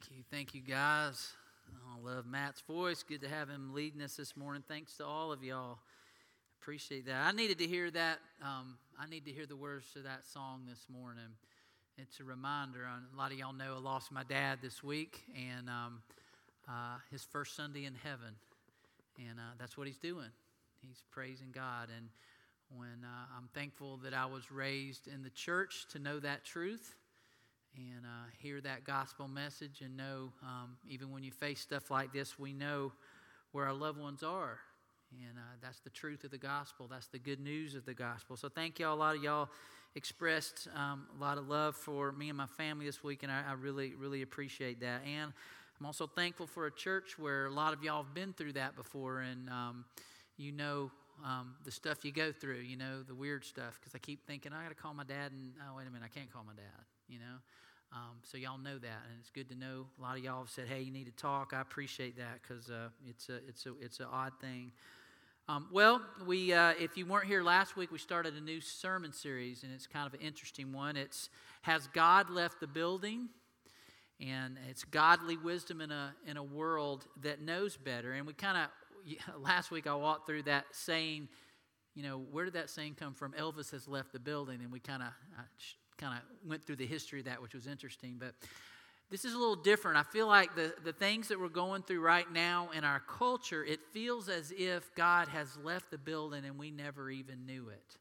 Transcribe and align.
Thank 0.00 0.16
you. 0.16 0.24
Thank 0.30 0.54
you, 0.54 0.62
guys. 0.62 1.32
I 1.68 2.02
love 2.02 2.24
Matt's 2.24 2.62
voice. 2.62 3.02
Good 3.02 3.20
to 3.20 3.28
have 3.28 3.50
him 3.50 3.74
leading 3.74 4.00
us 4.00 4.16
this 4.16 4.34
morning. 4.34 4.62
Thanks 4.66 4.96
to 4.96 5.04
all 5.04 5.30
of 5.30 5.44
y'all. 5.44 5.78
Appreciate 6.60 7.04
that. 7.06 7.26
I 7.26 7.32
needed 7.32 7.58
to 7.58 7.66
hear 7.66 7.90
that. 7.90 8.18
Um, 8.42 8.78
I 8.98 9.06
need 9.06 9.26
to 9.26 9.30
hear 9.30 9.44
the 9.44 9.56
words 9.56 9.84
to 9.92 9.98
that 10.00 10.24
song 10.24 10.62
this 10.66 10.86
morning. 10.88 11.28
It's 11.98 12.18
a 12.18 12.24
reminder. 12.24 12.84
A 12.84 13.18
lot 13.18 13.30
of 13.30 13.38
y'all 13.38 13.52
know 13.52 13.74
I 13.76 13.78
lost 13.78 14.10
my 14.10 14.22
dad 14.24 14.60
this 14.62 14.82
week, 14.82 15.20
and 15.36 15.68
um, 15.68 16.02
uh, 16.66 16.96
his 17.10 17.22
first 17.22 17.54
Sunday 17.54 17.84
in 17.84 17.94
heaven. 17.94 18.36
And 19.18 19.38
uh, 19.38 19.52
that's 19.58 19.76
what 19.76 19.86
he's 19.86 19.98
doing. 19.98 20.30
He's 20.80 21.02
praising 21.10 21.48
God. 21.52 21.88
And 21.94 22.08
when 22.74 23.04
uh, 23.04 23.36
I'm 23.36 23.50
thankful 23.52 23.98
that 23.98 24.14
I 24.14 24.24
was 24.24 24.50
raised 24.50 25.08
in 25.08 25.22
the 25.22 25.30
church 25.30 25.84
to 25.90 25.98
know 25.98 26.20
that 26.20 26.44
truth 26.44 26.94
and 27.76 28.04
uh, 28.04 28.28
hear 28.38 28.60
that 28.60 28.84
gospel 28.84 29.28
message 29.28 29.80
and 29.84 29.96
know 29.96 30.32
um, 30.42 30.76
even 30.88 31.10
when 31.10 31.22
you 31.22 31.30
face 31.30 31.60
stuff 31.60 31.90
like 31.90 32.12
this, 32.12 32.38
we 32.38 32.52
know 32.52 32.92
where 33.52 33.66
our 33.66 33.72
loved 33.72 33.98
ones 33.98 34.22
are. 34.22 34.58
And 35.12 35.38
uh, 35.38 35.56
that's 35.60 35.80
the 35.80 35.90
truth 35.90 36.24
of 36.24 36.30
the 36.30 36.38
gospel. 36.38 36.86
That's 36.88 37.08
the 37.08 37.18
good 37.18 37.40
news 37.40 37.74
of 37.74 37.84
the 37.84 37.94
gospel. 37.94 38.36
So 38.36 38.48
thank 38.48 38.78
y'all. 38.78 38.94
A 38.94 38.96
lot 38.96 39.16
of 39.16 39.22
y'all 39.22 39.48
expressed 39.94 40.68
um, 40.76 41.06
a 41.16 41.20
lot 41.20 41.36
of 41.36 41.48
love 41.48 41.74
for 41.74 42.12
me 42.12 42.28
and 42.28 42.38
my 42.38 42.46
family 42.46 42.86
this 42.86 43.02
week, 43.02 43.22
and 43.22 43.32
I, 43.32 43.42
I 43.48 43.52
really, 43.54 43.94
really 43.94 44.22
appreciate 44.22 44.80
that. 44.80 45.02
And 45.04 45.32
I'm 45.78 45.86
also 45.86 46.06
thankful 46.06 46.46
for 46.46 46.66
a 46.66 46.70
church 46.70 47.18
where 47.18 47.46
a 47.46 47.50
lot 47.50 47.72
of 47.72 47.82
y'all 47.82 48.04
have 48.04 48.14
been 48.14 48.32
through 48.32 48.52
that 48.52 48.76
before, 48.76 49.20
and 49.20 49.48
um, 49.48 49.84
you 50.36 50.52
know 50.52 50.90
um, 51.24 51.54
the 51.64 51.70
stuff 51.70 52.04
you 52.04 52.12
go 52.12 52.32
through, 52.32 52.60
you 52.60 52.76
know, 52.76 53.02
the 53.02 53.14
weird 53.14 53.44
stuff. 53.44 53.78
Because 53.80 53.94
I 53.94 53.98
keep 53.98 54.26
thinking, 54.26 54.52
I 54.52 54.62
got 54.62 54.68
to 54.68 54.74
call 54.74 54.94
my 54.94 55.04
dad, 55.04 55.32
and 55.32 55.52
oh, 55.68 55.76
wait 55.76 55.86
a 55.88 55.90
minute, 55.90 56.04
I 56.04 56.18
can't 56.18 56.32
call 56.32 56.44
my 56.44 56.54
dad, 56.54 56.84
you 57.10 57.18
know. 57.18 57.36
Um, 57.92 58.18
so 58.22 58.38
y'all 58.38 58.58
know 58.58 58.78
that, 58.78 59.02
and 59.10 59.18
it's 59.18 59.30
good 59.30 59.48
to 59.48 59.56
know. 59.56 59.86
A 59.98 60.02
lot 60.02 60.16
of 60.16 60.22
y'all 60.22 60.38
have 60.38 60.50
said, 60.50 60.68
"Hey, 60.68 60.82
you 60.82 60.92
need 60.92 61.06
to 61.06 61.22
talk." 61.22 61.52
I 61.52 61.60
appreciate 61.60 62.16
that 62.18 62.40
because 62.40 62.70
uh, 62.70 62.88
it's 63.08 63.28
a 63.28 63.36
it's 63.48 63.66
a 63.66 63.72
it's 63.80 64.00
an 64.00 64.06
odd 64.10 64.32
thing. 64.40 64.72
Um, 65.48 65.66
well, 65.72 66.00
we 66.24 66.52
uh, 66.52 66.74
if 66.78 66.96
you 66.96 67.06
weren't 67.06 67.26
here 67.26 67.42
last 67.42 67.76
week, 67.76 67.90
we 67.90 67.98
started 67.98 68.34
a 68.34 68.40
new 68.40 68.60
sermon 68.60 69.12
series, 69.12 69.64
and 69.64 69.72
it's 69.72 69.88
kind 69.88 70.06
of 70.06 70.14
an 70.14 70.20
interesting 70.20 70.72
one. 70.72 70.96
It's 70.96 71.28
has 71.62 71.88
God 71.88 72.30
left 72.30 72.60
the 72.60 72.68
building? 72.68 73.28
And 74.20 74.58
it's 74.68 74.84
godly 74.84 75.38
wisdom 75.38 75.80
in 75.80 75.90
a 75.90 76.14
in 76.26 76.36
a 76.36 76.42
world 76.42 77.06
that 77.22 77.40
knows 77.40 77.76
better. 77.76 78.12
And 78.12 78.26
we 78.26 78.34
kind 78.34 78.58
of 78.58 79.40
last 79.42 79.70
week 79.70 79.86
I 79.86 79.94
walked 79.94 80.26
through 80.26 80.42
that 80.44 80.66
saying, 80.72 81.28
you 81.94 82.02
know, 82.02 82.18
where 82.30 82.44
did 82.44 82.54
that 82.54 82.70
saying 82.70 82.96
come 82.98 83.14
from? 83.14 83.32
Elvis 83.32 83.70
has 83.72 83.88
left 83.88 84.12
the 84.12 84.20
building, 84.20 84.60
and 84.62 84.70
we 84.70 84.78
kind 84.78 85.02
of 85.02 85.08
kind 86.00 86.14
of 86.16 86.48
went 86.48 86.64
through 86.64 86.76
the 86.76 86.86
history 86.86 87.20
of 87.20 87.26
that, 87.26 87.42
which 87.42 87.54
was 87.54 87.66
interesting. 87.66 88.16
But 88.18 88.34
this 89.10 89.24
is 89.24 89.34
a 89.34 89.38
little 89.38 89.56
different. 89.56 89.98
I 89.98 90.04
feel 90.04 90.26
like 90.26 90.54
the, 90.54 90.72
the 90.84 90.92
things 90.92 91.28
that 91.28 91.38
we're 91.38 91.48
going 91.48 91.82
through 91.82 92.00
right 92.00 92.30
now 92.32 92.70
in 92.76 92.84
our 92.84 93.00
culture, 93.00 93.64
it 93.64 93.80
feels 93.92 94.28
as 94.28 94.52
if 94.56 94.94
God 94.94 95.28
has 95.28 95.56
left 95.62 95.90
the 95.90 95.98
building 95.98 96.44
and 96.44 96.58
we 96.58 96.70
never 96.70 97.10
even 97.10 97.44
knew 97.44 97.68
it. 97.68 97.96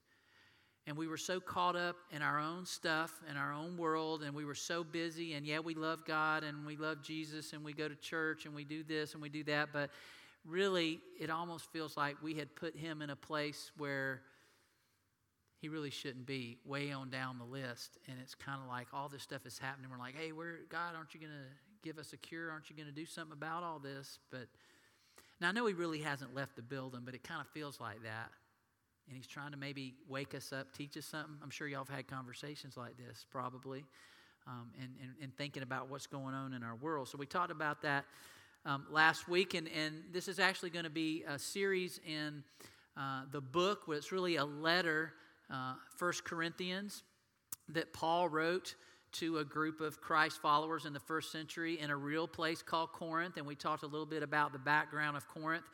And 0.87 0.97
we 0.97 1.07
were 1.07 1.17
so 1.17 1.39
caught 1.39 1.75
up 1.75 1.97
in 2.11 2.21
our 2.21 2.39
own 2.39 2.65
stuff, 2.65 3.11
in 3.29 3.37
our 3.37 3.53
own 3.53 3.77
world, 3.77 4.23
and 4.23 4.33
we 4.33 4.45
were 4.45 4.55
so 4.55 4.83
busy. 4.83 5.33
And 5.33 5.45
yeah, 5.45 5.59
we 5.59 5.75
love 5.75 6.05
God 6.05 6.43
and 6.43 6.65
we 6.65 6.77
love 6.77 7.03
Jesus 7.03 7.53
and 7.53 7.63
we 7.63 7.73
go 7.73 7.87
to 7.87 7.95
church 7.95 8.45
and 8.45 8.55
we 8.55 8.63
do 8.63 8.83
this 8.83 9.13
and 9.13 9.21
we 9.21 9.29
do 9.29 9.43
that. 9.43 9.69
But 9.73 9.91
really, 10.45 10.99
it 11.19 11.29
almost 11.29 11.71
feels 11.71 11.97
like 11.97 12.15
we 12.23 12.35
had 12.35 12.55
put 12.55 12.75
him 12.75 13.01
in 13.01 13.09
a 13.09 13.15
place 13.15 13.71
where 13.77 14.21
he 15.59 15.67
really 15.67 15.89
shouldn't 15.89 16.25
be 16.25 16.57
way 16.65 16.91
on 16.91 17.09
down 17.09 17.37
the 17.37 17.43
list. 17.43 17.97
And 18.07 18.17
it's 18.21 18.33
kind 18.33 18.61
of 18.61 18.67
like 18.69 18.87
all 18.93 19.09
this 19.09 19.23
stuff 19.23 19.45
is 19.45 19.59
happening. 19.59 19.89
We're 19.91 19.97
like, 19.97 20.15
hey, 20.15 20.31
where, 20.31 20.59
God, 20.69 20.95
aren't 20.95 21.13
you 21.13 21.19
going 21.19 21.33
to 21.33 21.87
give 21.87 21.97
us 21.97 22.13
a 22.13 22.17
cure? 22.17 22.49
Aren't 22.49 22.69
you 22.69 22.75
going 22.75 22.87
to 22.87 22.93
do 22.93 23.05
something 23.05 23.33
about 23.33 23.63
all 23.63 23.77
this? 23.77 24.19
But 24.31 24.47
now 25.41 25.49
I 25.49 25.51
know 25.51 25.65
he 25.65 25.73
really 25.73 25.99
hasn't 25.99 26.33
left 26.33 26.55
the 26.55 26.61
building, 26.61 27.01
but 27.03 27.13
it 27.13 27.23
kind 27.23 27.41
of 27.41 27.47
feels 27.47 27.79
like 27.79 28.03
that. 28.03 28.31
And 29.07 29.17
he's 29.17 29.27
trying 29.27 29.51
to 29.51 29.57
maybe 29.57 29.95
wake 30.07 30.33
us 30.33 30.53
up, 30.53 30.71
teach 30.71 30.95
us 30.95 31.05
something. 31.05 31.35
I'm 31.43 31.49
sure 31.49 31.67
y'all 31.67 31.83
have 31.83 31.93
had 31.93 32.07
conversations 32.07 32.77
like 32.77 32.95
this, 32.95 33.25
probably, 33.29 33.83
um, 34.47 34.71
and, 34.79 34.91
and, 35.01 35.11
and, 35.21 35.35
thinking 35.35 35.63
about 35.63 35.89
what's 35.89 36.05
going 36.05 36.35
on 36.35 36.53
in 36.53 36.63
our 36.63 36.75
world. 36.75 37.07
So 37.07 37.17
we 37.17 37.25
talked 37.25 37.51
about 37.51 37.81
that 37.81 38.05
um, 38.65 38.85
last 38.91 39.27
week, 39.27 39.55
and, 39.55 39.67
and 39.67 40.03
this 40.11 40.27
is 40.27 40.39
actually 40.39 40.69
going 40.69 40.83
to 40.83 40.91
be 40.91 41.23
a 41.27 41.39
series 41.39 41.99
in 42.05 42.43
uh, 42.95 43.23
the 43.31 43.41
book 43.41 43.87
where 43.87 43.97
it's 43.97 44.11
really 44.11 44.35
a 44.35 44.45
letter 44.45 45.13
uh, 45.51 45.73
First 45.97 46.23
Corinthians 46.23 47.03
that 47.69 47.93
Paul 47.93 48.29
wrote 48.29 48.75
to 49.11 49.39
a 49.39 49.45
group 49.45 49.81
of 49.81 50.01
Christ 50.01 50.41
followers 50.41 50.85
in 50.85 50.93
the 50.93 50.99
first 50.99 51.31
century 51.31 51.79
in 51.79 51.89
a 51.89 51.97
real 51.97 52.27
place 52.27 52.61
called 52.61 52.91
Corinth. 52.91 53.37
And 53.37 53.45
we 53.45 53.55
talked 53.55 53.83
a 53.83 53.87
little 53.87 54.05
bit 54.05 54.23
about 54.23 54.53
the 54.53 54.59
background 54.59 55.17
of 55.17 55.27
Corinth. 55.27 55.65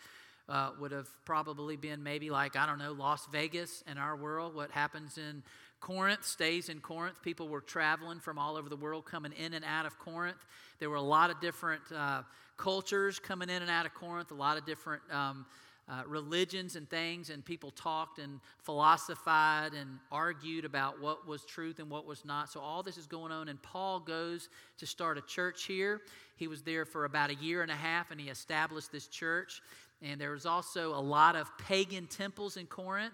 Uh, 0.47 0.69
would 0.79 0.91
have 0.91 1.07
probably 1.25 1.75
been 1.75 2.03
maybe 2.03 2.29
like, 2.29 2.55
I 2.55 2.67
don't 2.67 2.77
know, 2.77 2.91
Las 2.91 3.27
Vegas 3.31 3.83
in 3.89 3.97
our 3.97 4.15
world. 4.15 4.53
What 4.53 4.69
happens 4.69 5.17
in 5.17 5.41
Corinth 5.79 6.23
stays 6.23 6.69
in 6.69 6.81
Corinth. 6.81 7.21
People 7.23 7.47
were 7.47 7.61
traveling 7.61 8.19
from 8.19 8.37
all 8.37 8.55
over 8.55 8.69
the 8.69 8.75
world, 8.75 9.05
coming 9.05 9.31
in 9.31 9.55
and 9.55 9.65
out 9.65 9.87
of 9.87 9.97
Corinth. 9.97 10.45
There 10.79 10.89
were 10.89 10.95
a 10.95 11.01
lot 11.01 11.31
of 11.31 11.41
different 11.41 11.81
uh, 11.95 12.21
cultures 12.57 13.19
coming 13.19 13.49
in 13.49 13.61
and 13.61 13.71
out 13.71 13.85
of 13.85 13.93
Corinth, 13.93 14.31
a 14.31 14.35
lot 14.35 14.57
of 14.57 14.65
different 14.65 15.01
um, 15.11 15.45
uh, 15.87 16.01
religions 16.07 16.75
and 16.75 16.89
things, 16.89 17.29
and 17.29 17.45
people 17.45 17.69
talked 17.69 18.17
and 18.17 18.39
philosophized 18.63 19.75
and 19.75 19.99
argued 20.11 20.65
about 20.65 20.99
what 20.99 21.27
was 21.27 21.45
truth 21.45 21.77
and 21.79 21.89
what 21.89 22.05
was 22.05 22.25
not. 22.25 22.49
So, 22.49 22.59
all 22.59 22.81
this 22.81 22.97
is 22.97 23.05
going 23.05 23.31
on, 23.31 23.49
and 23.49 23.61
Paul 23.61 23.99
goes 23.99 24.49
to 24.79 24.85
start 24.87 25.17
a 25.17 25.21
church 25.21 25.65
here. 25.65 26.01
He 26.37 26.47
was 26.47 26.63
there 26.63 26.85
for 26.85 27.05
about 27.05 27.29
a 27.29 27.35
year 27.35 27.61
and 27.61 27.69
a 27.69 27.75
half, 27.75 28.09
and 28.09 28.19
he 28.19 28.29
established 28.29 28.91
this 28.91 29.07
church. 29.07 29.61
And 30.01 30.19
there 30.19 30.31
was 30.31 30.45
also 30.45 30.93
a 30.95 30.99
lot 30.99 31.35
of 31.35 31.55
pagan 31.57 32.07
temples 32.07 32.57
in 32.57 32.65
Corinth. 32.65 33.13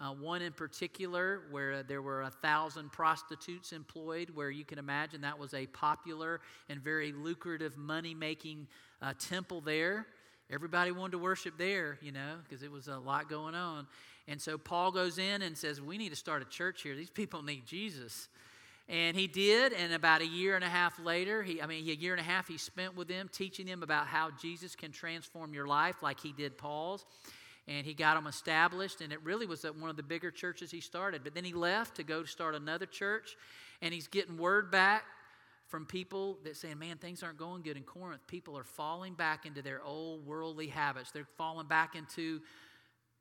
Uh, 0.00 0.14
one 0.14 0.40
in 0.40 0.52
particular 0.52 1.42
where 1.50 1.82
there 1.82 2.00
were 2.00 2.22
a 2.22 2.30
thousand 2.30 2.90
prostitutes 2.90 3.72
employed, 3.72 4.30
where 4.30 4.50
you 4.50 4.64
can 4.64 4.78
imagine 4.78 5.20
that 5.20 5.38
was 5.38 5.52
a 5.52 5.66
popular 5.66 6.40
and 6.70 6.80
very 6.80 7.12
lucrative 7.12 7.76
money 7.76 8.14
making 8.14 8.66
uh, 9.02 9.12
temple 9.18 9.60
there. 9.60 10.06
Everybody 10.52 10.90
wanted 10.90 11.12
to 11.12 11.18
worship 11.18 11.56
there, 11.58 11.96
you 12.02 12.10
know, 12.10 12.36
because 12.42 12.64
it 12.64 12.72
was 12.72 12.88
a 12.88 12.98
lot 12.98 13.28
going 13.28 13.54
on. 13.54 13.86
And 14.26 14.40
so 14.40 14.58
Paul 14.58 14.90
goes 14.90 15.18
in 15.18 15.42
and 15.42 15.56
says, 15.56 15.80
We 15.80 15.96
need 15.96 16.08
to 16.10 16.16
start 16.16 16.42
a 16.42 16.44
church 16.44 16.82
here. 16.82 16.96
These 16.96 17.10
people 17.10 17.42
need 17.42 17.66
Jesus. 17.66 18.28
And 18.88 19.16
he 19.16 19.28
did, 19.28 19.72
and 19.72 19.92
about 19.92 20.20
a 20.20 20.26
year 20.26 20.56
and 20.56 20.64
a 20.64 20.68
half 20.68 20.98
later, 20.98 21.44
he, 21.44 21.62
I 21.62 21.66
mean, 21.66 21.88
a 21.88 21.92
year 21.92 22.12
and 22.12 22.20
a 22.20 22.24
half 22.24 22.48
he 22.48 22.58
spent 22.58 22.96
with 22.96 23.06
them, 23.06 23.30
teaching 23.30 23.66
them 23.66 23.84
about 23.84 24.08
how 24.08 24.30
Jesus 24.42 24.74
can 24.74 24.90
transform 24.90 25.54
your 25.54 25.68
life 25.68 26.02
like 26.02 26.18
he 26.18 26.32
did 26.32 26.58
Paul's. 26.58 27.06
And 27.68 27.86
he 27.86 27.94
got 27.94 28.16
them 28.16 28.26
established, 28.26 29.00
and 29.00 29.12
it 29.12 29.22
really 29.22 29.46
was 29.46 29.62
one 29.62 29.90
of 29.90 29.96
the 29.96 30.02
bigger 30.02 30.32
churches 30.32 30.72
he 30.72 30.80
started. 30.80 31.22
But 31.22 31.34
then 31.36 31.44
he 31.44 31.52
left 31.52 31.94
to 31.96 32.02
go 32.02 32.22
to 32.22 32.26
start 32.26 32.56
another 32.56 32.86
church, 32.86 33.36
and 33.80 33.94
he's 33.94 34.08
getting 34.08 34.36
word 34.36 34.72
back 34.72 35.04
from 35.70 35.86
people 35.86 36.38
that 36.42 36.56
saying, 36.56 36.78
man, 36.78 36.96
things 36.98 37.22
aren't 37.22 37.38
going 37.38 37.62
good 37.62 37.76
in 37.76 37.84
Corinth. 37.84 38.20
People 38.26 38.58
are 38.58 38.64
falling 38.64 39.14
back 39.14 39.46
into 39.46 39.62
their 39.62 39.82
old 39.82 40.26
worldly 40.26 40.66
habits. 40.66 41.12
They're 41.12 41.28
falling 41.38 41.68
back 41.68 41.94
into 41.94 42.40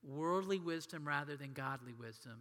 worldly 0.03 0.59
wisdom 0.59 1.07
rather 1.07 1.37
than 1.37 1.53
godly 1.53 1.93
wisdom. 1.93 2.39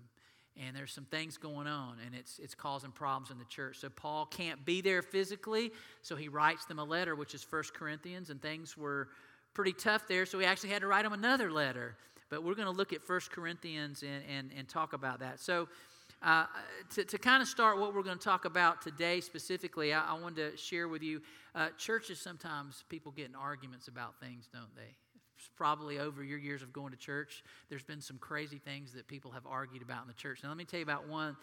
And 0.57 0.75
there's 0.75 0.93
some 0.93 1.05
things 1.05 1.37
going 1.37 1.69
on, 1.69 1.99
and 2.05 2.15
it's, 2.15 2.41
it's 2.41 2.55
causing 2.55 2.91
problems 2.91 3.31
in 3.31 3.39
the 3.39 3.45
church. 3.45 3.79
So 3.79 3.91
Paul 3.91 4.27
can't 4.27 4.65
be 4.65 4.81
there 4.81 5.03
physically, 5.03 5.71
so 6.03 6.17
he 6.17 6.29
writes 6.29 6.65
them 6.65 6.81
a 6.81 6.85
letter, 6.85 7.15
which 7.15 7.35
is 7.35 7.45
First 7.45 7.75
Corinthians, 7.75 8.31
and 8.31 8.43
things 8.43 8.77
were 8.77 9.09
pretty 9.55 9.73
tough 9.73 10.09
there, 10.09 10.27
so 10.27 10.39
he 10.39 10.47
actually 10.47 10.71
had 10.71 10.81
to 10.81 10.89
write 10.89 11.05
them 11.05 11.13
another 11.13 11.53
letter. 11.53 11.97
But 12.29 12.43
we're 12.43 12.55
going 12.55 12.67
to 12.67 12.77
look 12.77 12.93
at 12.93 13.05
First 13.05 13.31
Corinthians 13.31 14.03
and, 14.03 14.25
and, 14.29 14.51
and 14.57 14.69
talk 14.69 14.95
about 14.95 15.21
that. 15.21 15.39
So 15.39 15.69
uh, 16.23 16.47
to, 16.95 17.05
to 17.05 17.19
kind 17.19 17.43
of 17.43 17.49
start 17.49 17.79
what 17.79 17.95
we're 17.95 18.03
going 18.03 18.19
to 18.19 18.25
talk 18.25 18.45
about 18.45 18.83
today 18.83 19.21
specifically, 19.21 19.93
I, 19.93 20.15
I 20.15 20.21
wanted 20.21 20.51
to 20.51 20.57
share 20.57 20.89
with 20.89 21.03
you 21.03 21.21
uh, 21.55 21.69
churches 21.79 22.21
sometimes 22.21 22.85
people 22.89 23.13
get 23.13 23.29
in 23.29 23.35
arguments 23.35 23.89
about 23.89 24.19
things, 24.21 24.49
don't 24.53 24.75
they? 24.75 24.97
Probably 25.57 25.99
over 25.99 26.25
your 26.25 26.39
years 26.39 26.63
of 26.63 26.73
going 26.73 26.91
to 26.91 26.97
church, 26.97 27.45
there's 27.69 27.85
been 27.85 28.01
some 28.01 28.19
crazy 28.19 28.59
things 28.59 28.93
that 28.95 29.07
people 29.07 29.31
have 29.31 29.47
argued 29.47 29.83
about 29.83 30.03
in 30.03 30.09
the 30.09 30.15
church. 30.15 30.41
Now, 30.43 30.49
let 30.49 30.59
me 30.59 30.65
tell 30.65 30.81
you 30.81 30.85
about 30.85 31.09
one. 31.09 31.37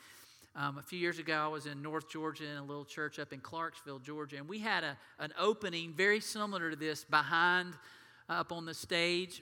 Um, 0.58 0.78
a 0.78 0.82
few 0.82 1.00
years 1.00 1.20
ago, 1.20 1.34
I 1.34 1.48
was 1.48 1.66
in 1.66 1.82
North 1.82 2.10
Georgia 2.10 2.46
in 2.46 2.58
a 2.58 2.64
little 2.64 2.86
church 2.86 3.20
up 3.20 3.34
in 3.34 3.40
Clarksville, 3.40 4.00
Georgia, 4.00 4.38
and 4.38 4.48
we 4.48 4.60
had 4.60 4.84
a, 4.86 4.98
an 5.20 5.34
opening 5.38 5.94
very 5.94 6.22
similar 6.22 6.70
to 6.70 6.76
this 6.76 7.04
behind 7.04 7.74
uh, 8.30 8.34
up 8.34 8.52
on 8.52 8.66
the 8.66 8.74
stage 8.74 9.42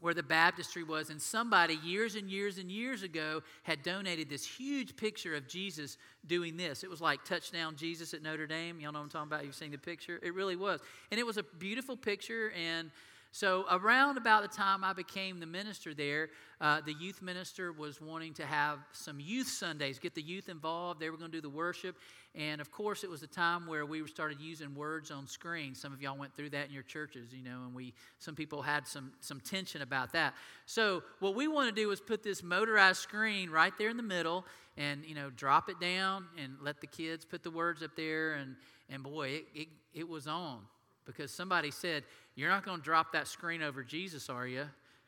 where 0.00 0.14
the 0.14 0.22
baptistry 0.22 0.82
was, 0.82 1.10
and 1.10 1.20
somebody 1.20 1.78
years 1.84 2.14
and 2.14 2.30
years 2.30 2.58
and 2.58 2.70
years 2.70 3.02
ago 3.02 3.42
had 3.62 3.82
donated 3.82 4.28
this 4.28 4.46
huge 4.46 4.96
picture 4.96 5.34
of 5.34 5.46
Jesus 5.46 5.98
doing 6.26 6.56
this. 6.56 6.82
It 6.82 6.90
was 6.90 7.00
like 7.00 7.24
Touchdown 7.24 7.76
Jesus 7.76 8.14
at 8.14 8.22
Notre 8.22 8.46
Dame. 8.46 8.80
Y'all 8.80 8.92
know 8.92 9.00
what 9.00 9.04
I'm 9.04 9.10
talking 9.10 9.28
about? 9.28 9.44
You've 9.44 9.54
seen 9.54 9.70
the 9.70 9.78
picture? 9.78 10.18
It 10.22 10.34
really 10.34 10.56
was. 10.56 10.80
And 11.10 11.20
it 11.20 11.26
was 11.26 11.36
a 11.36 11.42
beautiful 11.42 11.96
picture, 11.96 12.52
and 12.52 12.90
So, 13.32 13.64
around 13.70 14.18
about 14.18 14.42
the 14.42 14.48
time 14.48 14.82
I 14.82 14.92
became 14.92 15.38
the 15.38 15.46
minister 15.46 15.94
there, 15.94 16.30
uh, 16.60 16.80
the 16.80 16.92
youth 16.94 17.22
minister 17.22 17.72
was 17.72 18.00
wanting 18.00 18.34
to 18.34 18.44
have 18.44 18.80
some 18.92 19.20
youth 19.20 19.46
Sundays, 19.46 20.00
get 20.00 20.16
the 20.16 20.22
youth 20.22 20.48
involved. 20.48 20.98
They 20.98 21.10
were 21.10 21.16
going 21.16 21.30
to 21.30 21.36
do 21.36 21.40
the 21.40 21.48
worship. 21.48 21.94
And 22.34 22.60
of 22.60 22.72
course, 22.72 23.04
it 23.04 23.10
was 23.10 23.22
a 23.22 23.28
time 23.28 23.68
where 23.68 23.86
we 23.86 24.04
started 24.08 24.40
using 24.40 24.74
words 24.74 25.12
on 25.12 25.28
screen. 25.28 25.76
Some 25.76 25.92
of 25.92 26.02
y'all 26.02 26.18
went 26.18 26.34
through 26.34 26.50
that 26.50 26.66
in 26.66 26.74
your 26.74 26.82
churches, 26.82 27.32
you 27.32 27.44
know, 27.44 27.62
and 27.64 27.72
we 27.74 27.94
some 28.18 28.34
people 28.34 28.62
had 28.62 28.86
some 28.86 29.12
some 29.20 29.38
tension 29.40 29.82
about 29.82 30.12
that. 30.12 30.34
So, 30.66 31.04
what 31.20 31.36
we 31.36 31.46
want 31.46 31.74
to 31.74 31.80
do 31.80 31.88
is 31.92 32.00
put 32.00 32.24
this 32.24 32.42
motorized 32.42 32.98
screen 32.98 33.48
right 33.48 33.72
there 33.78 33.90
in 33.90 33.96
the 33.96 34.02
middle 34.02 34.44
and, 34.76 35.04
you 35.04 35.14
know, 35.14 35.30
drop 35.30 35.68
it 35.68 35.78
down 35.78 36.26
and 36.36 36.56
let 36.60 36.80
the 36.80 36.88
kids 36.88 37.24
put 37.24 37.44
the 37.44 37.50
words 37.50 37.80
up 37.80 37.94
there 37.94 38.34
and 38.34 38.56
and 38.88 39.04
boy, 39.04 39.28
it, 39.28 39.44
it, 39.54 39.68
it 39.94 40.08
was 40.08 40.26
on 40.26 40.62
because 41.04 41.30
somebody 41.30 41.70
said, 41.70 42.04
You're 42.34 42.50
not 42.50 42.64
going 42.64 42.78
to 42.78 42.84
drop 42.84 43.12
that 43.12 43.26
screen 43.28 43.62
over 43.62 43.82
Jesus, 43.82 44.28
are 44.28 44.46
you? 44.46 44.64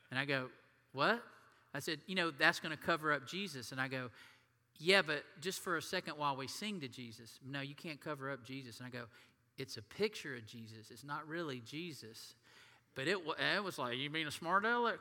And 0.09 0.19
I 0.19 0.25
go, 0.25 0.47
What? 0.91 1.23
I 1.73 1.79
said, 1.79 1.99
You 2.07 2.15
know, 2.15 2.31
that's 2.31 2.59
going 2.59 2.75
to 2.75 2.81
cover 2.81 3.11
up 3.11 3.27
Jesus. 3.27 3.71
And 3.71 3.79
I 3.79 3.87
go, 3.87 4.09
Yeah, 4.77 5.01
but 5.01 5.23
just 5.41 5.59
for 5.59 5.77
a 5.77 5.81
second 5.81 6.17
while 6.17 6.35
we 6.35 6.47
sing 6.47 6.79
to 6.81 6.87
Jesus. 6.87 7.39
No, 7.45 7.61
you 7.61 7.75
can't 7.75 8.01
cover 8.01 8.31
up 8.31 8.43
Jesus. 8.43 8.79
And 8.79 8.87
I 8.87 8.89
go, 8.89 9.05
It's 9.57 9.77
a 9.77 9.81
picture 9.81 10.35
of 10.35 10.45
Jesus. 10.45 10.91
It's 10.91 11.03
not 11.03 11.27
really 11.27 11.61
Jesus. 11.65 12.35
But 12.95 13.07
it, 13.07 13.17
it 13.55 13.63
was 13.63 13.77
like, 13.77 13.97
You 13.97 14.09
mean 14.09 14.27
a 14.27 14.31
smart 14.31 14.65
aleck? 14.65 14.99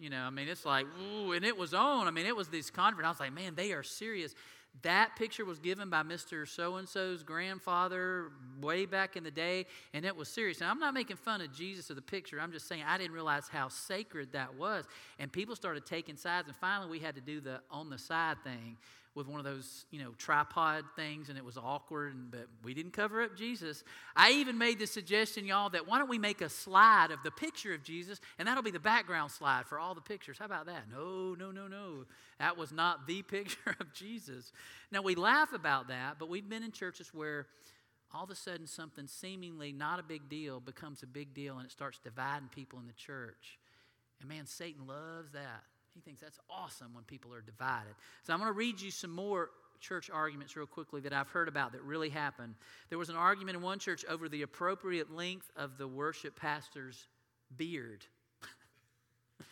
You 0.00 0.10
know, 0.10 0.22
I 0.22 0.30
mean, 0.30 0.48
it's 0.48 0.64
like, 0.64 0.86
ooh, 1.00 1.32
and 1.32 1.44
it 1.44 1.56
was 1.56 1.74
on. 1.74 2.06
I 2.06 2.10
mean, 2.10 2.26
it 2.26 2.36
was 2.36 2.48
this 2.48 2.70
conference. 2.70 3.06
I 3.06 3.10
was 3.10 3.20
like, 3.20 3.32
man, 3.32 3.54
they 3.54 3.72
are 3.72 3.82
serious. 3.82 4.34
That 4.80 5.14
picture 5.16 5.44
was 5.44 5.58
given 5.58 5.90
by 5.90 6.02
Mr. 6.02 6.48
So 6.48 6.76
and 6.76 6.88
so's 6.88 7.22
grandfather 7.22 8.32
way 8.60 8.86
back 8.86 9.16
in 9.16 9.22
the 9.22 9.30
day, 9.30 9.66
and 9.92 10.04
it 10.04 10.16
was 10.16 10.28
serious. 10.28 10.60
Now, 10.60 10.70
I'm 10.70 10.80
not 10.80 10.94
making 10.94 11.16
fun 11.16 11.40
of 11.42 11.52
Jesus 11.52 11.90
or 11.90 11.94
the 11.94 12.02
picture. 12.02 12.40
I'm 12.40 12.52
just 12.52 12.66
saying 12.66 12.82
I 12.86 12.98
didn't 12.98 13.12
realize 13.12 13.48
how 13.48 13.68
sacred 13.68 14.32
that 14.32 14.54
was. 14.54 14.86
And 15.18 15.30
people 15.30 15.54
started 15.54 15.84
taking 15.84 16.16
sides, 16.16 16.48
and 16.48 16.56
finally 16.56 16.90
we 16.90 16.98
had 16.98 17.14
to 17.14 17.20
do 17.20 17.40
the 17.40 17.60
on 17.70 17.90
the 17.90 17.98
side 17.98 18.42
thing 18.42 18.76
with 19.14 19.26
one 19.26 19.38
of 19.38 19.44
those, 19.44 19.84
you 19.90 19.98
know, 19.98 20.12
tripod 20.16 20.84
things, 20.96 21.28
and 21.28 21.36
it 21.36 21.44
was 21.44 21.58
awkward, 21.58 22.14
and, 22.14 22.30
but 22.30 22.46
we 22.64 22.72
didn't 22.72 22.92
cover 22.92 23.22
up 23.22 23.36
Jesus. 23.36 23.84
I 24.16 24.32
even 24.32 24.56
made 24.56 24.78
the 24.78 24.86
suggestion, 24.86 25.44
y'all, 25.44 25.68
that 25.70 25.86
why 25.86 25.98
don't 25.98 26.08
we 26.08 26.18
make 26.18 26.40
a 26.40 26.48
slide 26.48 27.10
of 27.10 27.22
the 27.22 27.30
picture 27.30 27.74
of 27.74 27.82
Jesus, 27.82 28.20
and 28.38 28.48
that'll 28.48 28.62
be 28.62 28.70
the 28.70 28.80
background 28.80 29.30
slide 29.30 29.66
for 29.66 29.78
all 29.78 29.94
the 29.94 30.00
pictures. 30.00 30.38
How 30.38 30.46
about 30.46 30.66
that? 30.66 30.84
No, 30.90 31.34
no, 31.34 31.50
no, 31.50 31.68
no. 31.68 32.04
That 32.38 32.56
was 32.56 32.72
not 32.72 33.06
the 33.06 33.22
picture 33.22 33.76
of 33.78 33.92
Jesus. 33.92 34.52
Now, 34.90 35.02
we 35.02 35.14
laugh 35.14 35.52
about 35.52 35.88
that, 35.88 36.16
but 36.18 36.30
we've 36.30 36.48
been 36.48 36.62
in 36.62 36.72
churches 36.72 37.10
where 37.12 37.46
all 38.14 38.24
of 38.24 38.30
a 38.30 38.34
sudden 38.34 38.66
something 38.66 39.06
seemingly 39.06 39.72
not 39.72 39.98
a 39.98 40.02
big 40.02 40.28
deal 40.28 40.60
becomes 40.60 41.02
a 41.02 41.06
big 41.06 41.34
deal, 41.34 41.58
and 41.58 41.66
it 41.66 41.72
starts 41.72 41.98
dividing 41.98 42.48
people 42.48 42.78
in 42.78 42.86
the 42.86 42.92
church. 42.94 43.58
And 44.20 44.28
man, 44.28 44.46
Satan 44.46 44.86
loves 44.86 45.32
that. 45.32 45.64
He 45.94 46.00
thinks 46.00 46.20
that's 46.20 46.38
awesome 46.48 46.94
when 46.94 47.04
people 47.04 47.32
are 47.34 47.40
divided. 47.40 47.94
So 48.22 48.32
I'm 48.32 48.38
going 48.38 48.48
to 48.48 48.56
read 48.56 48.80
you 48.80 48.90
some 48.90 49.10
more 49.10 49.50
church 49.80 50.10
arguments 50.10 50.56
real 50.56 50.66
quickly 50.66 51.00
that 51.00 51.12
I've 51.12 51.28
heard 51.28 51.48
about 51.48 51.72
that 51.72 51.82
really 51.82 52.08
happened. 52.08 52.54
There 52.88 52.98
was 52.98 53.08
an 53.08 53.16
argument 53.16 53.56
in 53.56 53.62
one 53.62 53.78
church 53.78 54.04
over 54.08 54.28
the 54.28 54.42
appropriate 54.42 55.12
length 55.12 55.50
of 55.56 55.76
the 55.76 55.88
worship 55.88 56.38
pastor's 56.38 57.08
beard. 57.56 58.06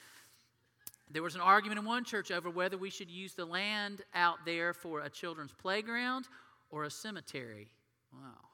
there 1.10 1.22
was 1.22 1.34
an 1.34 1.40
argument 1.40 1.81
in 1.81 1.84
one 1.84 2.04
church 2.04 2.31
over 2.31 2.48
whether 2.48 2.78
we 2.78 2.90
should 2.90 3.10
use 3.10 3.34
the 3.34 3.44
land 3.44 4.02
out 4.14 4.38
there 4.46 4.72
for 4.72 5.00
a 5.00 5.10
children's 5.10 5.52
playground 5.52 6.28
or 6.70 6.84
a 6.84 6.90
cemetery. 6.90 7.69
Wow. 8.12 8.50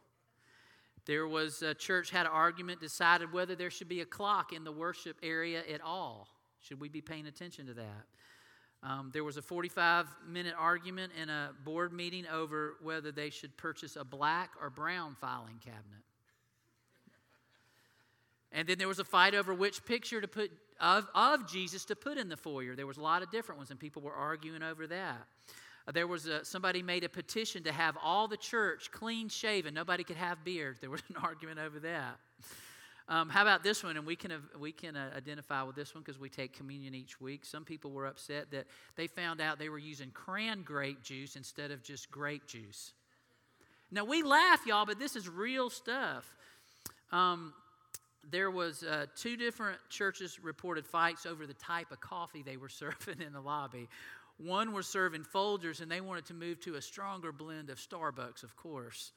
There 1.05 1.29
was 1.29 1.63
a 1.63 1.75
church 1.75 2.11
had 2.11 2.27
an 2.27 2.33
argument 2.33 2.81
decided 2.81 3.33
whether 3.33 3.55
there 3.55 3.71
should 3.71 3.89
be 3.89 4.01
a 4.01 4.07
clock 4.07 4.53
in 4.53 4.65
the 4.65 4.73
worship 4.73 5.17
area 5.23 5.63
at 5.73 5.81
all. 5.81 6.27
Should 6.67 6.81
we 6.81 6.89
be 6.89 7.01
paying 7.01 7.27
attention 7.27 7.67
to 7.67 7.75
that? 7.75 8.07
Um, 8.83 9.11
there 9.13 9.25
was 9.25 9.37
a 9.37 9.43
45 9.43 10.07
minute 10.29 10.55
argument 10.59 11.13
in 11.21 11.29
a 11.29 11.51
board 11.65 11.93
meeting 11.93 12.27
over 12.27 12.75
whether 12.83 13.13
they 13.13 13.31
should 13.31 13.57
purchase 13.57 13.97
a 13.97 14.05
black 14.05 14.51
or 14.61 14.69
brown 14.69 15.17
filing 15.21 15.59
cabinet. 15.65 16.03
And 18.53 18.67
then 18.67 18.79
there 18.79 18.89
was 18.89 18.99
a 18.99 19.05
fight 19.05 19.35
over 19.35 19.55
which 19.55 19.85
picture 19.85 20.21
to 20.21 20.29
put 20.29 20.51
of, 20.81 21.09
of 21.15 21.51
Jesus 21.51 21.85
to 21.87 21.97
put 21.97 22.19
in 22.19 22.29
the 22.29 22.37
foyer. 22.37 22.75
There 22.75 22.87
was 22.87 22.97
a 22.97 23.03
lot 23.03 23.23
of 23.23 23.31
different 23.31 23.59
ones, 23.59 23.71
and 23.71 23.81
people 23.81 24.03
were 24.03 24.13
arguing 24.13 24.63
over 24.63 24.87
that. 24.89 25.27
Uh, 25.89 25.93
there 25.93 26.07
was 26.07 26.27
a, 26.27 26.45
somebody 26.45 26.83
made 26.83 27.03
a 27.03 27.09
petition 27.09 27.63
to 27.63 27.73
have 27.73 27.97
all 28.03 28.29
the 28.29 28.37
church 28.37 28.91
clean 28.91 29.29
shaven. 29.29 29.73
Nobody 29.73 30.05
could 30.05 30.17
have 30.17 30.45
beards. 30.45 30.81
There 30.81 30.91
was 30.91 31.03
an 31.09 31.17
argument 31.23 31.61
over 31.61 31.79
that. 31.81 32.19
Um, 33.09 33.29
how 33.29 33.43
about 33.43 33.63
this 33.63 33.85
one? 33.85 33.97
And 33.97 34.05
we 34.05 34.17
can, 34.17 34.33
we 34.59 34.73
can 34.73 34.97
uh, 34.97 35.11
identify 35.17 35.63
with 35.63 35.77
this 35.77 35.95
one 35.95 36.03
because 36.03 36.19
we 36.19 36.29
take 36.29 36.53
communion 36.53 36.95
each 36.95 37.21
week. 37.21 37.45
Some 37.45 37.65
people 37.65 37.93
were 37.93 38.07
upset 38.07 38.51
that 38.51 38.67
they 38.97 39.07
found 39.07 39.41
out 39.41 39.59
they 39.59 39.69
were 39.69 39.79
using 39.79 40.11
cran 40.11 40.63
grape 40.63 41.03
juice 41.03 41.37
instead 41.37 41.71
of 41.71 41.85
just 41.85 42.11
grape 42.11 42.47
juice. 42.47 42.93
Now, 43.93 44.05
we 44.05 44.25
laugh, 44.25 44.67
y'all, 44.67 44.87
but 44.87 44.99
this 44.99 45.15
is 45.15 45.29
real 45.29 45.71
stuff. 45.71 46.35
Um, 47.13 47.55
there 48.29 48.51
was 48.51 48.83
uh, 48.83 49.07
two 49.15 49.37
different 49.37 49.79
churches 49.89 50.43
reported 50.43 50.85
fights 50.85 51.27
over 51.27 51.47
the 51.47 51.55
type 51.55 51.93
of 51.93 52.01
coffee 52.01 52.43
they 52.43 52.57
were 52.57 52.69
serving 52.69 53.21
in 53.25 53.33
the 53.33 53.41
lobby. 53.41 53.89
One 54.39 54.73
was 54.73 54.87
serving 54.87 55.25
Folgers, 55.33 55.81
and 55.81 55.91
they 55.91 56.01
wanted 56.01 56.27
to 56.27 56.35
move 56.35 56.61
to 56.63 56.75
a 56.75 56.83
stronger 56.83 57.33
blend 57.33 57.71
of 57.71 57.79
Starbucks, 57.79 58.43
of 58.43 58.55
course. 58.57 59.13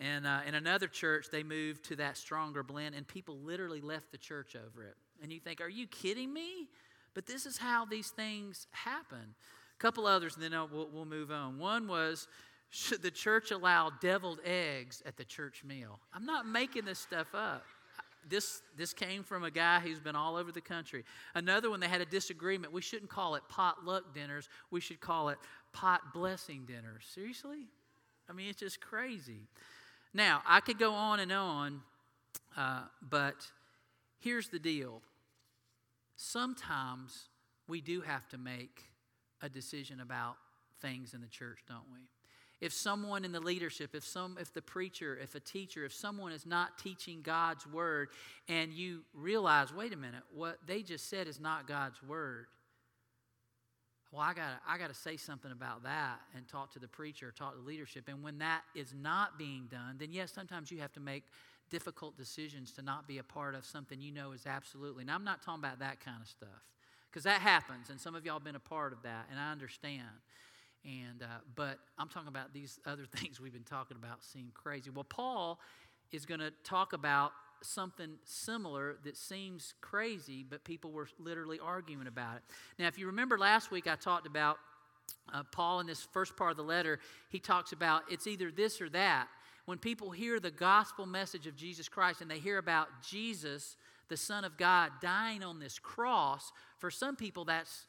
And 0.00 0.26
uh, 0.26 0.40
in 0.46 0.54
another 0.54 0.88
church, 0.88 1.26
they 1.30 1.42
moved 1.42 1.84
to 1.86 1.96
that 1.96 2.16
stronger 2.16 2.62
blend, 2.62 2.94
and 2.94 3.06
people 3.06 3.38
literally 3.38 3.80
left 3.80 4.10
the 4.10 4.18
church 4.18 4.56
over 4.56 4.84
it. 4.84 4.94
And 5.22 5.32
you 5.32 5.38
think, 5.38 5.60
are 5.60 5.68
you 5.68 5.86
kidding 5.86 6.32
me? 6.32 6.68
But 7.14 7.26
this 7.26 7.46
is 7.46 7.58
how 7.58 7.84
these 7.84 8.08
things 8.08 8.66
happen. 8.70 9.18
A 9.18 9.78
couple 9.78 10.06
others, 10.06 10.34
and 10.34 10.42
then 10.42 10.52
we'll, 10.72 10.88
we'll 10.92 11.04
move 11.04 11.30
on. 11.30 11.58
One 11.58 11.86
was, 11.86 12.26
should 12.70 13.02
the 13.02 13.10
church 13.10 13.50
allow 13.50 13.90
deviled 14.00 14.40
eggs 14.44 15.02
at 15.04 15.16
the 15.16 15.24
church 15.24 15.62
meal? 15.62 16.00
I'm 16.14 16.24
not 16.24 16.46
making 16.46 16.86
this 16.86 16.98
stuff 16.98 17.34
up. 17.34 17.64
This, 18.28 18.62
this 18.76 18.94
came 18.94 19.24
from 19.24 19.42
a 19.42 19.50
guy 19.50 19.80
who's 19.80 19.98
been 19.98 20.14
all 20.14 20.36
over 20.36 20.52
the 20.52 20.60
country. 20.60 21.04
Another 21.34 21.68
one, 21.68 21.80
they 21.80 21.88
had 21.88 22.00
a 22.00 22.06
disagreement. 22.06 22.72
We 22.72 22.80
shouldn't 22.80 23.10
call 23.10 23.34
it 23.34 23.42
potluck 23.48 24.14
dinners, 24.14 24.48
we 24.70 24.80
should 24.80 25.00
call 25.00 25.28
it 25.28 25.38
pot 25.72 26.14
blessing 26.14 26.64
dinners. 26.66 27.04
Seriously? 27.12 27.66
I 28.30 28.32
mean, 28.32 28.48
it's 28.48 28.60
just 28.60 28.80
crazy. 28.80 29.48
Now, 30.14 30.42
I 30.46 30.60
could 30.60 30.78
go 30.78 30.92
on 30.92 31.20
and 31.20 31.32
on, 31.32 31.80
uh, 32.56 32.82
but 33.00 33.36
here's 34.20 34.48
the 34.48 34.58
deal. 34.58 35.00
Sometimes 36.16 37.28
we 37.66 37.80
do 37.80 38.02
have 38.02 38.28
to 38.28 38.38
make 38.38 38.82
a 39.40 39.48
decision 39.48 40.00
about 40.00 40.36
things 40.80 41.14
in 41.14 41.20
the 41.20 41.28
church, 41.28 41.60
don't 41.66 41.90
we? 41.92 42.00
If 42.60 42.72
someone 42.72 43.24
in 43.24 43.32
the 43.32 43.40
leadership, 43.40 43.94
if 43.94 44.04
some 44.04 44.36
if 44.40 44.52
the 44.52 44.62
preacher, 44.62 45.18
if 45.20 45.34
a 45.34 45.40
teacher, 45.40 45.84
if 45.84 45.92
someone 45.92 46.30
is 46.30 46.46
not 46.46 46.78
teaching 46.78 47.20
God's 47.22 47.66
word 47.66 48.10
and 48.48 48.72
you 48.72 49.00
realize, 49.14 49.74
wait 49.74 49.92
a 49.92 49.96
minute, 49.96 50.22
what 50.32 50.58
they 50.64 50.82
just 50.82 51.10
said 51.10 51.26
is 51.26 51.40
not 51.40 51.66
God's 51.66 52.00
word 52.04 52.46
well, 54.12 54.20
I 54.20 54.34
got 54.34 54.60
I 54.68 54.76
got 54.76 54.88
to 54.88 54.94
say 54.94 55.16
something 55.16 55.50
about 55.50 55.84
that 55.84 56.20
and 56.36 56.46
talk 56.46 56.72
to 56.74 56.78
the 56.78 56.86
preacher, 56.86 57.32
talk 57.36 57.54
to 57.54 57.60
leadership. 57.60 58.08
And 58.08 58.22
when 58.22 58.38
that 58.38 58.62
is 58.74 58.94
not 58.94 59.38
being 59.38 59.68
done, 59.70 59.96
then 59.98 60.12
yes, 60.12 60.30
sometimes 60.30 60.70
you 60.70 60.80
have 60.80 60.92
to 60.92 61.00
make 61.00 61.24
difficult 61.70 62.18
decisions 62.18 62.72
to 62.72 62.82
not 62.82 63.08
be 63.08 63.16
a 63.16 63.22
part 63.22 63.54
of 63.54 63.64
something 63.64 63.98
you 64.00 64.12
know 64.12 64.32
is 64.32 64.46
absolutely. 64.46 65.02
And 65.02 65.10
I'm 65.10 65.24
not 65.24 65.42
talking 65.42 65.64
about 65.64 65.78
that 65.78 66.04
kind 66.04 66.18
of 66.20 66.28
stuff 66.28 66.48
because 67.10 67.24
that 67.24 67.40
happens, 67.40 67.88
and 67.88 67.98
some 67.98 68.14
of 68.14 68.26
y'all 68.26 68.40
been 68.40 68.54
a 68.54 68.60
part 68.60 68.92
of 68.92 69.02
that, 69.02 69.26
and 69.30 69.40
I 69.40 69.50
understand. 69.50 70.08
And 70.84 71.22
uh, 71.22 71.38
but 71.54 71.78
I'm 71.98 72.08
talking 72.08 72.28
about 72.28 72.52
these 72.52 72.78
other 72.84 73.06
things 73.16 73.40
we've 73.40 73.52
been 73.52 73.62
talking 73.62 73.96
about 73.96 74.22
seem 74.22 74.50
crazy. 74.52 74.90
Well, 74.90 75.04
Paul 75.04 75.58
is 76.10 76.26
going 76.26 76.40
to 76.40 76.52
talk 76.64 76.92
about 76.92 77.32
something 77.64 78.18
similar 78.24 78.96
that 79.04 79.16
seems 79.16 79.74
crazy, 79.80 80.44
but 80.48 80.64
people 80.64 80.90
were 80.90 81.08
literally 81.18 81.58
arguing 81.62 82.06
about 82.06 82.36
it. 82.36 82.42
Now, 82.78 82.88
if 82.88 82.98
you 82.98 83.06
remember 83.06 83.38
last 83.38 83.70
week, 83.70 83.86
I 83.86 83.96
talked 83.96 84.26
about 84.26 84.58
uh, 85.32 85.42
Paul 85.52 85.80
in 85.80 85.86
this 85.86 86.02
first 86.12 86.36
part 86.36 86.50
of 86.50 86.56
the 86.56 86.62
letter. 86.62 86.98
He 87.28 87.38
talks 87.38 87.72
about 87.72 88.02
it's 88.10 88.26
either 88.26 88.50
this 88.50 88.80
or 88.80 88.88
that. 88.90 89.28
When 89.64 89.78
people 89.78 90.10
hear 90.10 90.40
the 90.40 90.50
gospel 90.50 91.06
message 91.06 91.46
of 91.46 91.56
Jesus 91.56 91.88
Christ 91.88 92.20
and 92.20 92.30
they 92.30 92.38
hear 92.38 92.58
about 92.58 92.88
Jesus, 93.08 93.76
the 94.08 94.16
Son 94.16 94.44
of 94.44 94.56
God, 94.56 94.90
dying 95.00 95.42
on 95.42 95.60
this 95.60 95.78
cross, 95.78 96.52
for 96.78 96.90
some 96.90 97.14
people 97.16 97.44
that's 97.44 97.86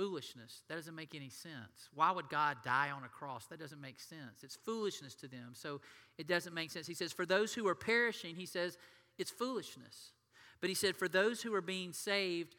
foolishness. 0.00 0.62
That 0.68 0.76
doesn't 0.76 0.94
make 0.94 1.14
any 1.14 1.28
sense. 1.28 1.90
Why 1.94 2.10
would 2.10 2.30
God 2.30 2.56
die 2.64 2.90
on 2.90 3.04
a 3.04 3.08
cross? 3.08 3.44
That 3.48 3.60
doesn't 3.60 3.82
make 3.82 4.00
sense. 4.00 4.42
It's 4.42 4.56
foolishness 4.56 5.14
to 5.16 5.28
them. 5.28 5.50
So 5.52 5.82
it 6.20 6.26
doesn't 6.26 6.54
make 6.54 6.70
sense. 6.70 6.86
He 6.86 6.92
says, 6.92 7.12
For 7.12 7.24
those 7.24 7.54
who 7.54 7.66
are 7.66 7.74
perishing, 7.74 8.36
he 8.36 8.44
says, 8.44 8.76
it's 9.18 9.30
foolishness. 9.30 10.12
But 10.60 10.68
he 10.68 10.74
said, 10.74 10.94
For 10.96 11.08
those 11.08 11.40
who 11.40 11.54
are 11.54 11.62
being 11.62 11.94
saved, 11.94 12.56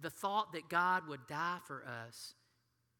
the 0.00 0.10
thought 0.10 0.52
that 0.52 0.68
God 0.68 1.08
would 1.08 1.26
die 1.26 1.58
for 1.66 1.84
us 2.06 2.34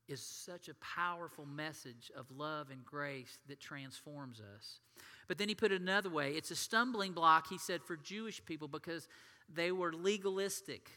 is 0.09 0.21
such 0.21 0.69
a 0.69 0.75
powerful 0.75 1.47
message 1.47 2.11
of 2.17 2.27
love 2.37 2.71
and 2.73 2.85
grace 2.85 3.39
that 3.47 3.61
transforms 3.61 4.41
us. 4.41 4.81
But 5.29 5.39
then 5.39 5.49
he 5.49 5.55
put 5.55 5.71
it 5.71 5.81
another 5.81 6.11
way 6.11 6.33
it's 6.33 6.51
a 6.51 6.57
stumbling 6.57 7.13
block, 7.13 7.47
he 7.49 7.57
said, 7.57 7.85
for 7.85 7.97
Jewish 7.97 8.45
people 8.45 8.67
because 8.67 9.07
they 9.49 9.71
were 9.71 9.93
legalistic, 9.93 10.91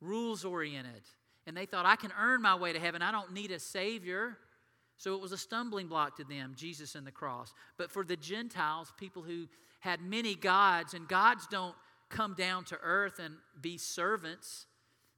rules 0.00 0.44
oriented, 0.44 1.02
and 1.44 1.56
they 1.56 1.66
thought, 1.66 1.86
I 1.86 1.96
can 1.96 2.12
earn 2.16 2.40
my 2.40 2.54
way 2.54 2.72
to 2.72 2.78
heaven. 2.78 3.02
I 3.02 3.10
don't 3.10 3.32
need 3.32 3.50
a 3.50 3.58
Savior. 3.58 4.38
So 4.96 5.14
it 5.14 5.20
was 5.20 5.32
a 5.32 5.38
stumbling 5.38 5.88
block 5.88 6.16
to 6.16 6.24
them, 6.24 6.54
Jesus 6.56 6.94
and 6.94 7.06
the 7.06 7.12
cross. 7.12 7.52
But 7.76 7.90
for 7.90 8.04
the 8.04 8.16
Gentiles, 8.16 8.92
people 8.96 9.22
who 9.22 9.48
had 9.80 10.00
many 10.00 10.34
gods, 10.34 10.94
and 10.94 11.06
gods 11.08 11.46
don't 11.50 11.74
come 12.08 12.34
down 12.34 12.64
to 12.64 12.78
earth 12.82 13.18
and 13.18 13.34
be 13.60 13.76
servants. 13.76 14.66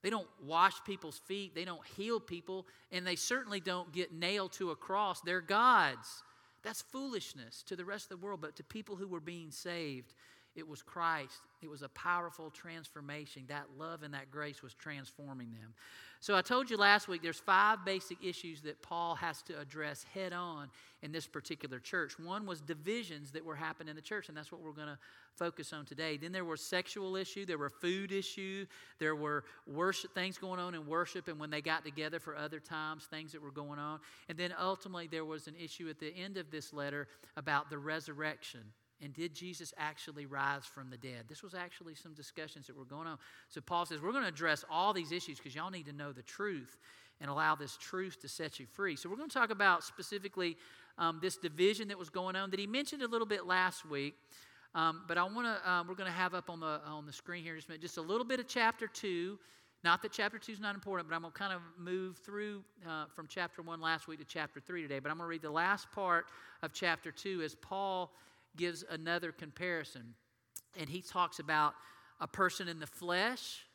They 0.03 0.11
don't 0.11 0.29
wash 0.45 0.83
people's 0.85 1.19
feet, 1.19 1.55
they 1.55 1.65
don't 1.65 1.85
heal 1.97 2.21
people, 2.21 2.67
and 2.93 3.07
they 3.07 3.17
certainly 3.17 3.61
don't 3.61 3.93
get 3.93 4.13
nailed 4.13 4.53
to 4.53 4.71
a 4.71 4.77
cross. 4.77 5.21
They're 5.21 5.41
gods. 5.41 6.23
That's 6.63 6.83
foolishness 6.83 7.63
to 7.65 7.77
the 7.77 7.85
rest 7.85 8.11
of 8.11 8.21
the 8.21 8.25
world, 8.25 8.41
but 8.41 8.57
to 8.57 8.65
people 8.65 8.97
who 8.97 9.07
were 9.07 9.21
being 9.21 9.51
saved, 9.51 10.15
it 10.57 10.67
was 10.67 10.83
Christ. 10.83 11.41
It 11.63 11.69
was 11.69 11.83
a 11.83 11.89
powerful 11.91 12.51
transformation. 12.51 13.45
That 13.49 13.67
love 13.79 14.03
and 14.03 14.15
that 14.15 14.31
grace 14.31 14.63
was 14.63 14.75
transforming 14.75 15.53
them. 15.53 15.75
So 16.21 16.35
I 16.35 16.43
told 16.43 16.71
you 16.71 16.77
last 16.77 17.09
week 17.09 17.23
there's 17.23 17.39
five 17.39 17.85
basic 17.85 18.25
issues 18.25 18.63
that 18.63 18.81
Paul 18.81 19.15
has 19.17 19.43
to 19.43 19.61
address 19.61 20.05
head 20.15 20.33
on 20.33 20.69
in 21.03 21.13
this 21.13 21.27
particular 21.27 21.79
church. 21.79 22.19
One 22.19 22.47
was 22.47 22.61
divisions 22.61 23.31
that 23.33 23.45
were 23.45 23.55
happening 23.55 23.91
in 23.91 23.97
the 23.97 24.03
church, 24.03 24.29
and 24.29 24.37
that's 24.37 24.51
what 24.51 24.63
we're 24.63 24.73
going 24.73 24.89
to 24.89 24.99
focus 25.35 25.73
on 25.73 25.85
today. 25.85 26.17
Then 26.17 26.33
there 26.33 26.45
were 26.45 26.57
sexual 26.57 27.17
issue, 27.17 27.45
there 27.45 27.59
were 27.59 27.69
food 27.69 28.13
issue, 28.13 28.67
there 28.99 29.15
were 29.15 29.45
worship 29.67 30.15
things 30.15 30.39
going 30.39 30.59
on 30.59 30.75
in 30.75 30.87
worship, 30.87 31.29
and 31.29 31.39
when 31.39 31.51
they 31.51 31.61
got 31.61 31.85
together 31.85 32.19
for 32.19 32.35
other 32.35 32.61
times, 32.61 33.05
things 33.05 33.33
that 33.33 33.43
were 33.43 33.51
going 33.51 33.79
on. 33.79 34.01
And 34.29 34.39
then 34.39 34.55
ultimately 34.59 35.07
there 35.07 35.25
was 35.25 35.47
an 35.49 35.55
issue 35.63 35.89
at 35.91 36.01
the 36.01 36.15
end 36.17 36.39
of 36.39 36.51
this 36.51 36.73
letter 36.73 37.09
about 37.37 37.69
the 37.69 37.79
resurrection 37.79 38.63
and 39.03 39.13
did 39.13 39.35
Jesus 39.35 39.75
actually 39.77 40.25
rise 40.27 40.65
from 40.65 40.89
the 40.91 40.97
dead? 40.97 41.25
This 41.29 41.43
was 41.43 41.55
actually 41.55 41.95
some 41.95 42.15
discussions 42.15 42.67
that 42.67 42.77
were 42.77 42.85
going 42.85 43.07
on. 43.07 43.19
So 43.49 43.61
Paul 43.61 43.85
says, 43.85 44.01
We're 44.01 44.13
going 44.13 44.25
to 44.25 44.29
address 44.29 44.65
all 44.71 44.93
these 44.93 45.13
issues 45.13 45.39
because 45.39 45.55
y'all 45.55 45.71
need 45.71 45.87
to 45.87 45.93
know 45.93 46.13
the 46.13 46.23
truth 46.23 46.79
and 47.21 47.31
allow 47.31 47.55
this 47.55 47.77
truth 47.77 48.21
to 48.21 48.29
set 48.29 48.59
you 48.59 48.67
free. 48.67 48.97
So 48.97 49.09
we're 49.09 49.17
going 49.17 49.29
to 49.29 49.35
talk 49.35 49.51
about 49.51 49.85
specifically 49.85 50.57
um, 50.99 51.19
this 51.21 51.37
division 51.37 51.89
that 51.89 51.99
was 51.99 52.11
going 52.11 52.37
on 52.37 52.51
that 52.51 52.61
he 52.61 52.67
mentioned 52.67 53.03
a 53.03 53.09
little 53.09 53.27
bit 53.27 53.47
last 53.47 53.89
week. 53.89 54.15
Um, 54.75 55.03
but 55.09 55.17
I 55.17 55.25
want 55.25 55.47
to, 55.47 55.71
um, 55.71 55.89
we're 55.89 55.95
going 55.95 56.11
to 56.11 56.17
have 56.17 56.35
up 56.35 56.51
on 56.51 56.61
the, 56.61 56.81
on 56.87 57.07
the 57.07 57.13
screen 57.13 57.43
here 57.43 57.57
just 57.57 57.69
a, 57.69 57.71
minute, 57.71 57.81
just 57.81 57.97
a 57.97 58.03
little 58.03 58.27
bit 58.27 58.41
of 58.41 58.47
chapter 58.47 58.87
2. 58.87 59.39
Not 59.85 60.03
that 60.03 60.13
chapter 60.13 60.39
2 60.39 60.53
is 60.53 60.61
not 60.61 60.75
important, 60.75 61.09
but 61.09 61.15
I'm 61.15 61.23
going 61.23 61.33
to 61.33 61.39
kind 61.39 61.53
of 61.53 61.61
move 61.79 62.19
through 62.19 62.63
uh, 62.87 63.07
from 63.15 63.27
chapter 63.29 63.63
1 63.63 63.81
last 63.81 64.09
week 64.09 64.19
to 64.19 64.25
chapter 64.25 64.61
3 64.61 64.83
today. 64.83 64.99
But 64.99 65.11
I'm 65.11 65.17
going 65.17 65.27
to 65.27 65.31
read 65.31 65.43
the 65.43 65.51
last 65.51 65.91
part 65.93 66.27
of 66.63 66.73
chapter 66.73 67.11
2 67.11 67.43
as 67.43 67.55
Paul 67.55 68.11
gives 68.57 68.85
another 68.91 69.33
comparison. 69.33 70.15
And 70.79 70.89
he 70.89 71.01
talks 71.01 71.39
about 71.39 71.75
a 72.21 72.27
person 72.27 72.69
in 72.69 72.79
the 72.79 72.87
flesh, 72.87 73.67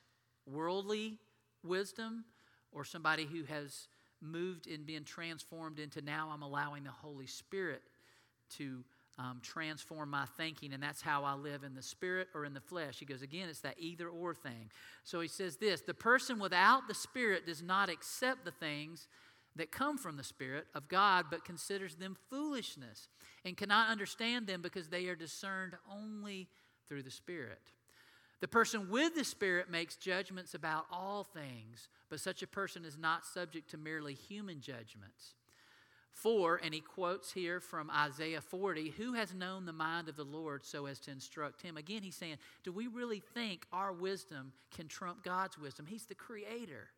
worldly 0.45 1.17
wisdom, 1.63 2.25
or 2.71 2.83
somebody 2.83 3.25
who 3.25 3.43
has 3.43 3.87
moved 4.21 4.67
and 4.67 4.85
been 4.85 5.03
transformed 5.03 5.79
into 5.79 6.01
now 6.01 6.29
I'm 6.33 6.43
allowing 6.43 6.83
the 6.83 6.91
Holy 6.91 7.27
Spirit 7.27 7.81
to 8.57 8.83
um, 9.17 9.39
transform 9.43 10.09
my 10.09 10.25
thinking, 10.37 10.73
and 10.73 10.81
that's 10.81 11.01
how 11.01 11.23
I 11.23 11.33
live 11.33 11.63
in 11.63 11.75
the 11.75 11.81
spirit 11.81 12.29
or 12.33 12.45
in 12.45 12.53
the 12.53 12.61
flesh. 12.61 12.97
He 12.99 13.05
goes, 13.05 13.21
again, 13.21 13.49
it's 13.49 13.59
that 13.61 13.75
either 13.77 14.07
or 14.07 14.33
thing. 14.33 14.71
So 15.03 15.19
he 15.19 15.27
says 15.27 15.57
this 15.57 15.81
the 15.81 15.93
person 15.93 16.39
without 16.39 16.87
the 16.87 16.93
Spirit 16.93 17.45
does 17.45 17.61
not 17.61 17.89
accept 17.89 18.45
the 18.45 18.51
things 18.51 19.07
that 19.55 19.71
come 19.71 19.97
from 19.97 20.17
the 20.17 20.23
Spirit 20.23 20.65
of 20.73 20.87
God, 20.87 21.25
but 21.29 21.43
considers 21.43 21.95
them 21.95 22.15
foolishness 22.29 23.09
and 23.45 23.57
cannot 23.57 23.89
understand 23.89 24.47
them 24.47 24.61
because 24.61 24.87
they 24.87 25.07
are 25.07 25.15
discerned 25.15 25.73
only 25.91 26.47
through 26.87 27.03
the 27.03 27.11
Spirit. 27.11 27.61
The 28.39 28.47
person 28.47 28.89
with 28.89 29.15
the 29.15 29.23
Spirit 29.23 29.69
makes 29.69 29.95
judgments 29.95 30.53
about 30.53 30.85
all 30.91 31.23
things, 31.23 31.89
but 32.09 32.19
such 32.19 32.41
a 32.41 32.47
person 32.47 32.85
is 32.85 32.97
not 32.97 33.25
subject 33.25 33.69
to 33.71 33.77
merely 33.77 34.13
human 34.13 34.61
judgments. 34.61 35.35
For, 36.11 36.59
and 36.61 36.73
he 36.73 36.81
quotes 36.81 37.31
here 37.31 37.59
from 37.59 37.89
Isaiah 37.89 38.41
40, 38.41 38.89
who 38.91 39.13
has 39.13 39.33
known 39.33 39.65
the 39.65 39.73
mind 39.73 40.09
of 40.09 40.17
the 40.17 40.25
Lord 40.25 40.65
so 40.65 40.85
as 40.85 40.99
to 41.01 41.11
instruct 41.11 41.61
him? 41.61 41.77
Again, 41.77 42.03
he's 42.03 42.15
saying, 42.15 42.37
do 42.63 42.71
we 42.71 42.87
really 42.87 43.21
think 43.33 43.65
our 43.71 43.93
wisdom 43.93 44.51
can 44.75 44.87
trump 44.87 45.23
God's 45.23 45.57
wisdom? 45.57 45.85
He's 45.85 46.05
the 46.05 46.15
creator. 46.15 46.89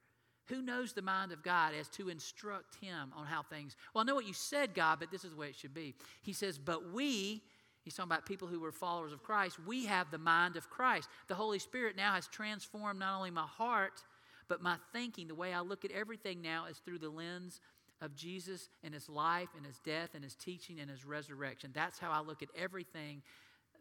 Who 0.47 0.61
knows 0.61 0.93
the 0.93 1.01
mind 1.01 1.31
of 1.31 1.43
God 1.43 1.73
as 1.79 1.87
to 1.89 2.09
instruct 2.09 2.75
him 2.75 3.13
on 3.15 3.25
how 3.25 3.43
things? 3.43 3.75
Well, 3.93 4.03
I 4.03 4.05
know 4.05 4.15
what 4.15 4.27
you 4.27 4.33
said, 4.33 4.73
God, 4.73 4.99
but 4.99 5.09
this 5.09 5.23
is 5.23 5.31
the 5.31 5.37
way 5.37 5.47
it 5.47 5.55
should 5.55 5.73
be. 5.73 5.95
He 6.21 6.33
says, 6.33 6.57
But 6.57 6.91
we, 6.91 7.41
he's 7.83 7.95
talking 7.95 8.11
about 8.11 8.25
people 8.25 8.47
who 8.47 8.59
were 8.59 8.71
followers 8.71 9.13
of 9.13 9.23
Christ, 9.23 9.57
we 9.65 9.85
have 9.85 10.11
the 10.11 10.17
mind 10.17 10.57
of 10.57 10.69
Christ. 10.69 11.07
The 11.27 11.35
Holy 11.35 11.59
Spirit 11.59 11.95
now 11.95 12.13
has 12.13 12.27
transformed 12.27 12.99
not 12.99 13.17
only 13.17 13.31
my 13.31 13.47
heart, 13.47 14.03
but 14.49 14.61
my 14.61 14.75
thinking. 14.91 15.27
The 15.27 15.35
way 15.35 15.53
I 15.53 15.61
look 15.61 15.85
at 15.85 15.91
everything 15.91 16.41
now 16.41 16.65
is 16.65 16.77
through 16.79 16.99
the 16.99 17.09
lens 17.09 17.61
of 18.01 18.13
Jesus 18.15 18.67
and 18.83 18.93
his 18.93 19.07
life 19.07 19.49
and 19.55 19.65
his 19.65 19.79
death 19.79 20.09
and 20.13 20.23
his 20.23 20.35
teaching 20.35 20.79
and 20.81 20.89
his 20.91 21.05
resurrection. 21.05 21.71
That's 21.73 21.99
how 21.99 22.11
I 22.11 22.19
look 22.19 22.43
at 22.43 22.49
everything 22.55 23.21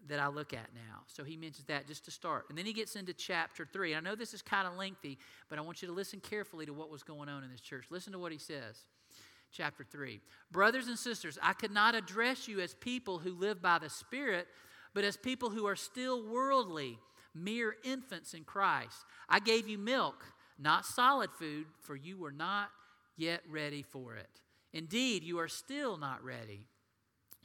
that 0.08 0.18
I 0.18 0.28
look 0.28 0.52
at 0.52 0.68
now. 0.74 1.00
So 1.06 1.24
he 1.24 1.36
mentions 1.36 1.66
that 1.66 1.86
just 1.86 2.04
to 2.06 2.10
start. 2.10 2.46
And 2.48 2.58
then 2.58 2.66
he 2.66 2.72
gets 2.72 2.96
into 2.96 3.12
chapter 3.12 3.66
3. 3.70 3.94
I 3.94 4.00
know 4.00 4.14
this 4.14 4.34
is 4.34 4.42
kind 4.42 4.66
of 4.66 4.76
lengthy, 4.76 5.18
but 5.48 5.58
I 5.58 5.62
want 5.62 5.82
you 5.82 5.88
to 5.88 5.94
listen 5.94 6.20
carefully 6.20 6.66
to 6.66 6.72
what 6.72 6.90
was 6.90 7.02
going 7.02 7.28
on 7.28 7.44
in 7.44 7.50
this 7.50 7.60
church. 7.60 7.86
Listen 7.90 8.12
to 8.12 8.18
what 8.18 8.32
he 8.32 8.38
says. 8.38 8.84
Chapter 9.52 9.84
3. 9.84 10.20
Brothers 10.50 10.88
and 10.88 10.98
sisters, 10.98 11.38
I 11.42 11.52
could 11.52 11.72
not 11.72 11.94
address 11.94 12.48
you 12.48 12.60
as 12.60 12.74
people 12.74 13.18
who 13.18 13.32
live 13.32 13.60
by 13.60 13.78
the 13.78 13.90
Spirit, 13.90 14.48
but 14.94 15.04
as 15.04 15.16
people 15.16 15.50
who 15.50 15.66
are 15.66 15.76
still 15.76 16.26
worldly, 16.26 16.98
mere 17.34 17.76
infants 17.84 18.34
in 18.34 18.44
Christ. 18.44 19.04
I 19.28 19.40
gave 19.40 19.68
you 19.68 19.78
milk, 19.78 20.24
not 20.58 20.86
solid 20.86 21.30
food, 21.38 21.66
for 21.80 21.94
you 21.96 22.16
were 22.16 22.32
not 22.32 22.70
yet 23.16 23.42
ready 23.48 23.82
for 23.82 24.16
it. 24.16 24.40
Indeed, 24.72 25.22
you 25.22 25.38
are 25.38 25.48
still 25.48 25.96
not 25.96 26.24
ready. 26.24 26.66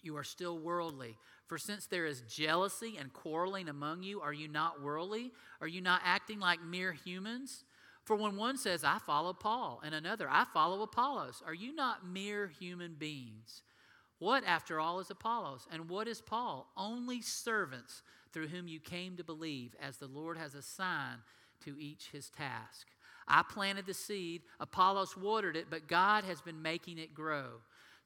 You 0.01 0.15
are 0.15 0.23
still 0.23 0.57
worldly. 0.57 1.17
For 1.47 1.57
since 1.57 1.85
there 1.85 2.05
is 2.05 2.21
jealousy 2.21 2.97
and 2.99 3.13
quarreling 3.13 3.69
among 3.69 4.03
you, 4.03 4.19
are 4.21 4.33
you 4.33 4.47
not 4.47 4.81
worldly? 4.81 5.31
Are 5.61 5.67
you 5.67 5.81
not 5.81 6.01
acting 6.03 6.39
like 6.39 6.61
mere 6.61 6.91
humans? 6.91 7.63
For 8.03 8.15
when 8.15 8.35
one 8.35 8.57
says, 8.57 8.83
I 8.83 8.99
follow 8.99 9.33
Paul, 9.33 9.81
and 9.83 9.93
another, 9.95 10.27
I 10.29 10.45
follow 10.53 10.81
Apollos, 10.81 11.41
are 11.45 11.53
you 11.53 11.73
not 11.73 12.07
mere 12.07 12.47
human 12.47 12.95
beings? 12.95 13.63
What, 14.19 14.43
after 14.45 14.79
all, 14.79 14.99
is 14.99 15.09
Apollos? 15.09 15.67
And 15.71 15.89
what 15.89 16.07
is 16.07 16.21
Paul? 16.21 16.71
Only 16.75 17.21
servants 17.21 18.01
through 18.31 18.47
whom 18.47 18.67
you 18.67 18.79
came 18.79 19.15
to 19.17 19.23
believe, 19.23 19.75
as 19.81 19.97
the 19.97 20.07
Lord 20.07 20.37
has 20.37 20.55
assigned 20.55 21.19
to 21.65 21.77
each 21.79 22.09
his 22.11 22.29
task. 22.29 22.87
I 23.27 23.43
planted 23.43 23.85
the 23.85 23.93
seed, 23.93 24.41
Apollos 24.59 25.17
watered 25.17 25.57
it, 25.57 25.67
but 25.69 25.87
God 25.87 26.23
has 26.23 26.41
been 26.41 26.61
making 26.61 26.97
it 26.97 27.13
grow. 27.13 27.47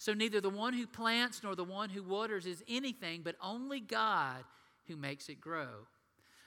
So 0.01 0.15
neither 0.15 0.41
the 0.41 0.50
one 0.50 0.74
who 0.74 0.88
plants 0.88 1.43
nor 1.43 1.53
the 1.53 1.63
one 1.63 1.91
who 1.91 2.01
waters 2.01 2.48
is 2.48 2.63
anything, 2.67 3.22
but 3.24 3.36
only 3.39 3.79
God 3.79 4.43
who 4.88 4.96
makes 4.96 5.29
it 5.29 5.39
grow. 5.39 5.86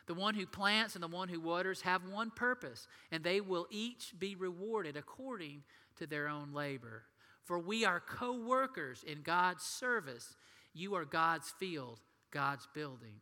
The 0.09 0.15
one 0.15 0.35
who 0.35 0.45
plants 0.45 0.97
and 0.97 1.05
the 1.05 1.07
one 1.07 1.29
who 1.29 1.39
waters 1.39 1.83
have 1.83 2.03
one 2.11 2.33
purpose, 2.33 2.89
and 3.13 3.23
they 3.23 3.41
will 3.41 3.69
each 3.71 4.13
be 4.19 4.35
rewarded 4.35 4.97
according 4.97 5.63
to 5.99 6.07
their 6.09 6.27
own 6.27 6.53
labor. 6.53 7.05
For 7.45 7.61
we 7.61 7.85
are 7.85 8.01
co 8.01 8.33
workers 8.33 9.05
in 9.07 9.23
God's 9.23 9.63
service. 9.63 10.35
You 10.73 10.97
are 10.97 11.05
God's 11.05 11.55
field, 11.57 12.01
God's 12.33 12.67
building. 12.75 13.21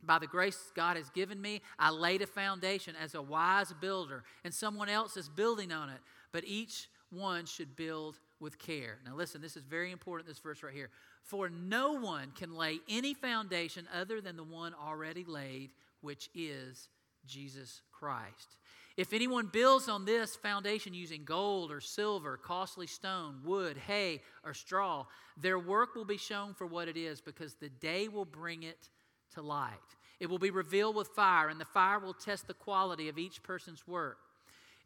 By 0.00 0.20
the 0.20 0.28
grace 0.28 0.70
God 0.76 0.96
has 0.96 1.10
given 1.10 1.42
me, 1.42 1.60
I 1.76 1.90
laid 1.90 2.22
a 2.22 2.28
foundation 2.28 2.94
as 3.02 3.16
a 3.16 3.20
wise 3.20 3.74
builder, 3.80 4.22
and 4.44 4.54
someone 4.54 4.88
else 4.88 5.16
is 5.16 5.28
building 5.28 5.72
on 5.72 5.88
it. 5.88 5.98
But 6.30 6.44
each 6.46 6.88
one 7.10 7.46
should 7.46 7.74
build 7.74 8.20
with 8.40 8.58
care. 8.58 8.98
Now, 9.04 9.14
listen, 9.14 9.40
this 9.40 9.56
is 9.56 9.64
very 9.64 9.92
important, 9.92 10.28
this 10.28 10.38
verse 10.38 10.62
right 10.62 10.74
here. 10.74 10.90
For 11.22 11.48
no 11.48 11.92
one 11.92 12.32
can 12.34 12.54
lay 12.54 12.80
any 12.88 13.14
foundation 13.14 13.86
other 13.94 14.20
than 14.20 14.36
the 14.36 14.44
one 14.44 14.74
already 14.74 15.24
laid, 15.24 15.70
which 16.00 16.30
is 16.34 16.88
Jesus 17.26 17.82
Christ. 17.92 18.56
If 18.96 19.12
anyone 19.12 19.46
builds 19.46 19.88
on 19.88 20.04
this 20.04 20.36
foundation 20.36 20.94
using 20.94 21.24
gold 21.24 21.70
or 21.70 21.80
silver, 21.80 22.36
costly 22.36 22.86
stone, 22.86 23.40
wood, 23.44 23.76
hay, 23.76 24.20
or 24.44 24.52
straw, 24.52 25.06
their 25.36 25.58
work 25.58 25.94
will 25.94 26.04
be 26.04 26.16
shown 26.16 26.54
for 26.54 26.66
what 26.66 26.88
it 26.88 26.96
is 26.96 27.20
because 27.20 27.54
the 27.54 27.68
day 27.68 28.08
will 28.08 28.24
bring 28.24 28.62
it 28.62 28.90
to 29.34 29.42
light. 29.42 29.74
It 30.18 30.28
will 30.28 30.38
be 30.38 30.50
revealed 30.50 30.96
with 30.96 31.08
fire, 31.08 31.48
and 31.48 31.60
the 31.60 31.64
fire 31.64 31.98
will 31.98 32.12
test 32.12 32.46
the 32.46 32.54
quality 32.54 33.08
of 33.08 33.18
each 33.18 33.42
person's 33.42 33.86
work. 33.86 34.18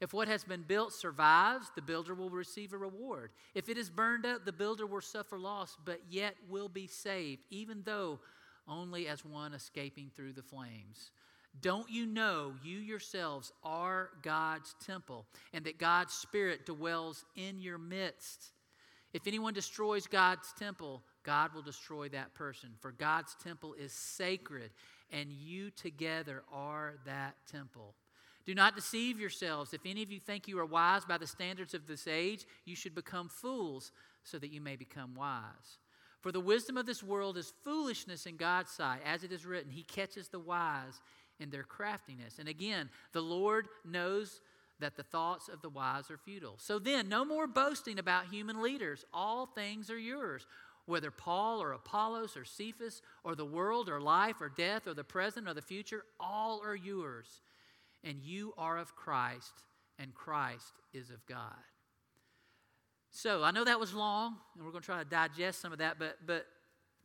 If 0.01 0.13
what 0.13 0.29
has 0.29 0.45
been 0.45 0.63
built 0.63 0.93
survives, 0.93 1.71
the 1.75 1.83
builder 1.83 2.15
will 2.15 2.31
receive 2.31 2.73
a 2.73 2.79
reward. 2.79 3.31
If 3.55 3.69
it 3.69 3.79
is 3.79 3.91
burned 3.91 4.27
up, 4.27 4.45
the 4.45 4.53
builder 4.53 4.87
will 4.87 5.01
suffer 5.01 5.39
loss, 5.39 5.77
but 5.85 6.01
yet 6.11 6.35
will 6.49 6.69
be 6.69 6.87
saved, 6.87 7.45
even 7.51 7.83
though 7.85 8.21
only 8.67 9.09
as 9.09 9.25
one 9.25 9.55
escaping 9.55 10.11
through 10.15 10.33
the 10.33 10.43
flames. 10.43 11.11
Don't 11.61 11.89
you 11.89 12.07
know 12.07 12.55
you 12.65 12.79
yourselves 12.79 13.53
are 13.63 14.11
God's 14.23 14.75
temple 14.85 15.27
and 15.53 15.65
that 15.65 15.79
God's 15.79 16.13
Spirit 16.13 16.67
dwells 16.67 17.25
in 17.37 17.61
your 17.61 17.79
midst? 17.79 18.53
If 19.13 19.29
anyone 19.29 19.55
destroys 19.55 20.09
God's 20.09 20.53
temple, 20.59 21.05
God 21.23 21.55
will 21.55 21.63
destroy 21.63 22.09
that 22.09 22.35
person. 22.35 22.71
For 22.81 22.91
God's 22.91 23.37
temple 23.43 23.75
is 23.75 23.93
sacred, 23.93 24.73
and 25.13 25.31
you 25.31 25.71
together 25.71 26.43
are 26.53 26.95
that 27.07 27.37
temple. 27.51 27.95
Do 28.47 28.55
not 28.55 28.77
deceive 28.77 29.19
yourselves. 29.19 29.73
If 29.73 29.87
any 29.87 30.03
of 30.03 30.11
you 30.11 30.21
think 30.21 30.47
you 30.47 30.59
are 30.59 30.67
wise 30.67 31.05
by 31.05 31.19
the 31.19 31.27
standards 31.27 31.73
of 31.73 31.87
this 31.87 32.07
age, 32.07 32.45
you 32.65 32.77
should 32.77 32.95
become 32.95 33.29
fools 33.29 33.91
so 34.23 34.39
that 34.39 34.51
you 34.51 34.61
may 34.61 34.77
become 34.77 35.15
wise. 35.15 35.79
For 36.21 36.33
the 36.33 36.41
wisdom 36.41 36.77
of 36.77 36.87
this 36.87 37.03
world 37.03 37.37
is 37.37 37.53
foolishness 37.63 38.27
in 38.27 38.37
God's 38.37 38.71
sight. 38.71 39.01
As 39.05 39.25
it 39.25 39.33
is 39.33 39.47
written, 39.47 39.71
He 39.71 39.83
catches 39.83 40.29
the 40.29 40.39
wise 40.39 41.01
in 41.41 41.51
their 41.51 41.63
craftiness. 41.63 42.39
And 42.39 42.49
again, 42.49 42.91
the 43.13 43.21
Lord 43.21 43.69
knows 43.85 44.41
that 44.81 44.97
the 44.97 45.03
thoughts 45.03 45.49
of 45.49 45.63
the 45.63 45.69
wise 45.69 46.11
are 46.11 46.19
futile. 46.19 46.57
So 46.59 46.79
then, 46.79 47.09
no 47.09 47.25
more 47.25 47.47
boasting 47.47 47.99
about 47.99 48.27
human 48.27 48.61
leaders. 48.61 49.05
All 49.13 49.47
things 49.47 49.91
are 49.91 49.99
yours. 49.99 50.47
Whether 50.87 51.11
Paul 51.11 51.63
or 51.63 51.73
Apollos 51.73 52.37
or 52.37 52.45
Cephas 52.45 53.01
or 53.23 53.35
the 53.35 53.47
world 53.47 53.89
or 53.89 54.01
life 54.01 54.41
or 54.41 54.51
death 54.51 54.87
or 54.87 54.93
the 54.93 55.05
present 55.05 55.49
or 55.49 55.55
the 55.55 55.63
future, 55.63 56.05
all 56.21 56.61
are 56.63 56.77
yours 56.77 57.41
and 58.05 58.23
you 58.23 58.53
are 58.59 58.79
of 58.79 58.95
Christ, 58.95 59.53
and 59.99 60.15
Christ 60.15 60.73
is 60.93 61.11
of 61.11 61.25
God. 61.27 61.39
So 63.11 63.43
I 63.43 63.51
know 63.51 63.65
that 63.65 63.81
was 63.81 63.95
long, 63.95 64.37
and 64.55 64.65
we're 64.65 64.73
going 64.73 64.83
to 64.83 64.87
try 64.87 65.03
to 65.03 65.09
digest 65.09 65.61
some 65.61 65.73
of 65.73 65.79
that, 65.79 65.99
but, 65.99 66.19
but 66.27 66.47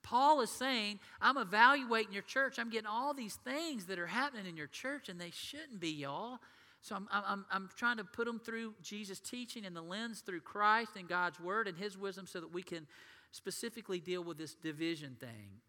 Paul 0.01 0.41
is 0.41 0.50
saying, 0.50 1.00
I'm 1.22 1.38
evaluating 1.38 2.13
your 2.13 2.24
church. 2.24 2.58
I'm 2.58 2.70
getting 2.70 2.88
all 2.88 3.13
these 3.13 3.36
things 3.36 3.86
that 3.86 4.00
are 4.00 4.08
happening 4.08 4.48
in 4.48 4.58
your 4.58 4.68
church, 4.68 5.10
and 5.10 5.20
they 5.20 5.32
shouldn't 5.32 5.79
be, 5.79 5.91
y'all. 5.91 6.39
So 6.82 6.96
I'm, 6.96 7.08
I'm, 7.12 7.46
I'm 7.51 7.70
trying 7.75 7.98
to 7.98 8.03
put 8.03 8.25
them 8.25 8.39
through 8.39 8.74
Jesus' 8.82 9.20
teaching 9.20 9.65
and 9.65 9.75
the 9.75 9.82
lens 9.82 10.22
through 10.22 10.41
Christ 10.41 10.91
and 10.98 11.08
God's 11.08 11.39
word 11.39 11.68
and 11.68 11.77
his 11.77 11.98
wisdom 11.98 12.25
so 12.25 12.39
that 12.39 12.53
we 12.53 12.63
can 12.63 12.88
specifically 13.32 14.00
deal 14.00 14.24
with 14.24 14.38
this 14.38 14.56
division 14.56 15.18
thing. 15.20 15.60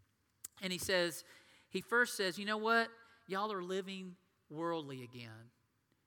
And 0.63 0.73
he 0.73 0.79
says, 0.79 1.25
he 1.69 1.81
first 1.81 2.17
says, 2.17 2.39
you 2.39 2.45
know 2.45 2.59
what? 2.59 2.89
Y'all 3.27 3.53
are 3.53 3.63
living 3.63 4.15
worldly 4.51 5.03
again. 5.03 5.51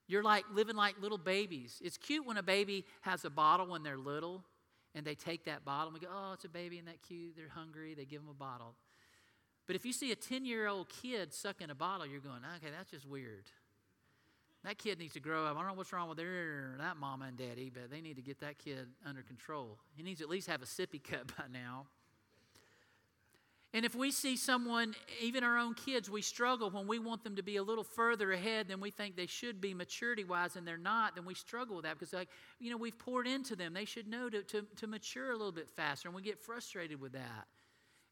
You're 0.07 0.23
like 0.23 0.45
living 0.53 0.75
like 0.75 0.95
little 1.01 1.17
babies. 1.17 1.81
It's 1.83 1.97
cute 1.97 2.25
when 2.25 2.37
a 2.37 2.43
baby 2.43 2.85
has 3.01 3.25
a 3.25 3.29
bottle 3.29 3.67
when 3.67 3.83
they're 3.83 3.97
little 3.97 4.43
and 4.95 5.05
they 5.05 5.15
take 5.15 5.45
that 5.45 5.63
bottle 5.65 5.87
and 5.87 5.93
we 5.93 5.99
go, 5.99 6.11
oh, 6.13 6.33
it's 6.33 6.45
a 6.45 6.49
baby 6.49 6.77
and 6.77 6.87
that 6.87 7.01
cute. 7.01 7.35
They're 7.35 7.49
hungry. 7.49 7.93
They 7.93 8.05
give 8.05 8.21
them 8.21 8.29
a 8.29 8.33
bottle. 8.33 8.75
But 9.65 9.75
if 9.75 9.85
you 9.85 9.93
see 9.93 10.11
a 10.11 10.15
10 10.15 10.45
year 10.45 10.67
old 10.67 10.89
kid 10.89 11.33
sucking 11.33 11.69
a 11.69 11.75
bottle, 11.75 12.05
you're 12.05 12.19
going, 12.19 12.41
okay, 12.57 12.71
that's 12.75 12.91
just 12.91 13.07
weird. 13.07 13.45
That 14.63 14.77
kid 14.77 14.99
needs 14.99 15.13
to 15.13 15.19
grow 15.19 15.45
up. 15.45 15.57
I 15.57 15.59
don't 15.59 15.69
know 15.69 15.73
what's 15.73 15.91
wrong 15.91 16.07
with 16.07 16.17
their, 16.17 16.75
that 16.79 16.95
mama 16.95 17.25
and 17.25 17.37
daddy, 17.37 17.69
but 17.73 17.89
they 17.91 17.99
need 17.99 18.15
to 18.15 18.21
get 18.21 18.39
that 18.39 18.57
kid 18.57 18.87
under 19.05 19.21
control. 19.21 19.77
He 19.95 20.03
needs 20.03 20.19
to 20.19 20.25
at 20.25 20.29
least 20.29 20.47
have 20.47 20.61
a 20.61 20.65
sippy 20.65 21.03
cup 21.03 21.31
by 21.37 21.45
now. 21.51 21.87
And 23.75 23.85
if 23.85 23.95
we 23.95 24.11
see 24.11 24.37
someone, 24.37 24.93
even 25.19 25.43
our 25.43 25.57
own 25.57 25.73
kids, 25.73 26.07
we 26.07 26.21
struggle 26.21 26.69
when 26.69 26.87
we 26.87 26.99
want 26.99 27.23
them 27.23 27.35
to 27.37 27.41
be 27.41 27.55
a 27.55 27.63
little 27.63 27.83
further 27.83 28.31
ahead 28.31 28.67
than 28.67 28.79
we 28.79 28.91
think 28.91 29.15
they 29.15 29.25
should 29.25 29.59
be 29.59 29.73
maturity 29.73 30.23
wise 30.23 30.55
and 30.55 30.67
they're 30.67 30.77
not, 30.77 31.15
then 31.15 31.25
we 31.25 31.33
struggle 31.33 31.77
with 31.77 31.85
that 31.85 31.97
because, 31.97 32.13
like, 32.13 32.29
you 32.59 32.69
know, 32.69 32.77
we've 32.77 32.97
poured 32.99 33.25
into 33.25 33.55
them. 33.55 33.73
They 33.73 33.85
should 33.85 34.07
know 34.07 34.29
to, 34.29 34.43
to, 34.43 34.67
to 34.75 34.85
mature 34.85 35.31
a 35.31 35.35
little 35.35 35.51
bit 35.51 35.71
faster, 35.71 36.07
and 36.07 36.15
we 36.15 36.21
get 36.21 36.39
frustrated 36.39 37.01
with 37.01 37.13
that. 37.13 37.47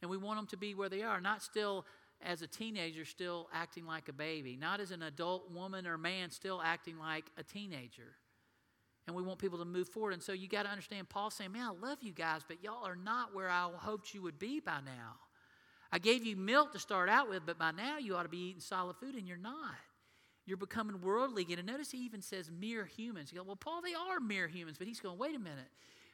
And 0.02 0.10
we 0.10 0.18
want 0.18 0.40
them 0.40 0.48
to 0.48 0.58
be 0.58 0.74
where 0.74 0.90
they 0.90 1.04
are, 1.04 1.22
not 1.22 1.44
still 1.44 1.86
as 2.24 2.42
a 2.42 2.48
teenager, 2.48 3.06
still 3.06 3.48
acting 3.54 3.86
like 3.86 4.10
a 4.10 4.14
baby, 4.14 4.58
not 4.60 4.80
as 4.80 4.90
an 4.90 5.04
adult 5.04 5.52
woman 5.52 5.86
or 5.86 5.96
man, 5.96 6.32
still 6.32 6.60
acting 6.64 6.98
like 6.98 7.26
a 7.38 7.44
teenager. 7.44 8.16
And 9.06 9.16
we 9.16 9.22
want 9.22 9.38
people 9.38 9.60
to 9.60 9.66
move 9.66 9.90
forward. 9.90 10.14
And 10.14 10.24
so 10.24 10.32
you 10.32 10.48
got 10.48 10.64
to 10.64 10.70
understand, 10.70 11.10
Paul 11.10 11.30
saying, 11.30 11.52
Man, 11.52 11.68
I 11.68 11.88
love 11.88 12.00
you 12.02 12.14
guys, 12.14 12.42
but 12.48 12.64
y'all 12.64 12.86
are 12.86 12.96
not 12.96 13.36
where 13.36 13.50
I 13.50 13.70
hoped 13.76 14.16
you 14.16 14.24
would 14.24 14.40
be 14.40 14.60
by 14.60 14.80
now. 14.84 15.18
I 15.92 16.00
gave 16.00 16.26
you 16.26 16.36
milk 16.36 16.72
to 16.74 16.80
start 16.80 17.10
out 17.10 17.30
with, 17.30 17.46
but 17.46 17.58
by 17.58 17.72
now 17.72 17.98
you 17.98 18.16
ought 18.16 18.24
to 18.24 18.30
be 18.30 18.50
eating 18.50 18.62
solid 18.62 18.96
food, 18.96 19.16
and 19.16 19.28
you're 19.28 19.38
not. 19.38 19.76
You're 20.46 20.58
becoming 20.58 21.02
worldly 21.02 21.44
again. 21.44 21.60
And 21.60 21.68
notice 21.68 21.92
he 21.92 22.00
even 22.00 22.22
says 22.22 22.50
mere 22.50 22.86
humans. 22.86 23.32
You 23.32 23.40
go, 23.40 23.44
well, 23.44 23.56
Paul, 23.56 23.82
they 23.82 23.94
are 23.94 24.20
mere 24.20 24.48
humans. 24.48 24.78
But 24.78 24.88
he's 24.88 25.00
going, 25.00 25.18
wait 25.18 25.36
a 25.36 25.40
minute. 25.40 25.70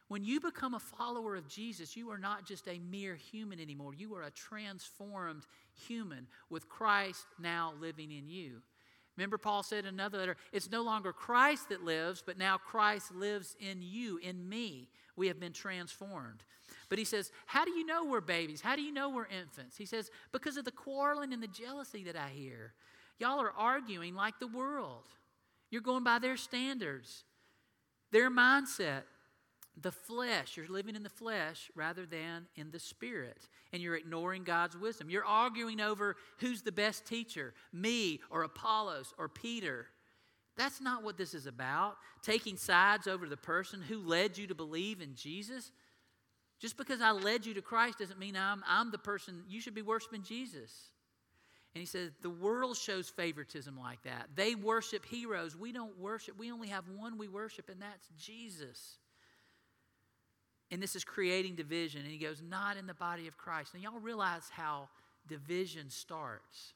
When 0.09 0.23
you 0.23 0.39
become 0.39 0.73
a 0.73 0.79
follower 0.79 1.35
of 1.35 1.47
Jesus, 1.47 1.97
you 1.97 2.09
are 2.11 2.17
not 2.17 2.45
just 2.45 2.67
a 2.67 2.79
mere 2.79 3.15
human 3.15 3.59
anymore. 3.59 3.93
You 3.93 4.15
are 4.15 4.23
a 4.23 4.31
transformed 4.31 5.45
human 5.73 6.27
with 6.49 6.69
Christ 6.69 7.25
now 7.39 7.73
living 7.79 8.11
in 8.11 8.27
you. 8.27 8.61
Remember, 9.17 9.37
Paul 9.37 9.63
said 9.63 9.79
in 9.79 9.93
another 9.93 10.19
letter, 10.19 10.37
it's 10.53 10.71
no 10.71 10.83
longer 10.83 11.11
Christ 11.11 11.69
that 11.69 11.83
lives, 11.83 12.23
but 12.25 12.37
now 12.37 12.57
Christ 12.57 13.13
lives 13.13 13.55
in 13.59 13.81
you, 13.81 14.17
in 14.17 14.47
me. 14.47 14.89
We 15.17 15.27
have 15.27 15.39
been 15.39 15.51
transformed. 15.51 16.43
But 16.87 16.99
he 16.99 17.05
says, 17.05 17.31
How 17.45 17.65
do 17.65 17.71
you 17.71 17.85
know 17.85 18.05
we're 18.05 18.21
babies? 18.21 18.61
How 18.61 18.77
do 18.77 18.81
you 18.81 18.93
know 18.93 19.09
we're 19.09 19.27
infants? 19.27 19.75
He 19.75 19.85
says, 19.85 20.09
Because 20.31 20.55
of 20.55 20.63
the 20.63 20.71
quarreling 20.71 21.33
and 21.33 21.43
the 21.43 21.47
jealousy 21.47 22.03
that 22.05 22.15
I 22.15 22.29
hear. 22.29 22.73
Y'all 23.19 23.41
are 23.41 23.51
arguing 23.57 24.15
like 24.15 24.39
the 24.39 24.47
world. 24.47 25.03
You're 25.69 25.81
going 25.81 26.03
by 26.03 26.19
their 26.19 26.37
standards, 26.37 27.23
their 28.11 28.29
mindset, 28.29 29.03
the 29.81 29.91
flesh. 29.91 30.55
You're 30.55 30.67
living 30.67 30.95
in 30.95 31.03
the 31.03 31.09
flesh 31.09 31.69
rather 31.75 32.05
than 32.05 32.47
in 32.55 32.71
the 32.71 32.79
spirit. 32.79 33.47
And 33.73 33.81
you're 33.81 33.95
ignoring 33.95 34.43
God's 34.43 34.77
wisdom. 34.77 35.09
You're 35.09 35.25
arguing 35.25 35.81
over 35.81 36.15
who's 36.37 36.61
the 36.61 36.71
best 36.71 37.05
teacher, 37.05 37.53
me 37.73 38.21
or 38.29 38.43
Apollos 38.43 39.13
or 39.17 39.27
Peter. 39.27 39.87
That's 40.57 40.81
not 40.81 41.03
what 41.03 41.17
this 41.17 41.33
is 41.33 41.45
about. 41.45 41.97
Taking 42.23 42.57
sides 42.57 43.07
over 43.07 43.27
the 43.27 43.37
person 43.37 43.81
who 43.81 43.99
led 43.99 44.37
you 44.37 44.47
to 44.47 44.55
believe 44.55 45.01
in 45.01 45.15
Jesus. 45.15 45.71
Just 46.59 46.77
because 46.77 46.99
I 47.01 47.11
led 47.11 47.45
you 47.45 47.53
to 47.53 47.61
Christ 47.61 47.99
doesn't 47.99 48.19
mean 48.19 48.35
I'm, 48.35 48.63
I'm 48.67 48.89
the 48.91 48.97
person 48.97 49.43
you 49.47 49.61
should 49.61 49.75
be 49.75 49.83
worshiping 49.83 50.23
Jesus. 50.23 50.71
And 51.75 51.79
he 51.79 51.85
says, 51.85 52.11
the 52.23 52.29
world 52.29 52.75
shows 52.75 53.07
favoritism 53.07 53.77
like 53.77 54.01
that. 54.01 54.29
They 54.35 54.55
worship 54.55 55.05
heroes. 55.05 55.55
We 55.55 55.71
don't 55.71 55.95
worship. 55.99 56.39
We 56.39 56.51
only 56.51 56.69
have 56.69 56.85
one 56.89 57.19
we 57.19 57.27
worship, 57.27 57.69
and 57.69 57.79
that's 57.79 58.07
Jesus. 58.17 58.97
And 60.71 60.81
this 60.81 60.95
is 60.95 61.03
creating 61.03 61.53
division. 61.53 62.01
And 62.01 62.09
he 62.09 62.17
goes, 62.17 62.41
not 62.41 62.77
in 62.77 62.87
the 62.87 62.95
body 62.95 63.27
of 63.27 63.37
Christ. 63.37 63.75
And 63.75 63.83
y'all 63.83 63.99
realize 63.99 64.49
how 64.51 64.89
division 65.27 65.91
starts. 65.91 66.73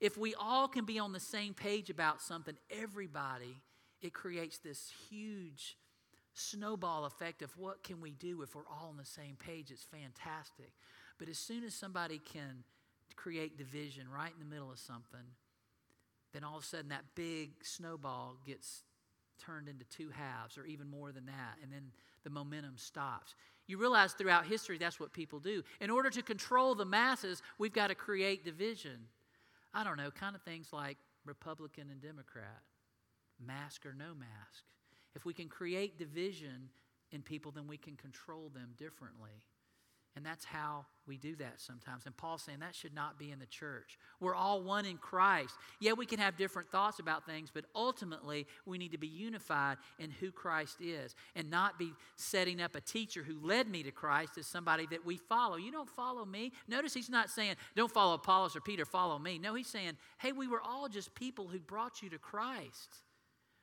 If 0.00 0.16
we 0.16 0.34
all 0.34 0.68
can 0.68 0.84
be 0.84 0.98
on 0.98 1.12
the 1.12 1.20
same 1.20 1.54
page 1.54 1.90
about 1.90 2.22
something, 2.22 2.56
everybody, 2.70 3.56
it 4.00 4.12
creates 4.12 4.58
this 4.58 4.92
huge 5.10 5.76
snowball 6.34 7.04
effect 7.04 7.42
of 7.42 7.56
what 7.56 7.82
can 7.82 8.00
we 8.00 8.12
do 8.12 8.42
if 8.42 8.54
we're 8.54 8.68
all 8.68 8.88
on 8.90 8.96
the 8.96 9.04
same 9.04 9.36
page. 9.36 9.70
It's 9.70 9.84
fantastic. 9.84 10.72
But 11.18 11.28
as 11.28 11.38
soon 11.38 11.64
as 11.64 11.74
somebody 11.74 12.20
can 12.32 12.62
create 13.16 13.58
division 13.58 14.04
right 14.08 14.30
in 14.32 14.38
the 14.38 14.54
middle 14.54 14.70
of 14.70 14.78
something, 14.78 15.34
then 16.32 16.44
all 16.44 16.58
of 16.58 16.62
a 16.62 16.66
sudden 16.66 16.90
that 16.90 17.04
big 17.16 17.50
snowball 17.62 18.36
gets 18.46 18.84
turned 19.44 19.68
into 19.68 19.84
two 19.86 20.10
halves 20.10 20.58
or 20.58 20.64
even 20.64 20.88
more 20.88 21.10
than 21.12 21.26
that, 21.26 21.56
and 21.62 21.72
then 21.72 21.90
the 22.24 22.30
momentum 22.30 22.74
stops. 22.76 23.34
You 23.66 23.78
realize 23.78 24.12
throughout 24.12 24.46
history 24.46 24.78
that's 24.78 25.00
what 25.00 25.12
people 25.12 25.40
do. 25.40 25.62
In 25.80 25.90
order 25.90 26.10
to 26.10 26.22
control 26.22 26.74
the 26.74 26.84
masses, 26.84 27.42
we've 27.58 27.72
got 27.72 27.88
to 27.88 27.94
create 27.94 28.44
division. 28.44 28.98
I 29.74 29.84
don't 29.84 29.96
know, 29.96 30.10
kind 30.10 30.34
of 30.34 30.42
things 30.42 30.68
like 30.72 30.98
Republican 31.24 31.90
and 31.90 32.00
Democrat, 32.00 32.62
mask 33.44 33.86
or 33.86 33.92
no 33.92 34.14
mask. 34.14 34.64
If 35.14 35.24
we 35.24 35.34
can 35.34 35.48
create 35.48 35.98
division 35.98 36.70
in 37.12 37.22
people, 37.22 37.52
then 37.52 37.66
we 37.66 37.76
can 37.76 37.96
control 37.96 38.50
them 38.54 38.70
differently. 38.76 39.42
And 40.18 40.26
that's 40.26 40.44
how 40.44 40.84
we 41.06 41.16
do 41.16 41.36
that 41.36 41.60
sometimes. 41.60 42.04
And 42.04 42.16
Paul's 42.16 42.42
saying 42.42 42.58
that 42.58 42.74
should 42.74 42.92
not 42.92 43.20
be 43.20 43.30
in 43.30 43.38
the 43.38 43.46
church. 43.46 43.96
We're 44.18 44.34
all 44.34 44.64
one 44.64 44.84
in 44.84 44.96
Christ. 44.96 45.54
Yeah, 45.78 45.92
we 45.92 46.06
can 46.06 46.18
have 46.18 46.36
different 46.36 46.72
thoughts 46.72 46.98
about 46.98 47.24
things, 47.24 47.50
but 47.54 47.66
ultimately 47.72 48.48
we 48.66 48.78
need 48.78 48.90
to 48.90 48.98
be 48.98 49.06
unified 49.06 49.76
in 50.00 50.10
who 50.10 50.32
Christ 50.32 50.78
is 50.80 51.14
and 51.36 51.48
not 51.48 51.78
be 51.78 51.92
setting 52.16 52.60
up 52.60 52.74
a 52.74 52.80
teacher 52.80 53.22
who 53.22 53.38
led 53.40 53.68
me 53.68 53.84
to 53.84 53.92
Christ 53.92 54.38
as 54.38 54.48
somebody 54.48 54.88
that 54.90 55.06
we 55.06 55.18
follow. 55.18 55.54
You 55.54 55.70
don't 55.70 55.88
follow 55.88 56.24
me. 56.24 56.50
Notice 56.66 56.94
he's 56.94 57.08
not 57.08 57.30
saying, 57.30 57.54
don't 57.76 57.92
follow 57.92 58.14
Apollos 58.14 58.56
or 58.56 58.60
Peter, 58.60 58.84
follow 58.84 59.20
me. 59.20 59.38
No, 59.38 59.54
he's 59.54 59.68
saying, 59.68 59.92
hey, 60.18 60.32
we 60.32 60.48
were 60.48 60.60
all 60.60 60.88
just 60.88 61.14
people 61.14 61.46
who 61.46 61.60
brought 61.60 62.02
you 62.02 62.10
to 62.10 62.18
Christ. 62.18 63.04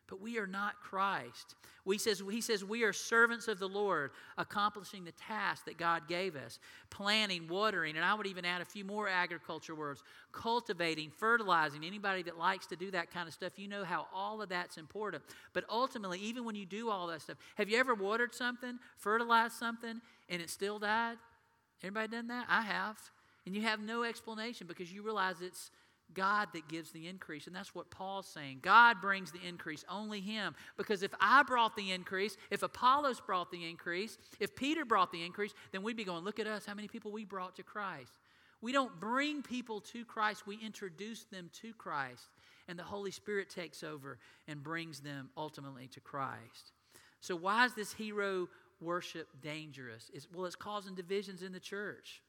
But 0.08 0.22
we 0.22 0.38
are 0.38 0.46
not 0.46 0.80
Christ. 0.82 1.56
We 1.84 1.98
says, 1.98 2.22
he 2.32 2.42
says 2.42 2.64
we 2.64 2.84
are 2.84 2.94
servants 2.94 3.48
of 3.48 3.60
the 3.60 3.68
Lord, 3.68 4.12
accomplishing 4.38 5.04
the 5.04 5.12
task 5.12 5.66
that 5.66 5.78
God 5.78 6.08
gave 6.08 6.36
us 6.36 6.60
planting, 6.90 7.48
watering, 7.48 7.96
and 7.96 8.06
I 8.06 8.14
would 8.14 8.28
even 8.28 8.46
add 8.46 8.62
a 8.62 8.66
few 8.66 8.84
more 8.84 9.08
agriculture 9.08 9.76
words 9.76 10.04
cultivating, 10.32 11.12
fertilizing. 11.12 11.84
Anybody 11.84 12.24
that 12.24 12.38
likes 12.38 12.68
to 12.68 12.76
do 12.76 12.92
that 12.92 13.12
kind 13.12 13.28
of 13.28 13.34
stuff, 13.34 13.58
you 13.58 13.68
know 13.68 13.84
how 13.84 14.08
all 14.14 14.42
of 14.42 14.50
that's 14.50 14.78
important. 14.78 15.24
But 15.54 15.64
ultimately, 15.70 16.20
even 16.20 16.46
when 16.46 16.56
you 16.56 16.66
do 16.66 16.90
all 16.90 17.08
that 17.08 17.22
stuff, 17.22 17.38
have 17.56 17.70
you 17.70 17.78
ever 17.78 17.94
watered 17.94 18.34
something, 18.34 18.80
fertilized 18.98 19.54
something, 19.54 20.02
and 20.30 20.42
it 20.42 20.50
still 20.50 20.80
died? 20.80 21.18
Everybody 21.82 22.08
done 22.10 22.28
that? 22.28 22.46
I 22.50 22.62
have. 22.62 22.98
And 23.46 23.56
you 23.56 23.62
have 23.62 23.80
no 23.80 24.04
explanation 24.04 24.66
because 24.66 24.92
you 24.92 25.04
realize 25.04 25.36
it's 25.42 25.70
God 26.14 26.50
that 26.54 26.68
gives 26.68 26.92
the 26.92 27.08
increase. 27.08 27.48
And 27.48 27.56
that's 27.56 27.76
what 27.76 27.92
Paul's 27.92 28.28
saying. 28.28 28.60
God 28.62 29.02
brings 29.02 29.32
the 29.32 29.46
increase, 29.46 29.84
only 29.90 30.22
Him. 30.22 30.56
Because 30.78 31.04
if 31.04 31.14
I 31.20 31.44
brought 31.44 31.76
the 31.76 31.92
increase, 31.92 32.38
if 32.52 32.64
Apollos 32.64 33.22
brought 33.22 33.52
the 33.52 33.68
increase, 33.68 34.18
if 34.40 34.56
Peter 34.56 34.86
brought 34.86 35.12
the 35.12 35.24
increase, 35.26 35.54
then 35.72 35.84
we'd 35.84 35.98
be 35.98 36.04
going, 36.04 36.24
look 36.24 36.40
at 36.40 36.48
us, 36.48 36.66
how 36.66 36.74
many 36.74 36.88
people 36.88 37.12
we 37.12 37.26
brought 37.26 37.56
to 37.56 37.64
Christ. 37.64 38.12
We 38.62 38.72
don't 38.72 39.00
bring 39.00 39.42
people 39.44 39.82
to 39.82 40.06
Christ, 40.06 40.48
we 40.48 40.58
introduce 40.58 41.26
them 41.26 41.50
to 41.62 41.74
Christ. 41.74 42.30
And 42.68 42.80
the 42.80 42.84
Holy 42.84 43.12
Spirit 43.12 43.50
takes 43.50 43.84
over 43.84 44.18
and 44.48 44.64
brings 44.64 45.02
them 45.02 45.30
ultimately 45.38 45.88
to 45.90 46.00
Christ. 46.00 46.72
So, 47.22 47.36
why 47.36 47.66
is 47.66 47.74
this 47.76 47.94
hero 47.94 48.48
worship 48.82 49.28
dangerous? 49.42 50.10
It's, 50.14 50.28
well, 50.34 50.46
it's 50.46 50.56
causing 50.56 50.96
divisions 50.96 51.44
in 51.44 51.52
the 51.52 51.60
church. 51.60 52.22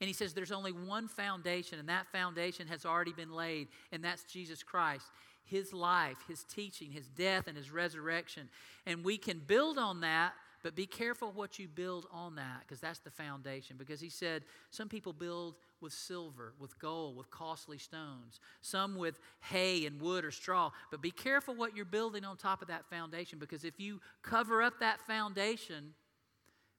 And 0.00 0.06
he 0.06 0.14
says 0.14 0.32
there's 0.32 0.52
only 0.52 0.72
one 0.72 1.08
foundation, 1.08 1.78
and 1.78 1.88
that 1.88 2.06
foundation 2.12 2.68
has 2.68 2.86
already 2.86 3.12
been 3.12 3.32
laid, 3.32 3.68
and 3.90 4.04
that's 4.04 4.22
Jesus 4.24 4.62
Christ. 4.62 5.06
His 5.44 5.72
life, 5.72 6.18
his 6.28 6.44
teaching, 6.44 6.92
his 6.92 7.08
death, 7.08 7.48
and 7.48 7.56
his 7.56 7.70
resurrection. 7.70 8.48
And 8.86 9.02
we 9.02 9.16
can 9.18 9.38
build 9.38 9.78
on 9.78 10.02
that, 10.02 10.34
but 10.62 10.74
be 10.76 10.86
careful 10.86 11.32
what 11.32 11.58
you 11.58 11.68
build 11.68 12.06
on 12.12 12.34
that, 12.36 12.60
because 12.60 12.80
that's 12.80 12.98
the 12.98 13.10
foundation. 13.10 13.76
Because 13.76 14.00
he 14.00 14.10
said 14.10 14.44
some 14.70 14.88
people 14.88 15.12
build 15.12 15.54
with 15.80 15.92
silver, 15.92 16.52
with 16.58 16.78
gold, 16.78 17.16
with 17.16 17.30
costly 17.30 17.78
stones, 17.78 18.40
some 18.60 18.96
with 18.96 19.18
hay 19.40 19.86
and 19.86 20.00
wood 20.00 20.24
or 20.24 20.30
straw. 20.30 20.70
But 20.90 21.00
be 21.00 21.10
careful 21.10 21.54
what 21.54 21.74
you're 21.74 21.84
building 21.84 22.24
on 22.24 22.36
top 22.36 22.60
of 22.60 22.68
that 22.68 22.84
foundation, 22.90 23.38
because 23.38 23.64
if 23.64 23.80
you 23.80 24.00
cover 24.22 24.62
up 24.62 24.80
that 24.80 25.00
foundation, 25.00 25.94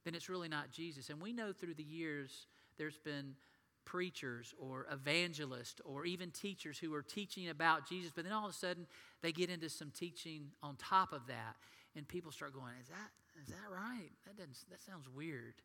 then 0.04 0.14
it's 0.14 0.28
really 0.28 0.48
not 0.48 0.70
Jesus. 0.70 1.10
And 1.10 1.20
we 1.20 1.32
know 1.32 1.52
through 1.52 1.74
the 1.74 1.82
years, 1.82 2.46
there's 2.80 2.96
been 2.96 3.34
preachers 3.84 4.54
or 4.58 4.86
evangelists 4.90 5.82
or 5.84 6.06
even 6.06 6.30
teachers 6.30 6.78
who 6.78 6.94
are 6.94 7.02
teaching 7.02 7.50
about 7.50 7.86
Jesus, 7.86 8.10
but 8.14 8.24
then 8.24 8.32
all 8.32 8.46
of 8.46 8.50
a 8.50 8.56
sudden 8.56 8.86
they 9.22 9.32
get 9.32 9.50
into 9.50 9.68
some 9.68 9.90
teaching 9.90 10.46
on 10.62 10.76
top 10.76 11.12
of 11.12 11.26
that, 11.26 11.56
and 11.94 12.08
people 12.08 12.32
start 12.32 12.54
going, 12.54 12.74
"Is 12.80 12.88
that 12.88 13.10
is 13.38 13.48
that 13.48 13.70
right? 13.70 14.10
That 14.24 14.36
doesn't 14.38 14.56
that 14.70 14.82
sounds 14.82 15.08
weird." 15.10 15.60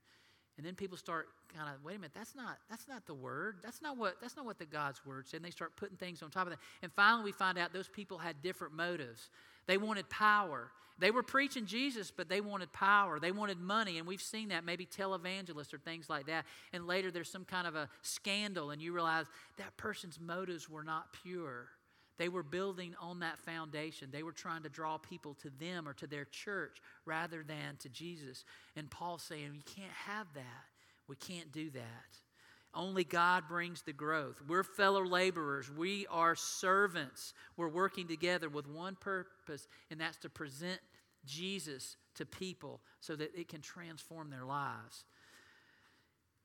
And 0.58 0.66
then 0.66 0.76
people 0.76 0.98
start 0.98 1.28
kind 1.54 1.70
of, 1.70 1.84
wait 1.84 1.96
a 1.96 2.00
minute, 2.00 2.14
that's 2.14 2.36
not 2.36 2.58
that's 2.70 2.88
not 2.88 3.06
the 3.06 3.14
word. 3.14 3.58
That's 3.62 3.82
not 3.82 3.98
what 3.98 4.22
that's 4.22 4.38
not 4.38 4.46
what 4.46 4.58
the 4.58 4.66
God's 4.66 5.06
word 5.06 5.28
said. 5.28 5.38
And 5.38 5.46
they 5.46 5.52
start 5.52 5.76
putting 5.76 5.98
things 5.98 6.24
on 6.24 6.30
top 6.30 6.48
of 6.48 6.52
that. 6.52 6.60
And 6.82 6.92
finally 6.94 7.24
we 7.26 7.32
find 7.32 7.58
out 7.58 7.74
those 7.74 7.90
people 7.90 8.18
had 8.18 8.42
different 8.42 8.74
motives. 8.74 9.30
They 9.68 9.78
wanted 9.78 10.10
power. 10.10 10.72
They 10.98 11.12
were 11.12 11.24
preaching 11.24 11.66
Jesus, 11.66 12.10
but 12.10 12.30
they 12.30 12.40
wanted 12.40 12.72
power. 12.72 13.20
They 13.20 13.34
wanted 13.34 13.60
money, 13.60 13.98
and 13.98 14.08
we've 14.08 14.22
seen 14.22 14.50
that 14.50 14.64
maybe 14.64 14.86
televangelists 14.86 15.74
or 15.74 15.78
things 15.78 16.10
like 16.10 16.28
that. 16.28 16.46
And 16.72 16.88
later 16.88 17.12
there's 17.12 17.30
some 17.30 17.44
kind 17.44 17.68
of 17.68 17.76
a 17.76 17.90
scandal, 18.02 18.72
and 18.72 18.82
you 18.82 18.94
realize 18.94 19.26
that 19.58 19.76
person's 19.76 20.20
motives 20.22 20.70
were 20.70 20.86
not 20.86 21.12
pure. 21.12 21.68
They 22.18 22.30
were 22.30 22.44
building 22.44 22.96
on 23.02 23.20
that 23.20 23.40
foundation. 23.40 24.10
They 24.12 24.24
were 24.24 24.32
trying 24.32 24.64
to 24.64 24.70
draw 24.70 24.98
people 24.98 25.34
to 25.36 25.50
them 25.60 25.88
or 25.88 25.94
to 25.96 26.08
their 26.08 26.26
church 26.26 26.82
rather 27.06 27.44
than 27.44 27.76
to 27.80 27.90
Jesus. 27.90 28.46
And 28.76 28.90
Paul's 28.90 29.24
saying, 29.24 29.52
You 29.54 29.64
can't 29.76 29.92
have 29.92 30.28
that. 30.34 30.66
We 31.08 31.16
can't 31.18 31.52
do 31.52 31.70
that. 31.72 32.20
Only 32.74 33.06
God 33.06 33.48
brings 33.48 33.82
the 33.82 33.94
growth. 33.94 34.42
We're 34.48 34.64
fellow 34.64 35.04
laborers. 35.04 35.72
We 35.72 36.08
are 36.08 36.36
servants. 36.36 37.34
We're 37.56 37.70
working 37.70 38.08
together 38.08 38.50
with 38.50 38.68
one 38.68 38.96
purpose, 38.96 39.68
and 39.90 40.00
that's 40.00 40.18
to 40.20 40.30
present 40.30 40.80
Jesus 41.26 41.96
to 42.16 42.26
people 42.26 42.82
so 43.00 43.16
that 43.16 43.32
it 43.34 43.48
can 43.48 43.62
transform 43.62 44.30
their 44.30 44.44
lives. 44.44 45.06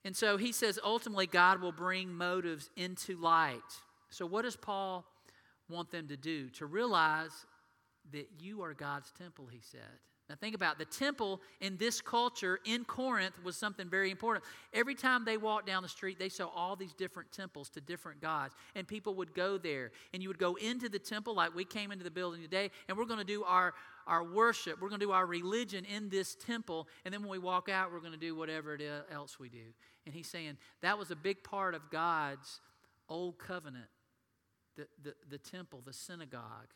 And 0.05 0.17
so 0.17 0.37
he 0.37 0.53
says 0.53 0.79
ultimately 0.83 1.27
God 1.27 1.61
will 1.61 1.73
bring 1.73 2.13
motives 2.13 2.71
into 2.77 3.17
light. 3.17 3.61
So, 4.09 4.27
what 4.27 4.43
does 4.43 4.57
Paul 4.57 5.05
want 5.71 5.91
them 5.91 6.09
to 6.09 6.17
do? 6.17 6.49
To 6.51 6.67
realize 6.67 7.47
that 8.13 8.29
you 8.39 8.63
are 8.63 8.75
God's 8.75 9.13
temple, 9.13 9.47
he 9.47 9.61
said. 9.61 9.81
Now, 10.31 10.37
think 10.37 10.55
about 10.55 10.75
it. 10.75 10.79
the 10.79 10.97
temple 10.97 11.41
in 11.61 11.77
this 11.77 12.01
culture 12.01 12.61
in 12.65 12.85
Corinth 12.85 13.35
was 13.43 13.57
something 13.57 13.89
very 13.89 14.13
important. 14.13 14.45
Every 14.73 14.95
time 14.95 15.25
they 15.25 15.37
walked 15.37 15.67
down 15.67 15.83
the 15.83 15.89
street, 15.89 16.21
they 16.21 16.29
saw 16.29 16.47
all 16.47 16.77
these 16.77 16.95
different 16.95 17.33
temples 17.33 17.69
to 17.71 17.81
different 17.81 18.21
gods, 18.21 18.55
and 18.77 18.87
people 18.87 19.17
would 19.17 19.35
go 19.35 19.59
there. 19.59 19.91
And 20.15 20.23
you 20.23 20.29
would 20.29 20.39
go 20.39 20.55
into 20.55 20.89
the 20.89 21.01
temple, 21.01 21.35
like 21.35 21.53
we 21.53 21.65
came 21.65 21.91
into 21.91 22.05
the 22.05 22.13
building 22.13 22.43
today, 22.43 22.71
and 22.89 22.97
we're 22.97 23.07
going 23.07 23.19
to 23.19 23.25
do 23.25 23.43
our, 23.43 23.75
our 24.07 24.23
worship, 24.23 24.81
we're 24.81 24.89
going 24.89 25.01
to 25.01 25.07
do 25.07 25.11
our 25.11 25.27
religion 25.27 25.85
in 25.85 26.09
this 26.09 26.37
temple, 26.37 26.87
and 27.05 27.13
then 27.13 27.23
when 27.23 27.31
we 27.31 27.41
walk 27.41 27.69
out, 27.69 27.93
we're 27.93 27.99
going 27.99 28.13
to 28.13 28.17
do 28.17 28.37
whatever 28.37 28.73
it 28.73 28.81
is 28.81 29.03
else 29.11 29.41
we 29.41 29.49
do. 29.49 29.75
And 30.07 30.15
he's 30.15 30.29
saying 30.29 30.59
that 30.81 30.97
was 30.97 31.11
a 31.11 31.17
big 31.17 31.43
part 31.43 31.75
of 31.75 31.91
God's 31.91 32.61
old 33.09 33.37
covenant 33.39 33.89
the, 35.03 35.15
the, 35.29 35.39
temple, 35.39 35.83
the 35.85 35.93
synagogue 35.93 36.69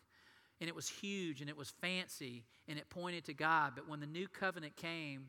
and 0.61 0.69
it 0.69 0.75
was 0.75 0.89
huge 0.89 1.41
and 1.41 1.51
it 1.51 1.57
was 1.57 1.71
fancy 1.81 2.45
and 2.69 2.79
it 2.79 2.89
pointed 2.89 3.25
to 3.25 3.35
God. 3.35 3.73
But 3.75 3.89
when 3.89 4.01
the 4.01 4.07
new 4.07 4.29
covenant 4.29 4.77
came, 4.77 5.27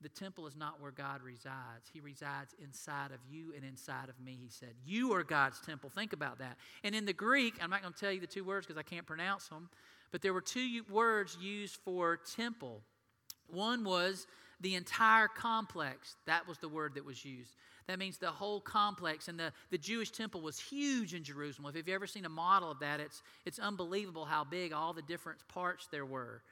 the 0.00 0.08
temple 0.08 0.46
is 0.46 0.56
not 0.56 0.80
where 0.80 0.90
God 0.90 1.22
resides. 1.22 1.88
He 1.92 2.00
resides 2.00 2.54
inside 2.62 3.12
of 3.12 3.18
you 3.28 3.52
and 3.54 3.64
inside 3.64 4.08
of 4.08 4.20
me, 4.20 4.36
he 4.40 4.48
said. 4.48 4.74
You 4.84 5.12
are 5.14 5.22
God's 5.22 5.60
temple. 5.60 5.90
Think 5.90 6.12
about 6.12 6.38
that. 6.38 6.56
And 6.82 6.94
in 6.94 7.04
the 7.06 7.12
Greek, 7.12 7.54
I'm 7.62 7.70
not 7.70 7.82
going 7.82 7.94
to 7.94 7.98
tell 7.98 8.12
you 8.12 8.20
the 8.20 8.26
two 8.26 8.44
words 8.44 8.66
because 8.66 8.78
I 8.78 8.82
can't 8.82 9.06
pronounce 9.06 9.48
them, 9.48 9.68
but 10.10 10.20
there 10.20 10.32
were 10.32 10.40
two 10.40 10.82
words 10.90 11.38
used 11.40 11.76
for 11.76 12.16
temple. 12.16 12.82
One 13.46 13.84
was 13.84 14.26
the 14.62 14.74
entire 14.76 15.28
complex. 15.28 16.16
That 16.26 16.46
was 16.48 16.58
the 16.58 16.68
word 16.68 16.94
that 16.94 17.04
was 17.04 17.24
used. 17.24 17.50
That 17.88 17.98
means 17.98 18.18
the 18.18 18.30
whole 18.30 18.60
complex. 18.60 19.28
And 19.28 19.38
the, 19.38 19.52
the 19.70 19.78
Jewish 19.78 20.10
temple 20.10 20.40
was 20.40 20.58
huge 20.58 21.14
in 21.14 21.24
Jerusalem. 21.24 21.68
If 21.68 21.76
you've 21.76 21.94
ever 21.94 22.06
seen 22.06 22.24
a 22.24 22.30
model 22.30 22.70
of 22.70 22.78
that, 22.80 23.00
it's, 23.00 23.22
it's 23.44 23.58
unbelievable 23.58 24.24
how 24.24 24.44
big 24.44 24.72
all 24.72 24.92
the 24.92 25.02
different 25.02 25.46
parts 25.48 25.88
there 25.90 26.06
were. 26.06 26.42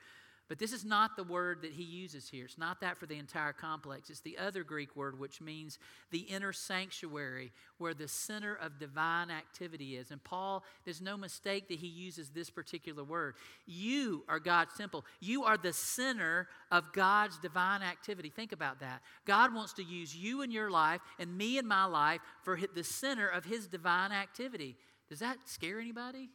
But 0.51 0.59
this 0.59 0.73
is 0.73 0.85
not 0.85 1.15
the 1.15 1.23
word 1.23 1.63
that 1.63 1.71
he 1.71 1.85
uses 1.85 2.29
here. 2.29 2.47
It's 2.47 2.59
not 2.59 2.81
that 2.81 2.99
for 2.99 3.07
the 3.07 3.17
entire 3.17 3.53
complex. 3.53 4.11
It's 4.11 4.19
the 4.19 4.37
other 4.37 4.65
Greek 4.65 4.97
word, 4.97 5.17
which 5.17 5.41
means 5.41 5.79
the 6.11 6.23
inner 6.23 6.53
sanctuary, 6.53 7.53
where 7.79 7.95
the 7.95 8.09
center 8.09 8.57
of 8.57 8.81
divine 8.81 9.31
activity 9.31 9.97
is. 9.97 10.11
And 10.11 10.23
Paul, 10.25 10.65
there's 10.85 11.01
no 11.01 11.17
mistake 11.17 11.69
that 11.69 11.79
he 11.79 11.87
uses 11.87 12.31
this 12.31 12.51
particular 12.51 13.05
word. 13.05 13.37
You 13.65 14.25
are 14.29 14.41
God's 14.41 14.75
temple. 14.77 15.05
You 15.21 15.45
are 15.45 15.57
the 15.57 15.73
center 15.73 16.49
of 16.73 16.93
God's 16.93 17.39
divine 17.39 17.83
activity. 17.83 18.29
Think 18.29 18.51
about 18.51 18.81
that. 18.81 19.03
God 19.27 19.55
wants 19.55 19.75
to 19.75 19.85
use 19.85 20.17
you 20.17 20.43
in 20.43 20.51
your 20.51 20.69
life 20.69 21.01
and 21.21 21.39
me 21.39 21.59
in 21.59 21.67
my 21.69 21.85
life 21.85 22.23
for 22.43 22.59
the 22.75 22.83
center 22.83 23.29
of 23.29 23.45
his 23.45 23.69
divine 23.69 24.11
activity. 24.11 24.77
Does 25.09 25.21
that 25.21 25.37
scare 25.47 25.79
anybody? 25.79 26.31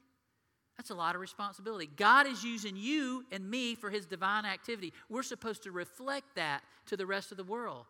That's 0.77 0.89
a 0.89 0.95
lot 0.95 1.15
of 1.15 1.21
responsibility. 1.21 1.89
God 1.95 2.27
is 2.27 2.43
using 2.43 2.75
you 2.75 3.25
and 3.31 3.49
me 3.49 3.75
for 3.75 3.89
his 3.89 4.05
divine 4.05 4.45
activity. 4.45 4.91
We're 5.09 5.23
supposed 5.23 5.63
to 5.63 5.71
reflect 5.71 6.35
that 6.35 6.63
to 6.87 6.97
the 6.97 7.05
rest 7.05 7.31
of 7.31 7.37
the 7.37 7.43
world. 7.43 7.85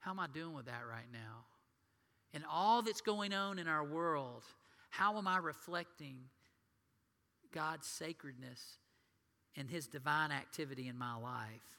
How 0.00 0.10
am 0.10 0.18
I 0.18 0.26
doing 0.26 0.54
with 0.54 0.66
that 0.66 0.82
right 0.88 1.06
now? 1.12 1.44
And 2.34 2.44
all 2.50 2.82
that's 2.82 3.00
going 3.00 3.32
on 3.32 3.58
in 3.58 3.68
our 3.68 3.84
world, 3.84 4.42
how 4.88 5.18
am 5.18 5.28
I 5.28 5.38
reflecting 5.38 6.16
God's 7.52 7.86
sacredness 7.86 8.78
and 9.56 9.70
his 9.70 9.86
divine 9.86 10.32
activity 10.32 10.88
in 10.88 10.96
my 10.96 11.16
life? 11.16 11.78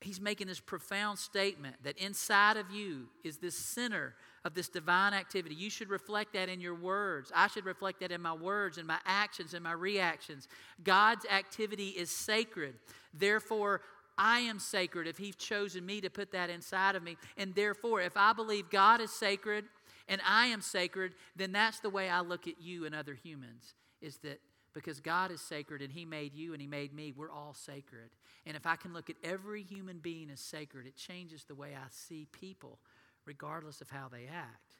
He's 0.00 0.20
making 0.20 0.46
this 0.46 0.60
profound 0.60 1.18
statement 1.18 1.76
that 1.84 1.98
inside 1.98 2.56
of 2.56 2.70
you 2.70 3.08
is 3.22 3.36
this 3.36 3.54
center 3.54 4.14
of 4.44 4.54
this 4.54 4.68
divine 4.68 5.12
activity. 5.12 5.54
You 5.54 5.70
should 5.70 5.90
reflect 5.90 6.32
that 6.32 6.48
in 6.48 6.60
your 6.60 6.74
words. 6.74 7.30
I 7.34 7.48
should 7.48 7.66
reflect 7.66 8.00
that 8.00 8.10
in 8.10 8.22
my 8.22 8.32
words 8.32 8.78
and 8.78 8.86
my 8.86 8.98
actions 9.04 9.54
and 9.54 9.62
my 9.62 9.72
reactions. 9.72 10.48
God's 10.82 11.26
activity 11.26 11.88
is 11.88 12.10
sacred. 12.10 12.74
Therefore, 13.12 13.82
I 14.16 14.40
am 14.40 14.58
sacred 14.58 15.06
if 15.06 15.18
He's 15.18 15.36
chosen 15.36 15.84
me 15.84 16.00
to 16.00 16.10
put 16.10 16.32
that 16.32 16.50
inside 16.50 16.94
of 16.94 17.02
me. 17.02 17.16
And 17.36 17.54
therefore, 17.54 18.00
if 18.00 18.16
I 18.16 18.32
believe 18.32 18.70
God 18.70 19.00
is 19.00 19.10
sacred 19.10 19.64
and 20.08 20.20
I 20.26 20.46
am 20.46 20.62
sacred, 20.62 21.14
then 21.36 21.52
that's 21.52 21.80
the 21.80 21.90
way 21.90 22.08
I 22.08 22.20
look 22.20 22.46
at 22.46 22.60
you 22.60 22.86
and 22.86 22.94
other 22.94 23.14
humans 23.14 23.74
is 24.00 24.16
that 24.18 24.40
because 24.72 25.00
God 25.00 25.30
is 25.30 25.40
sacred 25.40 25.82
and 25.82 25.92
He 25.92 26.04
made 26.04 26.34
you 26.34 26.52
and 26.52 26.62
He 26.62 26.66
made 26.68 26.94
me, 26.94 27.12
we're 27.14 27.30
all 27.30 27.54
sacred. 27.54 28.10
And 28.46 28.56
if 28.56 28.66
I 28.66 28.76
can 28.76 28.92
look 28.92 29.10
at 29.10 29.16
every 29.22 29.62
human 29.62 29.98
being 29.98 30.30
as 30.30 30.40
sacred, 30.40 30.86
it 30.86 30.96
changes 30.96 31.44
the 31.44 31.54
way 31.54 31.70
I 31.74 31.86
see 31.90 32.26
people 32.30 32.78
regardless 33.26 33.80
of 33.80 33.90
how 33.90 34.08
they 34.08 34.26
act. 34.26 34.70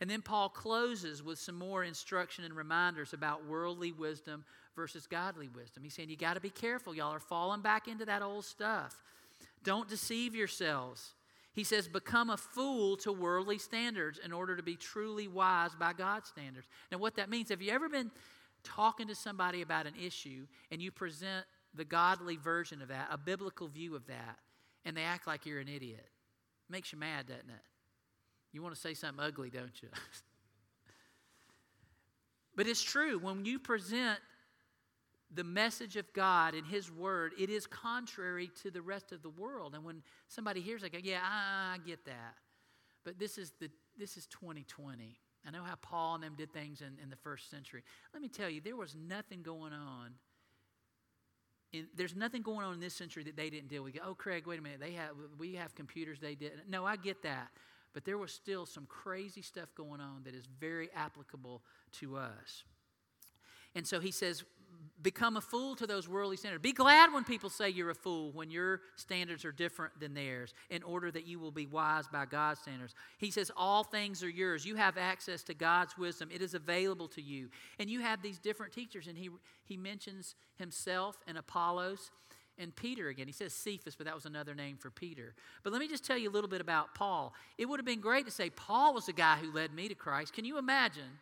And 0.00 0.10
then 0.10 0.22
Paul 0.22 0.48
closes 0.48 1.22
with 1.22 1.38
some 1.38 1.54
more 1.54 1.84
instruction 1.84 2.44
and 2.44 2.54
reminders 2.54 3.12
about 3.12 3.46
worldly 3.46 3.92
wisdom 3.92 4.44
versus 4.74 5.06
godly 5.06 5.48
wisdom. 5.48 5.84
He's 5.84 5.94
saying, 5.94 6.10
You 6.10 6.16
got 6.16 6.34
to 6.34 6.40
be 6.40 6.50
careful. 6.50 6.94
Y'all 6.94 7.14
are 7.14 7.20
falling 7.20 7.62
back 7.62 7.86
into 7.88 8.04
that 8.04 8.22
old 8.22 8.44
stuff. 8.44 9.02
Don't 9.62 9.88
deceive 9.88 10.34
yourselves. 10.34 11.14
He 11.52 11.64
says, 11.64 11.86
Become 11.86 12.30
a 12.30 12.36
fool 12.36 12.96
to 12.98 13.12
worldly 13.12 13.58
standards 13.58 14.18
in 14.22 14.32
order 14.32 14.56
to 14.56 14.62
be 14.62 14.76
truly 14.76 15.28
wise 15.28 15.74
by 15.78 15.92
God's 15.92 16.28
standards. 16.28 16.66
Now, 16.90 16.98
what 16.98 17.16
that 17.16 17.30
means, 17.30 17.48
have 17.50 17.62
you 17.62 17.70
ever 17.70 17.88
been 17.88 18.10
talking 18.64 19.06
to 19.08 19.14
somebody 19.14 19.62
about 19.62 19.86
an 19.86 19.94
issue 20.02 20.46
and 20.72 20.82
you 20.82 20.90
present 20.90 21.46
the 21.72 21.84
godly 21.84 22.36
version 22.36 22.82
of 22.82 22.88
that, 22.88 23.08
a 23.10 23.18
biblical 23.18 23.68
view 23.68 23.94
of 23.94 24.06
that, 24.08 24.38
and 24.84 24.96
they 24.96 25.02
act 25.02 25.26
like 25.26 25.46
you're 25.46 25.60
an 25.60 25.68
idiot? 25.68 26.08
Makes 26.68 26.92
you 26.92 26.98
mad, 26.98 27.26
doesn't 27.26 27.48
it? 27.48 27.73
You 28.54 28.62
want 28.62 28.74
to 28.74 28.80
say 28.80 28.94
something 28.94 29.22
ugly, 29.22 29.50
don't 29.50 29.82
you? 29.82 29.88
But 32.56 32.68
it's 32.68 32.82
true, 32.82 33.18
when 33.18 33.44
you 33.44 33.58
present 33.58 34.20
the 35.34 35.42
message 35.42 35.96
of 35.96 36.12
God 36.12 36.54
and 36.54 36.64
His 36.64 36.90
Word, 36.90 37.32
it 37.38 37.50
is 37.50 37.66
contrary 37.66 38.50
to 38.62 38.70
the 38.70 38.80
rest 38.80 39.10
of 39.10 39.22
the 39.22 39.30
world. 39.30 39.74
And 39.74 39.84
when 39.84 40.02
somebody 40.28 40.60
hears 40.60 40.84
it, 40.84 40.92
go, 40.92 40.98
yeah, 41.02 41.18
I, 41.22 41.74
I 41.74 41.78
get 41.84 42.04
that. 42.04 42.36
But 43.04 43.18
this 43.18 43.38
is, 43.38 43.52
the, 43.60 43.70
this 43.98 44.16
is 44.16 44.26
2020. 44.26 45.18
I 45.46 45.50
know 45.50 45.62
how 45.62 45.74
Paul 45.74 46.14
and 46.14 46.24
them 46.24 46.34
did 46.36 46.52
things 46.52 46.80
in, 46.80 46.96
in 47.02 47.10
the 47.10 47.16
first 47.16 47.50
century. 47.50 47.82
Let 48.12 48.22
me 48.22 48.28
tell 48.28 48.48
you, 48.48 48.60
there 48.60 48.76
was 48.76 48.94
nothing 48.94 49.42
going 49.42 49.72
on. 49.72 50.12
In, 51.72 51.88
there's 51.94 52.14
nothing 52.14 52.42
going 52.42 52.64
on 52.64 52.74
in 52.74 52.80
this 52.80 52.94
century 52.94 53.24
that 53.24 53.36
they 53.36 53.50
didn't 53.50 53.68
deal 53.68 53.82
with. 53.82 53.98
Oh, 54.06 54.14
Craig, 54.14 54.46
wait 54.46 54.58
a 54.60 54.62
minute. 54.62 54.80
They 54.80 54.92
have 54.92 55.10
we 55.38 55.54
have 55.56 55.74
computers. 55.74 56.20
They 56.20 56.34
did. 56.34 56.52
No, 56.68 56.86
I 56.86 56.96
get 56.96 57.22
that, 57.24 57.48
but 57.94 58.04
there 58.04 58.18
was 58.18 58.32
still 58.32 58.66
some 58.66 58.86
crazy 58.86 59.40
stuff 59.40 59.74
going 59.74 60.00
on 60.00 60.22
that 60.24 60.34
is 60.34 60.46
very 60.60 60.90
applicable 60.94 61.62
to 61.92 62.16
us. 62.16 62.64
And 63.74 63.86
so 63.86 64.00
he 64.00 64.10
says, 64.10 64.44
become 65.02 65.36
a 65.36 65.40
fool 65.40 65.76
to 65.76 65.86
those 65.86 66.08
worldly 66.08 66.36
standards. 66.36 66.62
Be 66.62 66.72
glad 66.72 67.12
when 67.12 67.24
people 67.24 67.50
say 67.50 67.68
you're 67.68 67.90
a 67.90 67.94
fool 67.94 68.32
when 68.32 68.50
your 68.50 68.80
standards 68.96 69.44
are 69.44 69.52
different 69.52 69.98
than 70.00 70.14
theirs, 70.14 70.54
in 70.70 70.82
order 70.82 71.10
that 71.10 71.26
you 71.26 71.38
will 71.38 71.50
be 71.50 71.66
wise 71.66 72.06
by 72.08 72.24
God's 72.24 72.60
standards. 72.60 72.94
He 73.18 73.30
says, 73.30 73.50
All 73.56 73.84
things 73.84 74.22
are 74.22 74.28
yours. 74.28 74.64
You 74.64 74.76
have 74.76 74.96
access 74.96 75.42
to 75.44 75.54
God's 75.54 75.96
wisdom, 75.96 76.30
it 76.32 76.42
is 76.42 76.54
available 76.54 77.08
to 77.08 77.22
you. 77.22 77.48
And 77.78 77.90
you 77.90 78.00
have 78.00 78.22
these 78.22 78.38
different 78.38 78.72
teachers. 78.72 79.06
And 79.06 79.18
he, 79.18 79.30
he 79.64 79.76
mentions 79.76 80.34
himself 80.56 81.18
and 81.26 81.38
Apollos 81.38 82.10
and 82.58 82.74
Peter 82.74 83.08
again. 83.08 83.26
He 83.26 83.32
says 83.32 83.52
Cephas, 83.52 83.96
but 83.96 84.06
that 84.06 84.14
was 84.14 84.26
another 84.26 84.54
name 84.54 84.76
for 84.76 84.90
Peter. 84.90 85.34
But 85.62 85.72
let 85.72 85.80
me 85.80 85.88
just 85.88 86.04
tell 86.04 86.16
you 86.16 86.30
a 86.30 86.32
little 86.32 86.48
bit 86.48 86.60
about 86.60 86.94
Paul. 86.94 87.34
It 87.58 87.66
would 87.66 87.78
have 87.78 87.86
been 87.86 88.00
great 88.00 88.26
to 88.26 88.30
say, 88.30 88.50
Paul 88.50 88.94
was 88.94 89.06
the 89.06 89.12
guy 89.12 89.36
who 89.36 89.52
led 89.52 89.74
me 89.74 89.88
to 89.88 89.94
Christ. 89.94 90.32
Can 90.32 90.44
you 90.44 90.58
imagine 90.58 91.18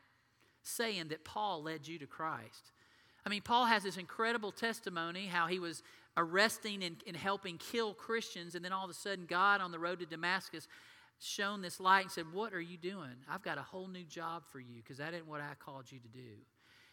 saying 0.63 1.09
that 1.09 1.25
Paul 1.25 1.63
led 1.63 1.89
you 1.89 1.99
to 1.99 2.07
Christ? 2.07 2.73
I 3.25 3.29
mean, 3.29 3.43
Paul 3.43 3.67
has 3.67 3.83
this 3.83 3.97
incredible 3.97 4.53
testimony 4.53 5.27
how 5.27 5.47
he 5.47 5.59
was 5.59 5.83
arresting 6.17 6.83
and, 6.83 6.97
and, 7.07 7.17
helping 7.17 7.57
kill 7.57 7.95
Christians, 7.95 8.55
and 8.55 8.65
then 8.65 8.73
all 8.73 8.85
of 8.85 8.91
a 8.91 8.95
sudden, 8.95 9.25
God 9.27 9.61
on 9.61 9.73
the 9.73 9.79
road 9.79 10.01
to 10.01 10.07
Damascus 10.07 10.69
shone 11.21 11.63
this 11.63 11.81
light 11.81 12.03
and 12.03 12.11
said, 12.11 12.33
What 12.33 12.53
are 12.53 12.61
you 12.61 12.77
doing? 12.77 13.15
I've 13.31 13.43
got 13.43 13.59
a 13.59 13.63
whole 13.63 13.87
new 13.87 14.05
job 14.05 14.43
for 14.51 14.61
you 14.61 14.83
because 14.83 14.99
that 14.99 15.15
isn't 15.15 15.27
what 15.27 15.41
I 15.41 15.55
called 15.59 15.91
you 15.91 16.01
to 16.01 16.09
do. 16.09 16.35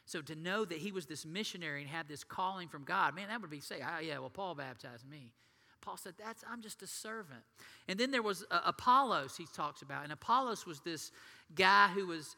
So 0.09 0.23
to 0.23 0.35
know 0.35 0.65
that 0.65 0.79
he 0.79 0.91
was 0.91 1.05
this 1.05 1.23
missionary 1.23 1.81
and 1.81 1.89
had 1.89 2.07
this 2.07 2.23
calling 2.23 2.67
from 2.67 2.83
God, 2.83 3.13
man, 3.13 3.27
that 3.27 3.39
would 3.41 3.51
be 3.51 3.59
say, 3.59 3.75
oh, 3.83 3.99
yeah, 3.99 4.17
well, 4.17 4.31
Paul 4.31 4.55
baptized 4.55 5.07
me. 5.07 5.33
Paul 5.81 5.97
said, 5.97 6.15
"That's 6.17 6.43
I'm 6.51 6.61
just 6.61 6.81
a 6.81 6.87
servant." 6.87 7.43
And 7.87 7.99
then 7.99 8.09
there 8.09 8.23
was 8.23 8.43
uh, 8.49 8.59
Apollos. 8.65 9.37
He 9.37 9.45
talks 9.55 9.83
about, 9.83 10.03
and 10.03 10.11
Apollos 10.11 10.65
was 10.65 10.79
this 10.81 11.11
guy 11.53 11.89
who 11.89 12.07
was 12.07 12.35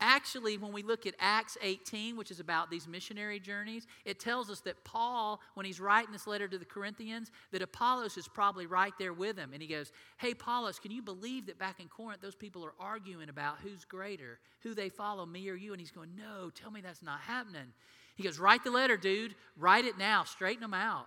Actually, 0.00 0.56
when 0.58 0.72
we 0.72 0.82
look 0.82 1.06
at 1.06 1.14
Acts 1.18 1.58
18, 1.60 2.16
which 2.16 2.30
is 2.30 2.38
about 2.38 2.70
these 2.70 2.86
missionary 2.86 3.40
journeys, 3.40 3.86
it 4.04 4.20
tells 4.20 4.48
us 4.48 4.60
that 4.60 4.84
Paul, 4.84 5.40
when 5.54 5.66
he's 5.66 5.80
writing 5.80 6.12
this 6.12 6.26
letter 6.28 6.46
to 6.46 6.56
the 6.56 6.64
Corinthians, 6.64 7.32
that 7.50 7.62
Apollos 7.62 8.16
is 8.16 8.28
probably 8.28 8.66
right 8.66 8.92
there 8.98 9.12
with 9.12 9.36
him. 9.36 9.50
And 9.52 9.60
he 9.60 9.66
goes, 9.66 9.90
Hey, 10.18 10.32
Apollos, 10.32 10.78
can 10.78 10.92
you 10.92 11.02
believe 11.02 11.46
that 11.46 11.58
back 11.58 11.80
in 11.80 11.88
Corinth, 11.88 12.20
those 12.20 12.36
people 12.36 12.64
are 12.64 12.74
arguing 12.78 13.28
about 13.28 13.58
who's 13.62 13.84
greater, 13.84 14.38
who 14.60 14.72
they 14.72 14.88
follow, 14.88 15.26
me 15.26 15.48
or 15.48 15.54
you? 15.54 15.72
And 15.72 15.80
he's 15.80 15.90
going, 15.90 16.10
No, 16.16 16.50
tell 16.50 16.70
me 16.70 16.80
that's 16.80 17.02
not 17.02 17.20
happening. 17.20 17.72
He 18.14 18.22
goes, 18.22 18.38
Write 18.38 18.62
the 18.62 18.70
letter, 18.70 18.96
dude. 18.96 19.34
Write 19.56 19.84
it 19.84 19.98
now. 19.98 20.22
Straighten 20.22 20.62
them 20.62 20.74
out. 20.74 21.06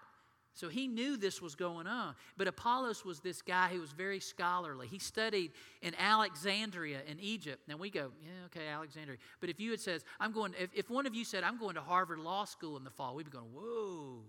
So 0.54 0.70
he 0.70 0.88
knew 0.88 1.18
this 1.18 1.42
was 1.42 1.56
going 1.56 1.88
on. 1.88 2.16
But 2.38 2.48
Apollos 2.48 3.06
was 3.06 3.20
this 3.22 3.42
guy 3.42 3.70
who 3.70 3.80
was 3.80 3.92
very 3.92 4.20
scholarly. 4.20 4.88
He 4.88 5.00
studied 5.00 5.52
in 5.82 5.94
Alexandria 5.98 7.00
in 7.08 7.20
Egypt. 7.20 7.68
Now 7.68 7.78
we 7.78 7.90
go, 7.90 8.12
yeah, 8.22 8.46
okay, 8.48 8.68
Alexandria. 8.68 9.18
But 9.40 9.50
if 9.50 9.60
you 9.60 9.72
had 9.72 9.80
said, 9.80 10.04
I'm 10.20 10.34
going, 10.34 10.54
if, 10.60 10.70
if 10.74 10.90
one 10.90 11.06
of 11.06 11.16
you 11.16 11.24
said, 11.24 11.44
I'm 11.44 11.58
going 11.58 11.76
to 11.76 11.82
Harvard 11.82 12.20
Law 12.20 12.46
School 12.46 12.76
in 12.78 12.84
the 12.84 12.90
fall, 12.90 13.16
we'd 13.16 13.26
be 13.26 13.32
going, 13.32 13.52
whoa, 13.54 14.24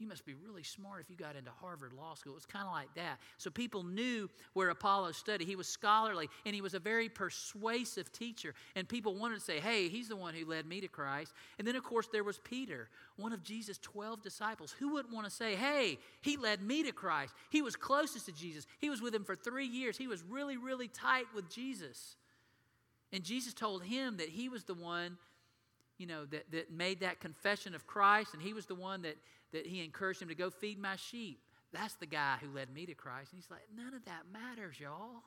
you 0.00 0.06
must 0.06 0.24
be 0.24 0.34
really 0.34 0.62
smart 0.62 1.00
if 1.00 1.10
you 1.10 1.16
got 1.16 1.36
into 1.36 1.50
Harvard 1.60 1.92
Law 1.92 2.14
School. 2.14 2.32
It 2.32 2.36
was 2.36 2.46
kind 2.46 2.66
of 2.66 2.72
like 2.72 2.92
that. 2.94 3.18
So 3.36 3.50
people 3.50 3.82
knew 3.82 4.30
where 4.54 4.70
Apollo 4.70 5.12
studied. 5.12 5.46
He 5.46 5.56
was 5.56 5.68
scholarly 5.68 6.28
and 6.46 6.54
he 6.54 6.62
was 6.62 6.74
a 6.74 6.78
very 6.78 7.08
persuasive 7.08 8.10
teacher. 8.12 8.54
And 8.74 8.88
people 8.88 9.14
wanted 9.14 9.36
to 9.36 9.40
say, 9.40 9.60
hey, 9.60 9.88
he's 9.88 10.08
the 10.08 10.16
one 10.16 10.34
who 10.34 10.46
led 10.46 10.66
me 10.66 10.80
to 10.80 10.88
Christ. 10.88 11.32
And 11.58 11.68
then, 11.68 11.76
of 11.76 11.84
course, 11.84 12.08
there 12.10 12.24
was 12.24 12.38
Peter, 12.38 12.88
one 13.16 13.32
of 13.32 13.42
Jesus' 13.42 13.78
12 13.78 14.22
disciples. 14.22 14.74
Who 14.78 14.94
wouldn't 14.94 15.14
want 15.14 15.26
to 15.26 15.30
say, 15.30 15.54
hey, 15.54 15.98
he 16.22 16.36
led 16.36 16.62
me 16.62 16.82
to 16.84 16.92
Christ? 16.92 17.34
He 17.50 17.60
was 17.60 17.76
closest 17.76 18.26
to 18.26 18.32
Jesus. 18.32 18.66
He 18.78 18.88
was 18.88 19.02
with 19.02 19.14
him 19.14 19.24
for 19.24 19.36
three 19.36 19.66
years. 19.66 19.98
He 19.98 20.06
was 20.06 20.22
really, 20.22 20.56
really 20.56 20.88
tight 20.88 21.26
with 21.34 21.50
Jesus. 21.50 22.16
And 23.12 23.24
Jesus 23.24 23.52
told 23.52 23.82
him 23.82 24.16
that 24.18 24.28
he 24.28 24.48
was 24.48 24.64
the 24.64 24.74
one, 24.74 25.18
you 25.98 26.06
know, 26.06 26.24
that, 26.26 26.50
that 26.52 26.70
made 26.72 27.00
that 27.00 27.20
confession 27.20 27.74
of 27.74 27.86
Christ, 27.86 28.34
and 28.34 28.42
he 28.42 28.52
was 28.52 28.66
the 28.66 28.74
one 28.74 29.02
that 29.02 29.16
that 29.52 29.66
he 29.66 29.84
encouraged 29.84 30.22
him 30.22 30.28
to 30.28 30.34
go 30.34 30.50
feed 30.50 30.78
my 30.78 30.96
sheep. 30.96 31.40
That's 31.72 31.94
the 31.94 32.06
guy 32.06 32.36
who 32.40 32.48
led 32.54 32.72
me 32.72 32.86
to 32.86 32.94
Christ. 32.94 33.32
And 33.32 33.40
he's 33.40 33.50
like, 33.50 33.66
none 33.76 33.94
of 33.94 34.04
that 34.04 34.22
matters, 34.32 34.80
y'all. 34.80 35.22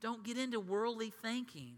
Don't 0.00 0.24
get 0.24 0.38
into 0.38 0.60
worldly 0.60 1.10
thinking. 1.10 1.76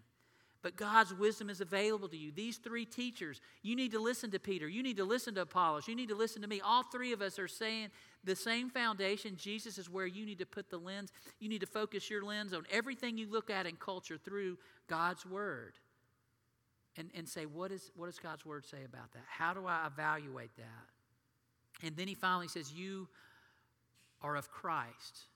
But 0.63 0.77
God's 0.77 1.13
wisdom 1.13 1.51
is 1.51 1.61
available 1.61 2.09
to 2.09 2.17
you. 2.17 2.33
These 2.33 2.57
three 2.57 2.87
teachers, 2.87 3.43
you 3.63 3.77
need 3.77 3.93
to 3.93 4.01
listen 4.01 4.31
to 4.31 4.39
Peter. 4.39 4.67
You 4.67 4.83
need 4.83 4.97
to 4.97 5.05
listen 5.05 5.35
to 5.35 5.43
Apollos. 5.43 5.87
You 5.87 5.95
need 5.95 6.09
to 6.09 6.15
listen 6.15 6.41
to 6.41 6.49
me. 6.49 6.63
All 6.65 6.83
three 6.83 7.13
of 7.13 7.21
us 7.21 7.39
are 7.39 7.49
saying 7.49 7.89
the 8.25 8.35
same 8.35 8.71
foundation. 8.71 9.37
Jesus 9.37 9.77
is 9.77 9.91
where 9.91 10.07
you 10.07 10.25
need 10.25 10.39
to 10.39 10.47
put 10.47 10.71
the 10.71 10.79
lens. 10.79 11.13
You 11.39 11.51
need 11.51 11.61
to 11.61 11.67
focus 11.67 12.09
your 12.09 12.23
lens 12.23 12.55
on 12.55 12.65
everything 12.71 13.19
you 13.19 13.31
look 13.31 13.51
at 13.51 13.67
in 13.67 13.77
culture 13.77 14.17
through 14.17 14.57
God's 14.89 15.27
Word. 15.27 15.75
And, 16.97 17.11
and 17.15 17.29
say, 17.29 17.45
what, 17.45 17.71
is, 17.71 17.91
what 17.95 18.07
does 18.07 18.19
God's 18.19 18.47
Word 18.47 18.65
say 18.65 18.85
about 18.87 19.13
that? 19.13 19.25
How 19.29 19.53
do 19.53 19.67
I 19.67 19.87
evaluate 19.87 20.57
that? 20.57 20.94
And 21.85 21.97
then 21.97 22.09
he 22.09 22.15
finally 22.15 22.49
says, 22.49 22.73
You 22.73 23.09
are 24.23 24.37
of 24.37 24.51
Christ. 24.51 25.27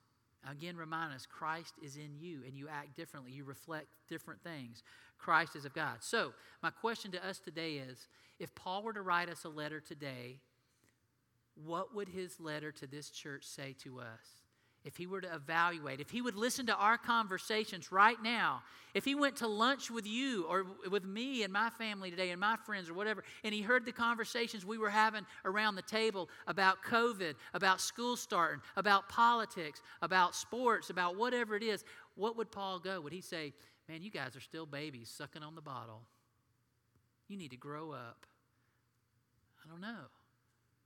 Again, 0.50 0.76
remind 0.76 1.12
us 1.12 1.26
Christ 1.26 1.74
is 1.82 1.96
in 1.96 2.16
you 2.18 2.40
and 2.46 2.56
you 2.56 2.68
act 2.68 2.96
differently. 2.96 3.32
You 3.32 3.44
reflect 3.44 3.86
different 4.08 4.42
things. 4.42 4.82
Christ 5.18 5.56
is 5.56 5.64
of 5.64 5.74
God. 5.74 5.96
So, 6.00 6.32
my 6.62 6.70
question 6.70 7.10
to 7.12 7.28
us 7.28 7.38
today 7.38 7.74
is 7.74 8.08
if 8.38 8.54
Paul 8.54 8.82
were 8.82 8.92
to 8.92 9.02
write 9.02 9.28
us 9.28 9.44
a 9.44 9.48
letter 9.48 9.80
today, 9.80 10.38
what 11.64 11.94
would 11.94 12.08
his 12.08 12.40
letter 12.40 12.72
to 12.72 12.86
this 12.86 13.10
church 13.10 13.44
say 13.44 13.74
to 13.82 14.00
us? 14.00 14.37
If 14.88 14.96
he 14.96 15.06
were 15.06 15.20
to 15.20 15.34
evaluate, 15.34 16.00
if 16.00 16.08
he 16.08 16.22
would 16.22 16.34
listen 16.34 16.64
to 16.64 16.74
our 16.74 16.96
conversations 16.96 17.92
right 17.92 18.16
now, 18.22 18.62
if 18.94 19.04
he 19.04 19.14
went 19.14 19.36
to 19.36 19.46
lunch 19.46 19.90
with 19.90 20.06
you 20.06 20.46
or 20.48 20.64
with 20.90 21.04
me 21.04 21.42
and 21.42 21.52
my 21.52 21.68
family 21.68 22.10
today 22.10 22.30
and 22.30 22.40
my 22.40 22.56
friends 22.64 22.88
or 22.88 22.94
whatever, 22.94 23.22
and 23.44 23.54
he 23.54 23.60
heard 23.60 23.84
the 23.84 23.92
conversations 23.92 24.64
we 24.64 24.78
were 24.78 24.88
having 24.88 25.26
around 25.44 25.74
the 25.74 25.82
table 25.82 26.30
about 26.46 26.82
COVID, 26.82 27.34
about 27.52 27.82
school 27.82 28.16
starting, 28.16 28.62
about 28.76 29.10
politics, 29.10 29.82
about 30.00 30.34
sports, 30.34 30.88
about 30.88 31.18
whatever 31.18 31.54
it 31.54 31.62
is, 31.62 31.84
what 32.14 32.38
would 32.38 32.50
Paul 32.50 32.78
go? 32.78 32.98
Would 33.02 33.12
he 33.12 33.20
say, 33.20 33.52
Man, 33.90 34.02
you 34.02 34.10
guys 34.10 34.36
are 34.36 34.40
still 34.40 34.64
babies 34.64 35.12
sucking 35.14 35.42
on 35.42 35.54
the 35.54 35.60
bottle? 35.60 36.00
You 37.28 37.36
need 37.36 37.50
to 37.50 37.56
grow 37.58 37.92
up. 37.92 38.24
I 39.62 39.70
don't 39.70 39.82
know. 39.82 40.08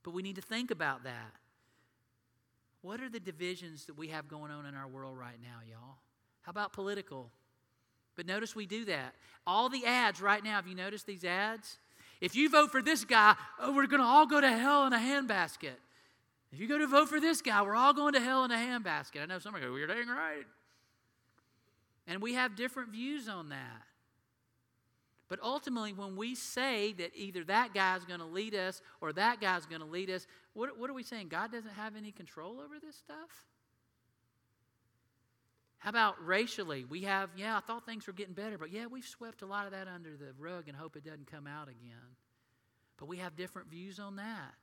But 0.03 0.13
we 0.13 0.21
need 0.21 0.35
to 0.35 0.41
think 0.41 0.71
about 0.71 1.05
that. 1.05 1.31
What 2.83 2.99
are 2.99 3.09
the 3.09 3.19
divisions 3.19 3.85
that 3.85 3.97
we 3.97 4.09
have 4.09 4.27
going 4.27 4.51
on 4.51 4.65
in 4.65 4.75
our 4.75 4.87
world 4.87 5.17
right 5.17 5.37
now, 5.41 5.59
y'all? 5.67 5.95
How 6.41 6.49
about 6.49 6.73
political? 6.73 7.31
But 8.17 8.27
notice 8.27 8.55
we 8.55 8.65
do 8.65 8.83
that. 8.85 9.15
All 9.47 9.69
the 9.69 9.85
ads 9.85 10.21
right 10.21 10.43
now, 10.43 10.57
have 10.57 10.67
you 10.67 10.75
noticed 10.75 11.07
these 11.07 11.23
ads? 11.23 11.77
If 12.19 12.35
you 12.35 12.49
vote 12.49 12.71
for 12.71 12.81
this 12.81 13.05
guy, 13.05 13.35
oh, 13.59 13.73
we're 13.73 13.87
going 13.87 14.01
to 14.01 14.05
all 14.05 14.25
go 14.25 14.41
to 14.41 14.51
hell 14.51 14.85
in 14.85 14.91
a 14.91 14.97
handbasket. 14.97 15.77
If 16.51 16.59
you 16.59 16.67
go 16.67 16.77
to 16.77 16.85
vote 16.85 17.07
for 17.07 17.21
this 17.21 17.41
guy, 17.41 17.61
we're 17.61 17.75
all 17.75 17.93
going 17.93 18.13
to 18.13 18.19
hell 18.19 18.43
in 18.43 18.51
a 18.51 18.55
handbasket. 18.55 19.21
I 19.21 19.25
know 19.27 19.39
some 19.39 19.55
are 19.55 19.61
going, 19.61 19.73
you're 19.77 19.87
dang 19.87 20.09
right. 20.09 20.45
And 22.05 22.21
we 22.21 22.33
have 22.33 22.57
different 22.57 22.89
views 22.89 23.29
on 23.29 23.47
that. 23.49 23.81
But 25.33 25.41
ultimately, 25.41 25.93
when 25.93 26.15
we 26.15 26.35
say 26.35 26.93
that 26.93 27.09
either 27.15 27.43
that 27.45 27.73
guy's 27.73 28.05
going 28.05 28.19
to 28.19 28.25
lead 28.27 28.53
us 28.53 28.83
or 29.01 29.11
that 29.13 29.41
guy's 29.41 29.65
going 29.65 29.81
to 29.81 29.87
lead 29.87 30.11
us, 30.11 30.27
what, 30.53 30.77
what 30.77 30.91
are 30.91 30.93
we 30.93 31.01
saying? 31.01 31.29
God 31.29 31.51
doesn't 31.51 31.73
have 31.73 31.95
any 31.95 32.11
control 32.11 32.59
over 32.59 32.75
this 32.79 32.95
stuff? 32.95 33.47
How 35.79 35.89
about 35.89 36.23
racially? 36.23 36.85
We 36.85 37.01
have, 37.01 37.31
yeah, 37.35 37.57
I 37.57 37.61
thought 37.61 37.83
things 37.83 38.05
were 38.05 38.13
getting 38.13 38.35
better, 38.35 38.59
but 38.59 38.71
yeah, 38.71 38.85
we've 38.85 39.07
swept 39.07 39.41
a 39.41 39.47
lot 39.47 39.65
of 39.65 39.71
that 39.71 39.87
under 39.87 40.11
the 40.11 40.33
rug 40.37 40.67
and 40.67 40.77
hope 40.77 40.95
it 40.97 41.03
doesn't 41.03 41.31
come 41.31 41.47
out 41.47 41.67
again. 41.67 42.13
But 42.97 43.07
we 43.07 43.17
have 43.17 43.35
different 43.35 43.71
views 43.71 43.97
on 43.97 44.17
that. 44.17 44.53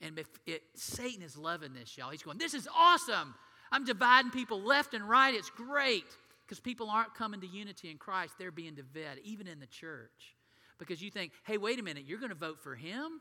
And 0.00 0.18
if 0.18 0.26
it, 0.44 0.64
Satan 0.74 1.22
is 1.22 1.36
loving 1.36 1.72
this, 1.72 1.96
y'all. 1.96 2.10
He's 2.10 2.24
going, 2.24 2.38
this 2.38 2.54
is 2.54 2.68
awesome. 2.76 3.32
I'm 3.70 3.84
dividing 3.84 4.32
people 4.32 4.60
left 4.60 4.92
and 4.92 5.08
right. 5.08 5.32
It's 5.36 5.50
great. 5.50 6.02
Because 6.50 6.58
people 6.58 6.90
aren't 6.90 7.14
coming 7.14 7.40
to 7.42 7.46
unity 7.46 7.92
in 7.92 7.96
Christ, 7.96 8.34
they're 8.36 8.50
being 8.50 8.74
divided, 8.74 9.22
even 9.22 9.46
in 9.46 9.60
the 9.60 9.68
church. 9.68 10.34
Because 10.80 11.00
you 11.00 11.08
think, 11.08 11.30
hey, 11.44 11.58
wait 11.58 11.78
a 11.78 11.82
minute, 11.84 12.06
you're 12.08 12.18
going 12.18 12.30
to 12.30 12.34
vote 12.34 12.58
for 12.58 12.74
him? 12.74 13.20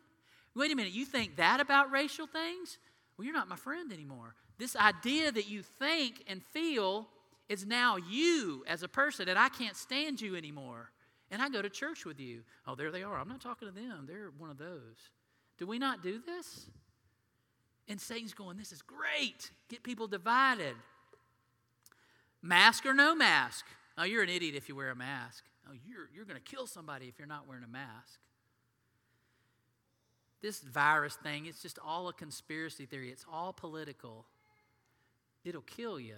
Wait 0.55 0.71
a 0.71 0.75
minute, 0.75 0.93
you 0.93 1.05
think 1.05 1.35
that 1.35 1.59
about 1.59 1.91
racial 1.91 2.25
things? 2.25 2.79
Well, 3.15 3.25
you're 3.25 3.35
not 3.35 3.47
my 3.47 3.55
friend 3.55 3.93
anymore. 3.93 4.33
This 4.57 4.75
idea 4.75 5.31
that 5.31 5.47
you 5.47 5.61
think 5.61 6.23
and 6.25 6.41
feel 6.43 7.07
is 7.49 7.67
now 7.67 7.97
you 7.97 8.63
as 8.67 8.81
a 8.81 8.87
person, 8.87 9.29
and 9.29 9.37
I 9.37 9.49
can't 9.49 9.75
stand 9.75 10.19
you 10.19 10.35
anymore. 10.35 10.89
And 11.29 11.39
I 11.39 11.49
go 11.49 11.61
to 11.61 11.69
church 11.69 12.05
with 12.05 12.19
you. 12.19 12.41
Oh, 12.65 12.73
there 12.73 12.89
they 12.89 13.03
are. 13.03 13.19
I'm 13.19 13.29
not 13.29 13.41
talking 13.41 13.67
to 13.67 13.73
them. 13.75 14.05
They're 14.07 14.31
one 14.39 14.49
of 14.49 14.57
those. 14.57 14.97
Do 15.59 15.67
we 15.67 15.77
not 15.77 16.01
do 16.01 16.19
this? 16.25 16.67
And 17.87 18.01
Satan's 18.01 18.33
going, 18.33 18.57
This 18.57 18.71
is 18.71 18.81
great. 18.81 19.51
Get 19.69 19.83
people 19.83 20.07
divided. 20.07 20.73
Mask 22.41 22.85
or 22.85 22.93
no 22.93 23.15
mask? 23.15 23.65
Oh, 23.97 24.03
you're 24.03 24.23
an 24.23 24.29
idiot 24.29 24.55
if 24.55 24.69
you 24.69 24.75
wear 24.75 24.91
a 24.91 24.95
mask. 24.95 25.43
Oh, 25.67 25.73
you're, 25.85 26.09
you're 26.13 26.25
going 26.25 26.39
to 26.39 26.43
kill 26.43 26.67
somebody 26.67 27.07
if 27.07 27.19
you're 27.19 27.27
not 27.27 27.47
wearing 27.47 27.63
a 27.63 27.67
mask. 27.67 28.19
This 30.41 30.61
virus 30.61 31.15
thing, 31.15 31.47
it's 31.47 31.61
just 31.61 31.79
all 31.85 32.07
a 32.07 32.13
conspiracy 32.13 32.85
theory. 32.85 33.09
It's 33.09 33.25
all 33.31 33.51
political. 33.51 34.25
It'll 35.43 35.61
kill 35.61 35.99
you. 35.99 36.15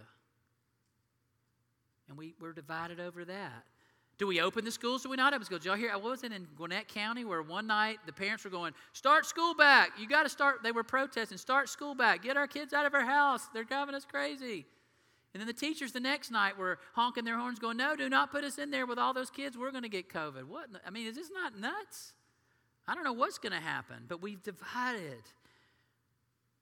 And 2.07 2.17
we, 2.17 2.35
we're 2.39 2.53
divided 2.53 2.99
over 2.99 3.25
that. 3.25 3.63
Do 4.19 4.27
we 4.27 4.39
open 4.39 4.63
the 4.63 4.71
schools? 4.71 5.01
Do 5.01 5.09
we 5.09 5.17
not 5.17 5.33
open 5.33 5.45
schools? 5.45 5.65
Y'all 5.65 5.75
hear? 5.75 5.91
I 5.91 5.97
wasn't 5.97 6.33
in 6.33 6.47
Gwinnett 6.55 6.87
County 6.87 7.25
where 7.25 7.41
one 7.41 7.65
night 7.65 7.97
the 8.05 8.13
parents 8.13 8.43
were 8.43 8.51
going, 8.51 8.73
Start 8.93 9.25
school 9.25 9.55
back. 9.55 9.93
You 9.97 10.07
got 10.07 10.23
to 10.23 10.29
start. 10.29 10.61
They 10.61 10.71
were 10.71 10.83
protesting, 10.83 11.39
Start 11.39 11.69
school 11.69 11.95
back. 11.95 12.21
Get 12.21 12.37
our 12.37 12.45
kids 12.45 12.73
out 12.73 12.85
of 12.85 12.93
our 12.93 13.03
house. 13.03 13.47
They're 13.51 13.63
driving 13.63 13.95
us 13.95 14.05
crazy. 14.05 14.67
And 15.33 15.39
then 15.39 15.47
the 15.47 15.53
teachers 15.53 15.93
the 15.93 15.99
next 15.99 16.29
night 16.29 16.57
were 16.57 16.77
honking 16.93 17.23
their 17.23 17.37
horns, 17.37 17.57
going, 17.57 17.77
No, 17.77 17.95
do 17.95 18.09
not 18.09 18.31
put 18.31 18.43
us 18.43 18.57
in 18.57 18.69
there 18.69 18.85
with 18.85 18.99
all 18.99 19.13
those 19.13 19.29
kids. 19.29 19.57
We're 19.57 19.71
going 19.71 19.83
to 19.83 19.89
get 19.89 20.09
COVID. 20.09 20.43
What? 20.43 20.67
I 20.85 20.89
mean, 20.89 21.07
is 21.07 21.15
this 21.15 21.29
not 21.33 21.57
nuts? 21.57 22.13
I 22.87 22.95
don't 22.95 23.03
know 23.03 23.13
what's 23.13 23.37
going 23.37 23.53
to 23.53 23.59
happen, 23.59 24.05
but 24.07 24.21
we've 24.21 24.43
divided. 24.43 25.23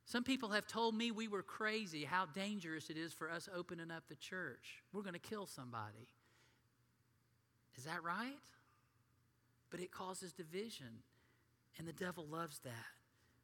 Some 0.06 0.24
people 0.24 0.50
have 0.50 0.68
told 0.68 0.96
me 0.96 1.12
we 1.12 1.28
were 1.28 1.44
crazy, 1.44 2.04
how 2.04 2.26
dangerous 2.26 2.90
it 2.90 2.98
is 2.98 3.14
for 3.14 3.30
us 3.30 3.48
opening 3.56 3.92
up 3.92 4.04
the 4.10 4.16
church. 4.16 4.82
We're 4.92 5.04
going 5.04 5.14
to 5.14 5.20
kill 5.20 5.46
somebody. 5.46 6.08
Is 7.78 7.86
that 7.86 8.04
right? 8.04 8.34
But 9.70 9.80
it 9.80 9.92
causes 9.92 10.34
division, 10.34 11.04
and 11.78 11.88
the 11.88 11.94
devil 11.94 12.26
loves 12.26 12.60
that. 12.60 12.74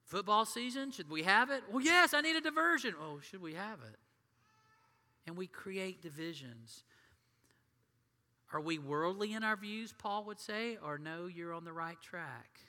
Football 0.05 0.45
season, 0.45 0.91
should 0.91 1.09
we 1.09 1.23
have 1.23 1.49
it? 1.51 1.63
Well, 1.71 1.83
yes, 1.83 2.13
I 2.13 2.21
need 2.21 2.35
a 2.35 2.41
diversion. 2.41 2.93
Oh, 2.99 3.19
should 3.21 3.41
we 3.41 3.53
have 3.53 3.79
it? 3.87 3.97
And 5.25 5.35
we 5.35 5.47
create 5.47 6.01
divisions. 6.01 6.83
Are 8.53 8.61
we 8.61 8.77
worldly 8.77 9.33
in 9.33 9.43
our 9.43 9.55
views, 9.55 9.93
Paul 9.97 10.23
would 10.25 10.39
say, 10.39 10.77
or 10.83 10.97
no, 10.97 11.27
you're 11.27 11.53
on 11.53 11.65
the 11.65 11.73
right 11.73 11.99
track? 12.01 12.59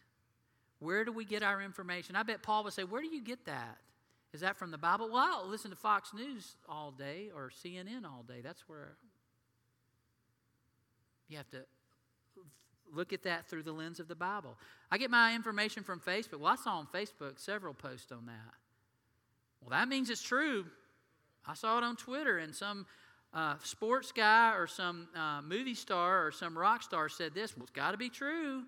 Where 0.79 1.05
do 1.05 1.12
we 1.12 1.25
get 1.25 1.42
our 1.42 1.62
information? 1.62 2.16
I 2.16 2.23
bet 2.23 2.42
Paul 2.42 2.64
would 2.64 2.73
say, 2.73 2.85
Where 2.85 3.01
do 3.01 3.09
you 3.09 3.23
get 3.23 3.47
that? 3.47 3.79
Is 4.33 4.40
that 4.40 4.57
from 4.57 4.71
the 4.71 4.79
Bible? 4.79 5.09
Well, 5.11 5.42
I'll 5.42 5.49
listen 5.49 5.71
to 5.71 5.77
Fox 5.77 6.12
News 6.12 6.57
all 6.69 6.90
day 6.90 7.31
or 7.35 7.51
CNN 7.64 8.05
all 8.05 8.25
day. 8.27 8.40
That's 8.42 8.69
where 8.69 8.97
you 11.29 11.37
have 11.38 11.49
to 11.51 11.62
look 12.95 13.12
at 13.12 13.23
that 13.25 13.47
through 13.47 13.62
the 13.62 13.73
lens 13.73 13.99
of 14.01 14.09
the 14.09 14.14
Bible. 14.14 14.57
I 14.90 14.99
get 14.99 15.11
my 15.11 15.35
information 15.35 15.83
from 15.83 16.01
Facebook. 16.01 16.40
Well, 16.40 16.53
I 16.53 16.57
saw 16.57 16.79
on 16.79 16.87
Facebook 16.87 17.38
several 17.38 17.75
posts 17.75 18.12
on 18.12 18.27
that. 18.27 18.55
Well, 19.61 19.71
that 19.71 19.88
means 19.88 20.11
it's 20.11 20.23
true. 20.23 20.66
I 21.46 21.54
saw 21.54 21.78
it 21.78 21.85
on 21.85 21.96
Twitter, 21.96 22.38
and 22.38 22.54
some 22.54 22.87
uh, 23.32 23.54
sports 23.62 24.12
guy 24.12 24.54
or 24.54 24.66
some 24.66 25.09
uh, 25.14 25.42
movie 25.42 25.74
star 25.74 26.26
or 26.26 26.32
some 26.32 26.56
rock 26.56 26.82
star 26.82 27.09
said 27.09 27.35
this. 27.35 27.56
Well, 27.56 27.64
it's 27.64 27.72
got 27.72 27.92
to 27.92 27.96
be 27.96 28.09
true. 28.09 28.64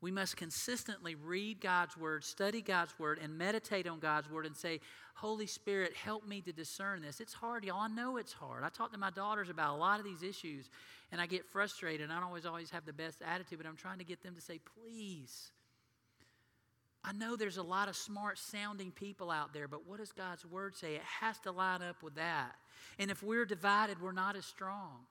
We 0.00 0.10
must 0.10 0.36
consistently 0.36 1.14
read 1.14 1.60
God's 1.60 1.96
Word, 1.96 2.22
study 2.22 2.60
God's 2.60 2.96
Word, 2.98 3.18
and 3.20 3.36
meditate 3.36 3.88
on 3.88 3.98
God's 3.98 4.30
Word 4.30 4.46
and 4.46 4.56
say, 4.56 4.80
Holy 5.14 5.46
Spirit, 5.46 5.94
help 5.96 6.26
me 6.28 6.42
to 6.42 6.52
discern 6.52 7.00
this. 7.00 7.18
It's 7.20 7.32
hard, 7.32 7.64
y'all. 7.64 7.80
I 7.80 7.88
know 7.88 8.18
it's 8.18 8.32
hard. 8.32 8.62
I 8.62 8.68
talk 8.68 8.92
to 8.92 8.98
my 8.98 9.10
daughters 9.10 9.48
about 9.48 9.74
a 9.74 9.78
lot 9.78 9.98
of 9.98 10.04
these 10.04 10.22
issues, 10.22 10.68
and 11.10 11.20
I 11.20 11.26
get 11.26 11.46
frustrated. 11.46 12.10
I 12.10 12.14
don't 12.14 12.24
always, 12.24 12.44
always 12.44 12.70
have 12.70 12.84
the 12.84 12.92
best 12.92 13.22
attitude, 13.22 13.58
but 13.58 13.66
I'm 13.66 13.76
trying 13.76 13.98
to 13.98 14.04
get 14.04 14.22
them 14.22 14.34
to 14.34 14.40
say, 14.40 14.60
Please, 14.74 15.50
I 17.08 17.12
know 17.12 17.36
there's 17.36 17.56
a 17.56 17.62
lot 17.62 17.88
of 17.88 17.94
smart 17.94 18.36
sounding 18.36 18.90
people 18.90 19.30
out 19.30 19.54
there, 19.54 19.68
but 19.68 19.86
what 19.86 19.98
does 19.98 20.10
God's 20.10 20.44
word 20.44 20.74
say? 20.74 20.96
It 20.96 21.02
has 21.20 21.38
to 21.40 21.52
line 21.52 21.80
up 21.80 22.02
with 22.02 22.16
that. 22.16 22.56
And 22.98 23.12
if 23.12 23.22
we're 23.22 23.46
divided, 23.46 24.02
we're 24.02 24.10
not 24.10 24.34
as 24.34 24.44
strong. 24.44 25.06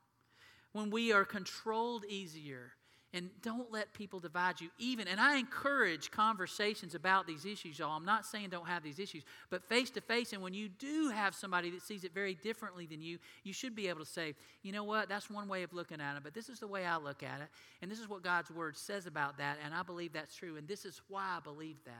When 0.73 0.89
we 0.89 1.13
are 1.13 1.23
controlled 1.23 2.03
easier, 2.03 2.73
and 3.15 3.29
don't 3.41 3.71
let 3.71 3.93
people 3.93 4.19
divide 4.19 4.59
you, 4.59 4.69
even. 4.77 5.07
And 5.07 5.19
I 5.19 5.37
encourage 5.37 6.11
conversations 6.11 6.93
about 6.93 7.25
these 7.25 7.45
issues, 7.45 7.79
y'all. 7.79 7.95
I'm 7.95 8.05
not 8.05 8.25
saying 8.25 8.49
don't 8.49 8.67
have 8.67 8.83
these 8.83 8.99
issues, 8.99 9.23
but 9.49 9.63
face 9.63 9.89
to 9.91 10.01
face, 10.01 10.33
and 10.33 10.41
when 10.41 10.53
you 10.53 10.67
do 10.67 11.09
have 11.09 11.33
somebody 11.33 11.71
that 11.71 11.81
sees 11.81 12.03
it 12.03 12.13
very 12.13 12.35
differently 12.35 12.85
than 12.85 13.01
you, 13.01 13.17
you 13.43 13.53
should 13.53 13.75
be 13.75 13.87
able 13.87 14.01
to 14.01 14.05
say, 14.05 14.35
you 14.63 14.73
know 14.73 14.83
what, 14.83 15.07
that's 15.07 15.29
one 15.29 15.47
way 15.47 15.63
of 15.63 15.73
looking 15.73 16.01
at 16.01 16.17
it, 16.17 16.23
but 16.23 16.33
this 16.33 16.49
is 16.49 16.59
the 16.59 16.67
way 16.67 16.85
I 16.85 16.97
look 16.97 17.23
at 17.23 17.39
it, 17.39 17.47
and 17.81 17.89
this 17.89 17.99
is 17.99 18.09
what 18.09 18.21
God's 18.21 18.51
word 18.51 18.77
says 18.77 19.07
about 19.07 19.37
that, 19.37 19.57
and 19.63 19.73
I 19.73 19.81
believe 19.81 20.11
that's 20.11 20.35
true, 20.35 20.57
and 20.57 20.67
this 20.67 20.83
is 20.83 21.01
why 21.07 21.37
I 21.37 21.39
believe 21.39 21.77
that. 21.85 21.93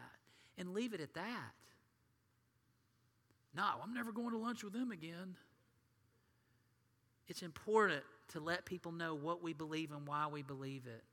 And 0.57 0.73
leave 0.73 0.93
it 0.93 1.01
at 1.01 1.13
that. 1.15 1.51
No, 3.55 3.65
I'm 3.81 3.93
never 3.93 4.11
going 4.11 4.31
to 4.31 4.37
lunch 4.37 4.63
with 4.63 4.73
them 4.73 4.91
again. 4.91 5.35
It's 7.27 7.41
important 7.41 8.03
to 8.29 8.39
let 8.39 8.65
people 8.65 8.91
know 8.91 9.15
what 9.15 9.43
we 9.43 9.53
believe 9.53 9.91
and 9.91 10.07
why 10.07 10.27
we 10.27 10.41
believe 10.41 10.85
it. 10.87 11.03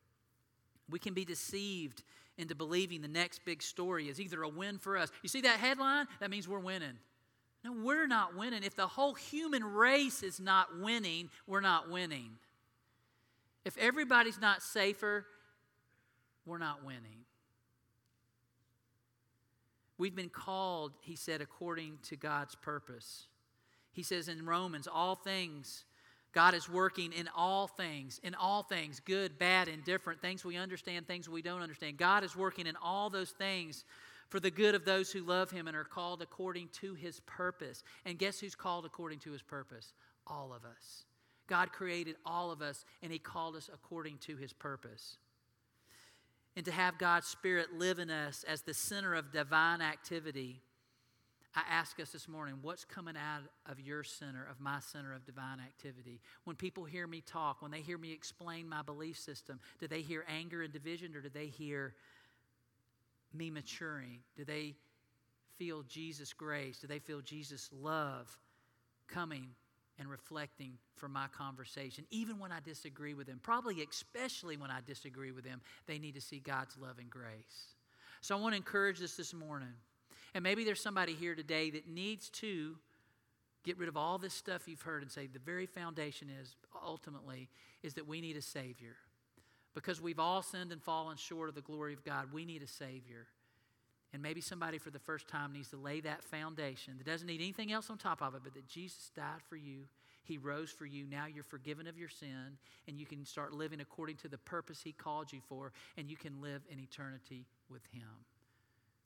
We 0.90 0.98
can 0.98 1.14
be 1.14 1.25
deceived 1.25 2.03
into 2.38 2.55
believing 2.55 3.03
the 3.03 3.09
next 3.09 3.44
big 3.44 3.62
story 3.62 4.09
is 4.09 4.20
either 4.20 4.42
a 4.42 4.48
win 4.48 4.79
for 4.79 4.96
us. 4.96 5.11
You 5.22 5.29
see 5.29 5.42
that 5.42 5.59
headline? 5.59 6.07
That 6.20 6.31
means 6.31 6.48
we're 6.48 6.59
winning. 6.59 6.98
No, 7.64 7.72
we're 7.72 8.07
not 8.09 8.37
winning. 8.37 8.64
If 8.64 8.75
the 8.75 8.87
whole 8.87 9.14
human 9.14 9.62
race 9.62 10.22
is 10.22 10.40
not 10.40 10.81
winning, 10.81 11.31
we're 11.46 11.61
not 11.61 11.90
winning. 11.90 12.31
If 13.64 13.79
everybody's 13.79 14.40
not 14.40 14.62
safer, 14.62 15.25
we're 16.44 16.59
not 16.59 16.85
winning. 16.85 17.25
We've 19.98 20.16
been 20.16 20.31
called, 20.31 20.92
he 21.03 21.14
said, 21.14 21.40
according 21.40 21.98
to 22.05 22.16
God's 22.16 22.57
purpose. 22.57 23.27
He 23.92 24.03
says 24.03 24.27
in 24.27 24.44
Romans, 24.44 24.88
all 24.92 25.14
things 25.14 25.85
God 26.33 26.55
is 26.55 26.68
working 26.68 27.12
in 27.12 27.29
all 27.37 27.66
things, 27.66 28.18
in 28.23 28.35
all 28.35 28.62
things, 28.62 29.01
good, 29.01 29.38
bad, 29.38 29.68
indifferent, 29.68 30.21
things 30.21 30.45
we 30.45 30.57
understand, 30.57 31.07
things 31.07 31.29
we 31.29 31.42
don't 31.42 31.61
understand. 31.61 31.99
God 31.99 32.25
is 32.25 32.35
working 32.35 32.66
in 32.66 32.77
all 32.83 33.11
those 33.11 33.31
things 33.31 33.85
for 34.31 34.40
the 34.40 34.51
good 34.51 34.75
of 34.75 34.87
those 34.87 35.12
who 35.12 35.21
love 35.21 35.51
Him 35.51 35.68
and 35.68 35.77
are 35.77 35.85
called 35.85 36.23
according 36.23 36.68
to 36.81 36.95
His 36.95 37.21
purpose. 37.21 37.85
And 38.07 38.18
guess 38.18 38.40
who's 38.40 38.55
called 38.55 38.87
according 38.87 39.18
to 39.21 39.33
His 39.33 39.42
purpose? 39.42 39.92
All 40.27 40.55
of 40.55 40.64
us. 40.64 41.05
God 41.49 41.71
created 41.71 42.16
all 42.25 42.51
of 42.51 42.62
us, 42.62 42.87
and 43.03 43.12
He 43.12 43.18
called 43.18 43.55
us 43.55 43.68
according 43.73 44.16
to 44.18 44.37
His 44.37 44.55
purpose. 44.55 45.18
And 46.57 46.64
to 46.64 46.73
have 46.73 46.99
God's 46.99 47.27
Spirit 47.27 47.75
live 47.79 47.99
in 47.99 48.11
us 48.11 48.42
as 48.49 48.62
the 48.62 48.73
center 48.73 49.14
of 49.14 49.33
divine 49.33 49.83
activity 49.83 50.62
I 51.55 51.62
ask 51.71 52.01
us 52.01 52.11
this 52.11 52.29
morning, 52.29 52.55
what's 52.62 52.85
coming 52.85 53.17
out 53.17 53.43
of 53.71 53.79
your 53.79 54.05
center, 54.05 54.47
of 54.51 54.59
my 54.59 54.81
center 54.81 55.12
of 55.12 55.27
divine 55.27 55.61
activity? 55.61 56.21
When 56.45 56.57
people 56.57 56.85
hear 56.85 57.07
me 57.07 57.21
talk, 57.21 57.61
when 57.61 57.71
they 57.71 57.81
hear 57.81 57.99
me 57.99 58.12
explain 58.12 58.69
my 58.69 58.81
belief 58.81 59.19
system, 59.19 59.61
do 59.79 59.87
they 59.87 60.01
hear 60.01 60.25
anger 60.29 60.62
and 60.62 60.73
division 60.73 61.15
or 61.15 61.21
do 61.21 61.29
they 61.29 61.47
hear 61.47 61.95
me 63.35 63.51
maturing? 63.51 64.21
Do 64.35 64.45
they 64.45 64.77
feel 65.59 65.83
Jesus' 65.83 66.33
grace? 66.33 66.79
Do 66.79 66.87
they 66.87 66.99
feel 66.99 67.21
Jesus' 67.21 67.69
love 67.71 68.35
coming 69.07 69.49
and 69.99 70.09
reflecting 70.09 70.79
from 70.97 71.12
my 71.12 71.27
conversation, 71.37 72.05
even 72.11 72.38
when 72.38 72.51
I 72.51 72.61
disagree 72.61 73.12
with 73.12 73.27
them? 73.27 73.41
Probably, 73.43 73.87
especially 73.88 74.57
when 74.57 74.71
I 74.71 74.81
disagree 74.87 75.33
with 75.33 75.45
them, 75.45 75.61
they 75.87 75.99
need 75.99 76.15
to 76.15 76.21
see 76.23 76.38
God's 76.38 76.79
love 76.79 76.99
and 76.99 77.11
grace. 77.11 77.75
So 78.23 78.37
I 78.37 78.41
want 78.41 78.55
to 78.55 78.57
encourage 78.57 79.03
us 79.03 79.17
this 79.17 79.35
morning. 79.35 79.75
And 80.35 80.42
maybe 80.42 80.64
there's 80.64 80.81
somebody 80.81 81.14
here 81.14 81.35
today 81.35 81.71
that 81.71 81.88
needs 81.88 82.31
to 82.31 82.77
get 83.64 83.79
rid 83.79 83.88
of 83.88 83.97
all 83.97 84.18
this 84.18 84.35
stuff 84.35 84.66
you've 84.66 84.83
heard 84.83 85.03
and 85.03 85.11
say 85.11 85.27
the 85.27 85.38
very 85.38 85.66
foundation 85.66 86.29
is 86.40 86.57
ultimately 86.85 87.49
is 87.83 87.95
that 87.95 88.07
we 88.07 88.21
need 88.21 88.37
a 88.37 88.42
savior. 88.42 88.97
Because 89.75 90.01
we've 90.01 90.18
all 90.18 90.42
sinned 90.42 90.73
and 90.73 90.83
fallen 90.83 91.16
short 91.16 91.49
of 91.49 91.55
the 91.55 91.61
glory 91.61 91.95
of 91.95 92.05
God, 92.05 92.33
we 92.33 92.45
need 92.45 92.62
a 92.62 92.66
savior. 92.66 93.27
And 94.12 94.23
maybe 94.23 94.42
somebody 94.42 94.77
for 94.77 94.90
the 94.90 94.99
first 94.99 95.29
time 95.29 95.53
needs 95.53 95.68
to 95.68 95.77
lay 95.77 96.01
that 96.01 96.23
foundation 96.23 96.95
that 96.99 97.07
doesn't 97.07 97.27
need 97.27 97.40
anything 97.40 97.73
else 97.73 97.88
on 97.88 97.97
top 97.97 98.21
of 98.21 98.35
it, 98.35 98.42
but 98.45 98.53
that 98.55 98.68
Jesus 98.68 99.11
died 99.16 99.40
for 99.49 99.57
you. 99.57 99.85
He 100.25 100.37
rose 100.37 100.71
for 100.71 100.85
you. 100.85 101.07
Now 101.07 101.25
you're 101.27 101.42
forgiven 101.42 101.87
of 101.87 101.99
your 101.99 102.11
sin, 102.11 102.59
and 102.87 102.99
you 102.99 103.07
can 103.07 103.25
start 103.25 103.55
living 103.55 103.81
according 103.81 104.16
to 104.16 104.29
the 104.29 104.38
purpose 104.38 104.83
He 104.83 104.92
called 104.92 105.33
you 105.33 105.40
for, 105.49 105.73
and 105.97 106.11
you 106.11 106.16
can 106.16 106.42
live 106.42 106.62
in 106.71 106.79
eternity 106.79 107.47
with 107.71 107.83
Him. 107.92 108.03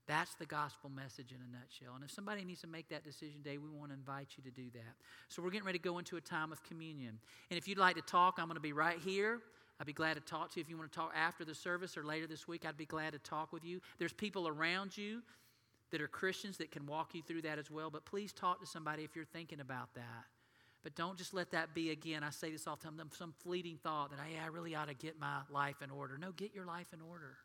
That's 0.06 0.34
the 0.34 0.46
gospel 0.46 0.88
message 0.88 1.32
in 1.32 1.38
a 1.38 1.58
nutshell. 1.58 1.94
And 1.96 2.04
if 2.04 2.10
somebody 2.10 2.44
needs 2.44 2.60
to 2.60 2.68
make 2.68 2.88
that 2.90 3.04
decision 3.04 3.42
today, 3.42 3.58
we 3.58 3.68
want 3.68 3.90
to 3.90 3.94
invite 3.94 4.28
you 4.36 4.44
to 4.44 4.50
do 4.50 4.70
that. 4.74 4.94
So 5.28 5.42
we're 5.42 5.50
getting 5.50 5.66
ready 5.66 5.78
to 5.78 5.84
go 5.84 5.98
into 5.98 6.16
a 6.16 6.20
time 6.20 6.52
of 6.52 6.62
communion. 6.62 7.18
And 7.50 7.58
if 7.58 7.66
you'd 7.66 7.78
like 7.78 7.96
to 7.96 8.02
talk, 8.02 8.36
I'm 8.38 8.46
going 8.46 8.54
to 8.54 8.60
be 8.60 8.72
right 8.72 8.98
here. 8.98 9.40
I'd 9.80 9.86
be 9.86 9.92
glad 9.92 10.14
to 10.14 10.20
talk 10.20 10.52
to 10.52 10.60
you. 10.60 10.62
If 10.62 10.70
you 10.70 10.78
want 10.78 10.92
to 10.92 10.96
talk 10.96 11.12
after 11.14 11.44
the 11.44 11.54
service 11.54 11.96
or 11.96 12.04
later 12.04 12.26
this 12.26 12.46
week, 12.46 12.64
I'd 12.64 12.76
be 12.76 12.86
glad 12.86 13.12
to 13.12 13.18
talk 13.18 13.52
with 13.52 13.64
you. 13.64 13.80
There's 13.98 14.12
people 14.12 14.46
around 14.46 14.96
you 14.96 15.22
that 15.90 16.00
are 16.00 16.08
Christians 16.08 16.56
that 16.58 16.70
can 16.70 16.86
walk 16.86 17.14
you 17.14 17.22
through 17.22 17.42
that 17.42 17.58
as 17.58 17.70
well. 17.70 17.90
But 17.90 18.04
please 18.04 18.32
talk 18.32 18.60
to 18.60 18.66
somebody 18.66 19.02
if 19.02 19.16
you're 19.16 19.24
thinking 19.24 19.60
about 19.60 19.92
that. 19.94 20.24
But 20.82 20.94
don't 20.94 21.18
just 21.18 21.34
let 21.34 21.50
that 21.50 21.74
be 21.74 21.90
again. 21.90 22.22
I 22.22 22.30
say 22.30 22.52
this 22.52 22.68
all 22.68 22.76
the 22.76 22.84
time 22.84 23.00
some 23.10 23.34
fleeting 23.42 23.78
thought 23.82 24.10
that, 24.10 24.20
hey, 24.20 24.38
I 24.42 24.46
really 24.46 24.76
ought 24.76 24.88
to 24.88 24.94
get 24.94 25.18
my 25.18 25.40
life 25.50 25.82
in 25.82 25.90
order. 25.90 26.16
No, 26.16 26.30
get 26.30 26.54
your 26.54 26.64
life 26.64 26.92
in 26.92 27.00
order. 27.00 27.36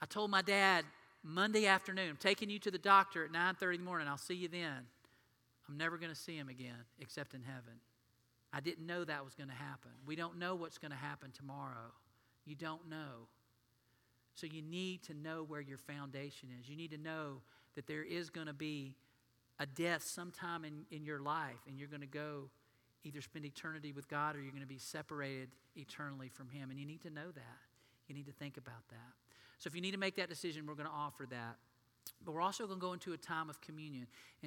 I 0.00 0.06
told 0.06 0.30
my 0.30 0.42
dad 0.42 0.84
Monday 1.22 1.66
afternoon, 1.66 2.10
I'm 2.10 2.16
taking 2.16 2.48
you 2.48 2.58
to 2.60 2.70
the 2.70 2.78
doctor 2.78 3.24
at 3.24 3.32
9:30 3.32 3.74
in 3.74 3.80
the 3.80 3.84
morning. 3.84 4.08
I'll 4.08 4.16
see 4.16 4.34
you 4.34 4.48
then. 4.48 4.86
I'm 5.68 5.76
never 5.76 5.98
going 5.98 6.12
to 6.12 6.18
see 6.18 6.36
him 6.36 6.48
again 6.48 6.84
except 7.00 7.34
in 7.34 7.42
heaven. 7.42 7.80
I 8.52 8.60
didn't 8.60 8.86
know 8.86 9.04
that 9.04 9.24
was 9.24 9.34
going 9.34 9.50
to 9.50 9.54
happen. 9.54 9.90
We 10.06 10.16
don't 10.16 10.38
know 10.38 10.54
what's 10.54 10.78
going 10.78 10.92
to 10.92 10.96
happen 10.96 11.30
tomorrow. 11.32 11.92
You 12.46 12.54
don't 12.54 12.88
know. 12.88 13.28
So 14.34 14.46
you 14.46 14.62
need 14.62 15.02
to 15.04 15.14
know 15.14 15.44
where 15.44 15.60
your 15.60 15.76
foundation 15.76 16.48
is. 16.58 16.68
You 16.68 16.76
need 16.76 16.92
to 16.92 16.98
know 16.98 17.42
that 17.74 17.86
there 17.86 18.02
is 18.02 18.30
going 18.30 18.46
to 18.46 18.54
be 18.54 18.94
a 19.58 19.66
death 19.66 20.02
sometime 20.02 20.64
in, 20.64 20.86
in 20.90 21.04
your 21.04 21.18
life, 21.18 21.58
and 21.66 21.78
you're 21.78 21.88
going 21.88 22.00
to 22.00 22.06
go 22.06 22.48
either 23.04 23.20
spend 23.20 23.44
eternity 23.44 23.92
with 23.92 24.08
God 24.08 24.36
or 24.36 24.40
you're 24.40 24.52
going 24.52 24.62
to 24.62 24.66
be 24.66 24.78
separated 24.78 25.50
eternally 25.76 26.28
from 26.28 26.48
Him. 26.48 26.70
And 26.70 26.78
you 26.78 26.86
need 26.86 27.02
to 27.02 27.10
know 27.10 27.30
that. 27.34 27.58
You 28.06 28.14
need 28.14 28.26
to 28.26 28.32
think 28.32 28.56
about 28.56 28.88
that. 28.90 29.27
So 29.58 29.68
if 29.68 29.74
you 29.74 29.80
need 29.80 29.92
to 29.92 29.98
make 29.98 30.16
that 30.16 30.28
decision, 30.28 30.66
we're 30.66 30.74
going 30.74 30.88
to 30.88 30.94
offer 30.94 31.26
that. 31.30 31.56
But 32.24 32.32
we're 32.32 32.42
also 32.42 32.66
going 32.66 32.80
to 32.80 32.86
go 32.86 32.92
into 32.92 33.12
a 33.12 33.16
time 33.16 33.50
of 33.50 33.60
communion. 33.60 34.06
And 34.42 34.46